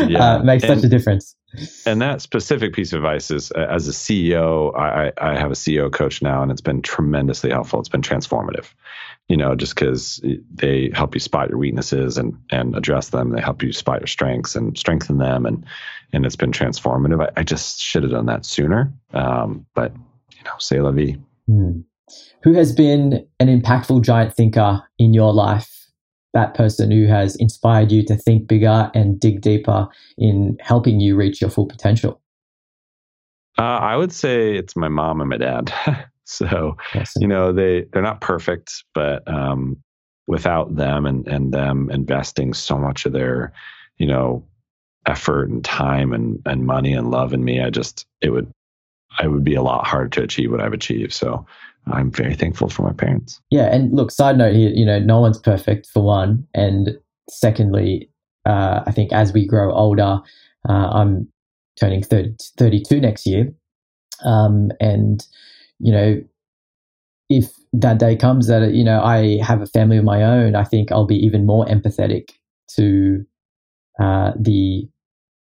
Yeah. 0.07 0.35
uh, 0.35 0.43
makes 0.43 0.63
such 0.65 0.83
a 0.83 0.87
difference. 0.87 1.35
And 1.85 2.01
that 2.01 2.21
specific 2.21 2.73
piece 2.73 2.93
of 2.93 2.97
advice 2.97 3.31
is 3.31 3.51
uh, 3.51 3.65
as 3.69 3.87
a 3.87 3.91
CEO, 3.91 4.77
I, 4.77 5.07
I 5.17 5.31
I 5.31 5.39
have 5.39 5.49
a 5.49 5.55
CEO 5.55 5.91
coach 5.91 6.21
now, 6.21 6.43
and 6.43 6.51
it's 6.51 6.61
been 6.61 6.81
tremendously 6.83 7.49
helpful. 7.49 7.79
It's 7.79 7.89
been 7.89 8.01
transformative, 8.01 8.67
you 9.27 9.37
know, 9.37 9.55
just 9.55 9.73
because 9.73 10.23
they 10.53 10.91
help 10.93 11.15
you 11.15 11.19
spot 11.19 11.49
your 11.49 11.57
weaknesses 11.57 12.17
and 12.17 12.37
and 12.51 12.75
address 12.75 13.09
them. 13.09 13.31
They 13.31 13.41
help 13.41 13.63
you 13.63 13.71
spot 13.73 14.01
your 14.01 14.07
strengths 14.07 14.55
and 14.55 14.77
strengthen 14.77 15.17
them, 15.17 15.45
and 15.47 15.65
and 16.13 16.25
it's 16.25 16.35
been 16.35 16.51
transformative. 16.51 17.23
I, 17.25 17.39
I 17.39 17.43
just 17.43 17.79
should 17.79 18.03
have 18.03 18.11
done 18.11 18.27
that 18.27 18.45
sooner, 18.45 18.93
um, 19.13 19.65
but 19.73 19.93
you 20.37 20.43
know, 20.43 20.53
say 20.59 20.79
la 20.79 20.91
vie. 20.91 21.17
Hmm. 21.47 21.79
Who 22.43 22.53
has 22.53 22.71
been 22.73 23.25
an 23.39 23.47
impactful 23.47 24.03
giant 24.03 24.35
thinker 24.35 24.83
in 24.99 25.13
your 25.13 25.33
life? 25.33 25.76
That 26.33 26.53
person 26.53 26.91
who 26.91 27.07
has 27.07 27.35
inspired 27.37 27.91
you 27.91 28.03
to 28.05 28.15
think 28.15 28.47
bigger 28.47 28.91
and 28.93 29.19
dig 29.19 29.41
deeper 29.41 29.87
in 30.17 30.57
helping 30.61 30.99
you 30.99 31.15
reach 31.15 31.41
your 31.41 31.49
full 31.49 31.65
potential. 31.65 32.21
Uh, 33.57 33.61
I 33.61 33.95
would 33.95 34.11
say 34.11 34.55
it's 34.55 34.75
my 34.75 34.87
mom 34.87 35.19
and 35.19 35.29
my 35.29 35.37
dad. 35.37 35.73
so 36.27 36.75
Awesome. 36.93 37.21
you 37.21 37.27
know 37.27 37.53
they 37.53 37.85
they're 37.93 38.01
not 38.01 38.19
perfect 38.19 38.83
but 38.93 39.25
um 39.27 39.77
without 40.27 40.75
them 40.75 41.05
and 41.05 41.25
and 41.27 41.53
them 41.53 41.89
investing 41.89 42.53
so 42.53 42.77
much 42.77 43.05
of 43.05 43.13
their 43.13 43.53
you 43.97 44.05
know 44.05 44.45
effort 45.05 45.49
and 45.49 45.63
time 45.63 46.11
and 46.11 46.41
and 46.45 46.65
money 46.65 46.91
and 46.91 47.11
love 47.11 47.33
in 47.33 47.45
me 47.45 47.61
i 47.61 47.69
just 47.69 48.05
it 48.21 48.31
would 48.31 48.51
i 49.19 49.25
would 49.25 49.43
be 49.43 49.55
a 49.55 49.61
lot 49.61 49.87
harder 49.87 50.09
to 50.09 50.21
achieve 50.23 50.51
what 50.51 50.59
i've 50.59 50.73
achieved 50.73 51.13
so 51.13 51.45
i'm 51.91 52.11
very 52.11 52.33
thankful 52.35 52.69
for 52.69 52.83
my 52.83 52.93
parents 52.93 53.41
Yeah, 53.51 53.73
and 53.73 53.93
look, 53.95 54.11
side 54.11 54.37
note 54.37 54.55
here, 54.55 54.71
you 54.73 54.85
know, 54.85 54.99
no 54.99 55.19
one's 55.19 55.39
perfect 55.39 55.87
for 55.87 56.03
one, 56.03 56.45
and 56.53 56.97
secondly, 57.29 58.09
uh, 58.45 58.81
I 58.85 58.91
think 58.91 59.11
as 59.13 59.33
we 59.33 59.45
grow 59.45 59.73
older, 59.73 60.19
uh, 60.69 60.89
I'm 60.91 61.27
turning 61.79 62.03
30, 62.03 62.35
32 62.57 62.99
next 62.99 63.25
year, 63.25 63.53
um, 64.25 64.71
and 64.79 65.25
you 65.79 65.91
know, 65.91 66.21
if 67.29 67.51
that 67.73 67.99
day 67.99 68.15
comes 68.15 68.47
that 68.47 68.73
you 68.73 68.83
know 68.83 69.01
I 69.01 69.39
have 69.43 69.61
a 69.61 69.67
family 69.67 69.97
of 69.97 70.03
my 70.03 70.23
own, 70.23 70.55
I 70.55 70.63
think 70.63 70.91
I'll 70.91 71.05
be 71.05 71.17
even 71.17 71.45
more 71.45 71.65
empathetic 71.65 72.29
to 72.75 73.25
uh, 73.99 74.31
the 74.39 74.87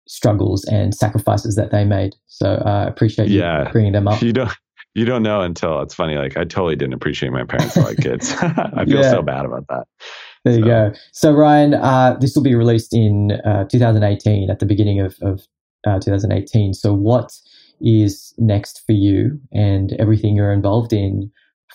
struggles 0.07 0.65
and 0.65 0.95
sacrifices 0.95 1.55
that 1.57 1.71
they 1.71 1.85
made. 1.85 2.15
So 2.27 2.63
I 2.65 2.85
uh, 2.85 2.89
appreciate 2.89 3.29
you 3.29 3.41
Yeah. 3.41 3.71
bringing 3.71 3.93
them 3.93 4.09
up. 4.09 4.23
you 4.23 4.33
don't 4.33 4.51
you 4.99 5.05
don't 5.05 5.23
know 5.23 5.41
until 5.41 5.81
it's 5.81 5.95
funny 5.95 6.17
like 6.17 6.37
i 6.37 6.45
totally 6.45 6.77
didn't 6.77 6.95
appreciate 6.95 7.31
my 7.33 7.45
parents 7.45 7.77
like 7.77 7.97
kids 7.99 8.33
i 8.41 8.85
feel 8.85 9.01
Yeah. 9.03 9.11
so 9.11 9.23
bad 9.23 9.45
about 9.45 9.67
that 9.69 9.87
There 10.45 10.59
you 10.59 10.65
go. 10.65 10.93
So 11.13 11.33
Ryan, 11.35 11.75
uh, 11.75 12.17
this 12.21 12.35
will 12.35 12.45
be 12.45 12.55
released 12.55 12.95
in 12.95 13.33
uh, 13.45 13.65
2018 13.65 14.49
at 14.51 14.61
the 14.61 14.67
beginning 14.67 15.01
of, 15.01 15.17
of 15.21 15.41
uh, 15.87 15.99
2018. 15.99 16.73
So 16.75 16.95
what 16.95 17.33
is 17.81 18.35
next 18.39 18.83
for 18.87 18.93
you 18.93 19.39
and 19.53 19.93
everything 19.99 20.37
you're 20.37 20.53
involved 20.53 20.93
in 20.93 21.31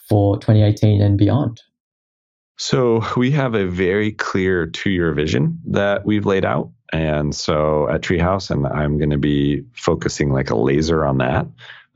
for 0.08 0.38
2018 0.40 1.02
and 1.02 1.18
beyond? 1.18 1.62
So 2.58 3.04
we 3.18 3.32
have 3.32 3.54
a 3.54 3.68
very 3.68 4.12
clear 4.14 4.66
two 4.66 4.92
year 4.92 5.14
vision 5.14 5.60
that 5.68 6.06
we've 6.06 6.26
laid 6.26 6.46
out. 6.46 6.72
And 6.94 7.36
so 7.36 7.90
at 7.90 8.02
Treehouse, 8.02 8.50
and 8.50 8.66
I'm 8.66 8.98
going 8.98 9.10
to 9.12 9.18
be 9.18 9.64
focusing 9.74 10.32
like 10.32 10.50
a 10.52 10.56
laser 10.56 11.04
on 11.06 11.18
that. 11.18 11.48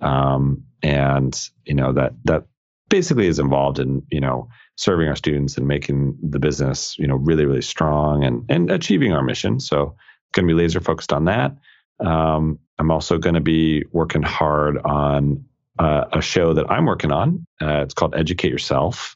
Um, 0.02 0.64
and 0.84 1.50
you 1.66 1.74
know 1.74 1.94
that 1.94 2.14
that 2.26 2.46
basically 2.90 3.28
is 3.28 3.40
involved 3.40 3.80
in 3.80 4.04
you 4.12 4.20
know 4.20 4.50
serving 4.76 5.08
our 5.08 5.16
students 5.16 5.58
and 5.58 5.68
making 5.68 6.18
the 6.22 6.40
business 6.40 6.98
you 7.00 7.08
know 7.08 7.16
really 7.16 7.46
really 7.46 7.62
strong 7.62 8.24
and 8.24 8.46
and 8.50 8.72
achieving 8.72 9.14
our 9.14 9.24
mission. 9.24 9.60
So 9.60 9.96
going 10.34 10.48
to 10.48 10.54
be 10.54 10.58
laser 10.62 10.82
focused 10.82 11.14
on 11.14 11.26
that. 11.26 11.56
Um, 12.00 12.60
I'm 12.78 12.92
also 12.92 13.18
going 13.18 13.36
to 13.36 13.42
be 13.42 13.84
working 13.92 14.22
hard 14.22 14.78
on 14.78 15.46
uh, 15.80 16.06
a 16.14 16.22
show 16.22 16.54
that 16.54 16.70
I'm 16.70 16.86
working 16.86 17.12
on. 17.12 17.46
Uh, 17.62 17.82
it's 17.82 17.94
called 17.94 18.16
Educate 18.16 18.52
Yourself. 18.52 19.16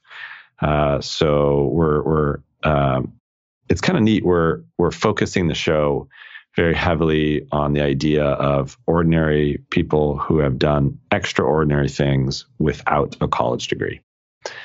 Uh, 0.59 1.01
so 1.01 1.69
we're 1.71 2.01
we're 2.03 2.37
um, 2.63 3.13
it's 3.69 3.81
kind 3.81 3.97
of 3.97 4.03
neat. 4.03 4.23
We're 4.25 4.61
we're 4.77 4.91
focusing 4.91 5.47
the 5.47 5.55
show 5.55 6.07
very 6.55 6.73
heavily 6.73 7.47
on 7.51 7.73
the 7.73 7.81
idea 7.81 8.25
of 8.25 8.77
ordinary 8.85 9.63
people 9.69 10.17
who 10.17 10.39
have 10.39 10.59
done 10.59 10.97
extraordinary 11.11 11.89
things 11.89 12.45
without 12.59 13.15
a 13.21 13.27
college 13.27 13.67
degree. 13.67 14.01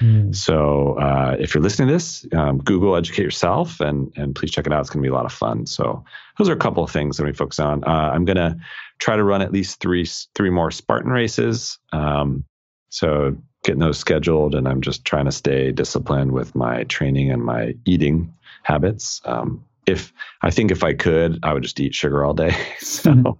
Mm. 0.00 0.34
So 0.34 0.94
uh, 0.98 1.36
if 1.38 1.54
you're 1.54 1.62
listening 1.62 1.88
to 1.88 1.94
this, 1.94 2.26
um, 2.32 2.58
Google 2.58 2.96
Educate 2.96 3.22
Yourself 3.22 3.80
and 3.80 4.10
and 4.16 4.34
please 4.34 4.50
check 4.50 4.66
it 4.66 4.72
out. 4.72 4.80
It's 4.80 4.90
going 4.90 5.02
to 5.02 5.06
be 5.06 5.12
a 5.12 5.14
lot 5.14 5.26
of 5.26 5.32
fun. 5.32 5.66
So 5.66 6.02
those 6.38 6.48
are 6.48 6.54
a 6.54 6.58
couple 6.58 6.82
of 6.82 6.90
things 6.90 7.18
that 7.18 7.24
we 7.24 7.32
focus 7.32 7.58
on. 7.58 7.84
Uh, 7.84 8.10
I'm 8.12 8.24
going 8.24 8.36
to 8.36 8.56
try 8.98 9.16
to 9.16 9.24
run 9.24 9.42
at 9.42 9.52
least 9.52 9.80
three 9.80 10.06
three 10.34 10.50
more 10.50 10.70
Spartan 10.70 11.12
races. 11.12 11.78
Um, 11.92 12.44
so 12.88 13.36
getting 13.64 13.80
those 13.80 13.98
scheduled, 13.98 14.54
and 14.54 14.66
I'm 14.66 14.80
just 14.80 15.04
trying 15.04 15.26
to 15.26 15.32
stay 15.32 15.72
disciplined 15.72 16.32
with 16.32 16.54
my 16.54 16.84
training 16.84 17.30
and 17.30 17.44
my 17.44 17.74
eating 17.84 18.32
habits. 18.62 19.20
Um, 19.26 19.65
if 19.86 20.12
I 20.42 20.50
think 20.50 20.70
if 20.70 20.82
I 20.82 20.92
could, 20.92 21.38
I 21.42 21.52
would 21.52 21.62
just 21.62 21.78
eat 21.80 21.94
sugar 21.94 22.24
all 22.24 22.34
day. 22.34 22.54
so 22.80 23.38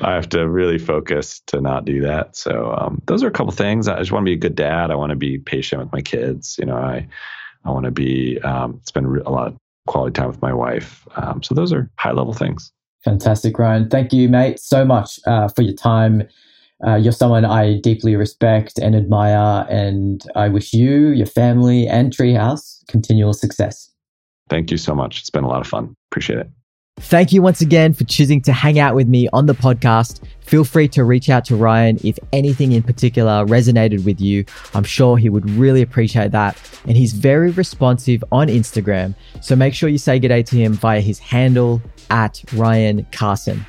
I 0.00 0.14
have 0.14 0.28
to 0.30 0.48
really 0.48 0.78
focus 0.78 1.40
to 1.48 1.60
not 1.60 1.84
do 1.84 2.00
that. 2.02 2.36
So 2.36 2.72
um, 2.78 3.02
those 3.06 3.22
are 3.22 3.28
a 3.28 3.32
couple 3.32 3.52
things. 3.52 3.88
I 3.88 3.98
just 3.98 4.12
want 4.12 4.22
to 4.22 4.30
be 4.30 4.34
a 4.34 4.36
good 4.36 4.54
dad. 4.54 4.90
I 4.90 4.94
want 4.94 5.10
to 5.10 5.16
be 5.16 5.38
patient 5.38 5.82
with 5.82 5.92
my 5.92 6.00
kids. 6.00 6.56
You 6.58 6.66
know, 6.66 6.76
I 6.76 7.06
I 7.64 7.70
want 7.70 7.84
to 7.84 7.90
be 7.90 8.38
um, 8.40 8.80
spend 8.84 9.06
a 9.06 9.30
lot 9.30 9.48
of 9.48 9.56
quality 9.86 10.12
time 10.12 10.28
with 10.28 10.40
my 10.40 10.52
wife. 10.52 11.06
Um, 11.16 11.42
so 11.42 11.54
those 11.54 11.72
are 11.72 11.90
high 11.96 12.12
level 12.12 12.32
things. 12.32 12.72
Fantastic, 13.04 13.58
Ryan. 13.58 13.88
Thank 13.88 14.12
you, 14.12 14.28
mate, 14.28 14.58
so 14.58 14.84
much 14.84 15.20
uh, 15.26 15.48
for 15.48 15.62
your 15.62 15.74
time. 15.74 16.24
Uh, 16.86 16.96
you're 16.96 17.12
someone 17.12 17.44
I 17.44 17.78
deeply 17.80 18.16
respect 18.16 18.78
and 18.78 18.94
admire, 18.94 19.66
and 19.70 20.22
I 20.34 20.48
wish 20.48 20.72
you, 20.72 21.08
your 21.08 21.26
family, 21.26 21.86
and 21.86 22.12
Treehouse 22.12 22.84
continual 22.88 23.32
success. 23.32 23.90
Thank 24.48 24.70
you 24.70 24.76
so 24.76 24.94
much. 24.94 25.20
It's 25.20 25.30
been 25.30 25.44
a 25.44 25.48
lot 25.48 25.60
of 25.60 25.66
fun. 25.66 25.94
Appreciate 26.10 26.38
it. 26.38 26.50
Thank 26.98 27.30
you 27.30 27.42
once 27.42 27.60
again 27.60 27.92
for 27.92 28.04
choosing 28.04 28.40
to 28.42 28.54
hang 28.54 28.78
out 28.78 28.94
with 28.94 29.06
me 29.06 29.28
on 29.34 29.44
the 29.44 29.52
podcast. 29.52 30.22
Feel 30.40 30.64
free 30.64 30.88
to 30.88 31.04
reach 31.04 31.28
out 31.28 31.44
to 31.44 31.54
Ryan 31.54 31.98
if 32.02 32.18
anything 32.32 32.72
in 32.72 32.82
particular 32.82 33.44
resonated 33.44 34.04
with 34.06 34.18
you. 34.18 34.46
I'm 34.72 34.84
sure 34.84 35.18
he 35.18 35.28
would 35.28 35.48
really 35.50 35.82
appreciate 35.82 36.30
that. 36.30 36.58
And 36.86 36.96
he's 36.96 37.12
very 37.12 37.50
responsive 37.50 38.24
on 38.32 38.48
Instagram. 38.48 39.14
So 39.42 39.54
make 39.54 39.74
sure 39.74 39.90
you 39.90 39.98
say 39.98 40.18
good 40.18 40.28
day 40.28 40.42
to 40.44 40.56
him 40.56 40.72
via 40.72 41.00
his 41.00 41.18
handle 41.18 41.82
at 42.08 42.42
Ryan 42.54 43.06
Carson. 43.12 43.66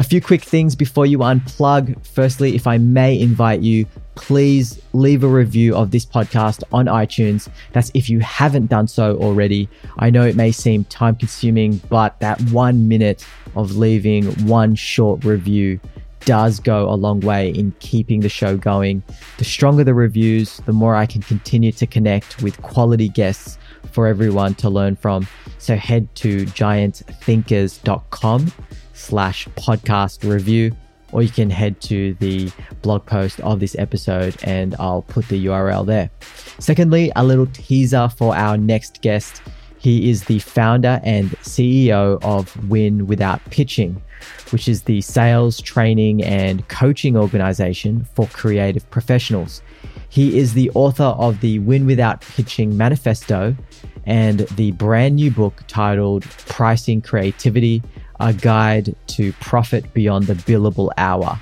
A 0.00 0.02
few 0.02 0.20
quick 0.22 0.42
things 0.42 0.74
before 0.74 1.04
you 1.04 1.18
unplug. 1.18 1.94
Firstly, 2.06 2.56
if 2.56 2.66
I 2.66 2.78
may 2.78 3.20
invite 3.20 3.60
you, 3.60 3.84
please 4.14 4.80
leave 4.94 5.22
a 5.22 5.28
review 5.28 5.76
of 5.76 5.90
this 5.90 6.06
podcast 6.06 6.62
on 6.72 6.86
iTunes. 6.86 7.50
That's 7.72 7.90
if 7.92 8.08
you 8.08 8.20
haven't 8.20 8.68
done 8.68 8.88
so 8.88 9.18
already. 9.18 9.68
I 9.98 10.08
know 10.08 10.24
it 10.24 10.36
may 10.36 10.52
seem 10.52 10.84
time 10.84 11.16
consuming, 11.16 11.82
but 11.90 12.18
that 12.20 12.40
one 12.50 12.88
minute 12.88 13.26
of 13.54 13.76
leaving 13.76 14.24
one 14.46 14.74
short 14.74 15.22
review 15.22 15.78
does 16.20 16.60
go 16.60 16.88
a 16.88 16.96
long 16.96 17.20
way 17.20 17.50
in 17.50 17.74
keeping 17.80 18.20
the 18.20 18.30
show 18.30 18.56
going. 18.56 19.02
The 19.36 19.44
stronger 19.44 19.84
the 19.84 19.92
reviews, 19.92 20.62
the 20.64 20.72
more 20.72 20.96
I 20.96 21.04
can 21.04 21.20
continue 21.20 21.72
to 21.72 21.86
connect 21.86 22.42
with 22.42 22.62
quality 22.62 23.10
guests 23.10 23.58
for 23.92 24.06
everyone 24.06 24.54
to 24.54 24.70
learn 24.70 24.96
from. 24.96 25.28
So 25.58 25.76
head 25.76 26.08
to 26.14 26.46
giantthinkers.com 26.46 28.52
slash 29.00 29.48
podcast 29.56 30.28
review, 30.28 30.72
or 31.12 31.22
you 31.22 31.28
can 31.28 31.50
head 31.50 31.80
to 31.82 32.14
the 32.14 32.50
blog 32.82 33.04
post 33.06 33.40
of 33.40 33.60
this 33.60 33.74
episode 33.78 34.36
and 34.44 34.76
I'll 34.78 35.02
put 35.02 35.28
the 35.28 35.46
URL 35.46 35.86
there. 35.86 36.10
Secondly, 36.58 37.10
a 37.16 37.24
little 37.24 37.46
teaser 37.46 38.08
for 38.08 38.36
our 38.36 38.56
next 38.56 39.00
guest. 39.02 39.42
He 39.78 40.10
is 40.10 40.24
the 40.24 40.40
founder 40.40 41.00
and 41.04 41.30
CEO 41.40 42.22
of 42.22 42.68
Win 42.68 43.06
Without 43.06 43.42
Pitching, 43.46 44.02
which 44.50 44.68
is 44.68 44.82
the 44.82 45.00
sales, 45.00 45.60
training, 45.60 46.22
and 46.22 46.68
coaching 46.68 47.16
organization 47.16 48.04
for 48.14 48.26
creative 48.26 48.88
professionals. 48.90 49.62
He 50.10 50.38
is 50.38 50.52
the 50.52 50.70
author 50.74 51.04
of 51.04 51.40
the 51.40 51.60
Win 51.60 51.86
Without 51.86 52.20
Pitching 52.20 52.76
Manifesto 52.76 53.56
and 54.04 54.40
the 54.40 54.72
brand 54.72 55.16
new 55.16 55.30
book 55.30 55.62
titled 55.66 56.24
Pricing 56.24 57.00
Creativity 57.00 57.82
A 58.20 58.34
Guide 58.34 58.94
to 59.08 59.32
Profit 59.34 59.92
Beyond 59.94 60.26
the 60.26 60.34
Billable 60.34 60.90
Hour. 60.98 61.40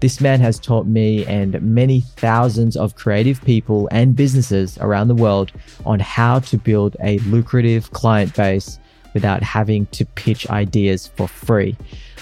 This 0.00 0.20
man 0.20 0.40
has 0.40 0.58
taught 0.58 0.86
me 0.86 1.24
and 1.26 1.60
many 1.60 2.00
thousands 2.00 2.76
of 2.76 2.96
creative 2.96 3.42
people 3.42 3.88
and 3.90 4.16
businesses 4.16 4.78
around 4.78 5.08
the 5.08 5.14
world 5.14 5.52
on 5.84 6.00
how 6.00 6.38
to 6.40 6.56
build 6.56 6.96
a 7.02 7.18
lucrative 7.20 7.92
client 7.92 8.34
base 8.34 8.78
without 9.14 9.42
having 9.42 9.86
to 9.86 10.04
pitch 10.04 10.48
ideas 10.50 11.06
for 11.06 11.28
free. 11.28 11.76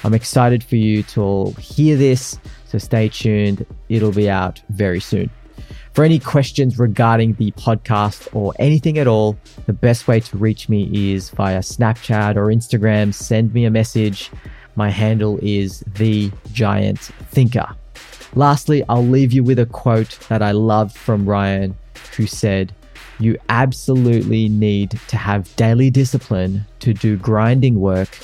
I'm 0.04 0.14
excited 0.14 0.62
for 0.62 0.76
you 0.76 1.02
to 1.04 1.22
all 1.22 1.52
hear 1.54 1.96
this, 1.96 2.38
so 2.66 2.78
stay 2.78 3.08
tuned. 3.08 3.64
It'll 3.88 4.12
be 4.12 4.28
out 4.28 4.60
very 4.70 5.00
soon. 5.00 5.30
For 5.94 6.02
any 6.02 6.18
questions 6.18 6.76
regarding 6.76 7.34
the 7.34 7.52
podcast 7.52 8.28
or 8.34 8.52
anything 8.58 8.98
at 8.98 9.06
all, 9.06 9.38
the 9.66 9.72
best 9.72 10.08
way 10.08 10.18
to 10.18 10.36
reach 10.36 10.68
me 10.68 11.12
is 11.12 11.30
via 11.30 11.60
Snapchat 11.60 12.34
or 12.34 12.46
Instagram. 12.46 13.14
Send 13.14 13.54
me 13.54 13.64
a 13.64 13.70
message. 13.70 14.32
My 14.74 14.90
handle 14.90 15.38
is 15.40 15.84
the 15.94 16.32
giant 16.52 16.98
thinker. 16.98 17.68
Lastly, 18.34 18.82
I'll 18.88 19.06
leave 19.06 19.32
you 19.32 19.44
with 19.44 19.60
a 19.60 19.66
quote 19.66 20.18
that 20.28 20.42
I 20.42 20.50
loved 20.50 20.96
from 20.96 21.28
Ryan, 21.28 21.76
who 22.16 22.26
said, 22.26 22.74
You 23.20 23.38
absolutely 23.48 24.48
need 24.48 24.98
to 25.06 25.16
have 25.16 25.54
daily 25.54 25.90
discipline 25.90 26.66
to 26.80 26.92
do 26.92 27.16
grinding 27.16 27.78
work. 27.78 28.18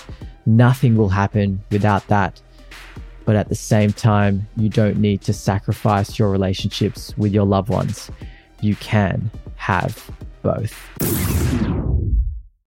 Nothing 0.44 0.96
will 0.96 1.10
happen 1.10 1.62
without 1.70 2.04
that 2.08 2.40
but 3.24 3.36
at 3.36 3.48
the 3.48 3.54
same 3.54 3.92
time, 3.92 4.48
you 4.56 4.68
don't 4.68 4.98
need 4.98 5.22
to 5.22 5.32
sacrifice 5.32 6.18
your 6.18 6.30
relationships 6.30 7.16
with 7.16 7.32
your 7.32 7.44
loved 7.44 7.68
ones. 7.68 8.10
You 8.60 8.76
can 8.76 9.30
have 9.56 10.10
both. 10.42 11.89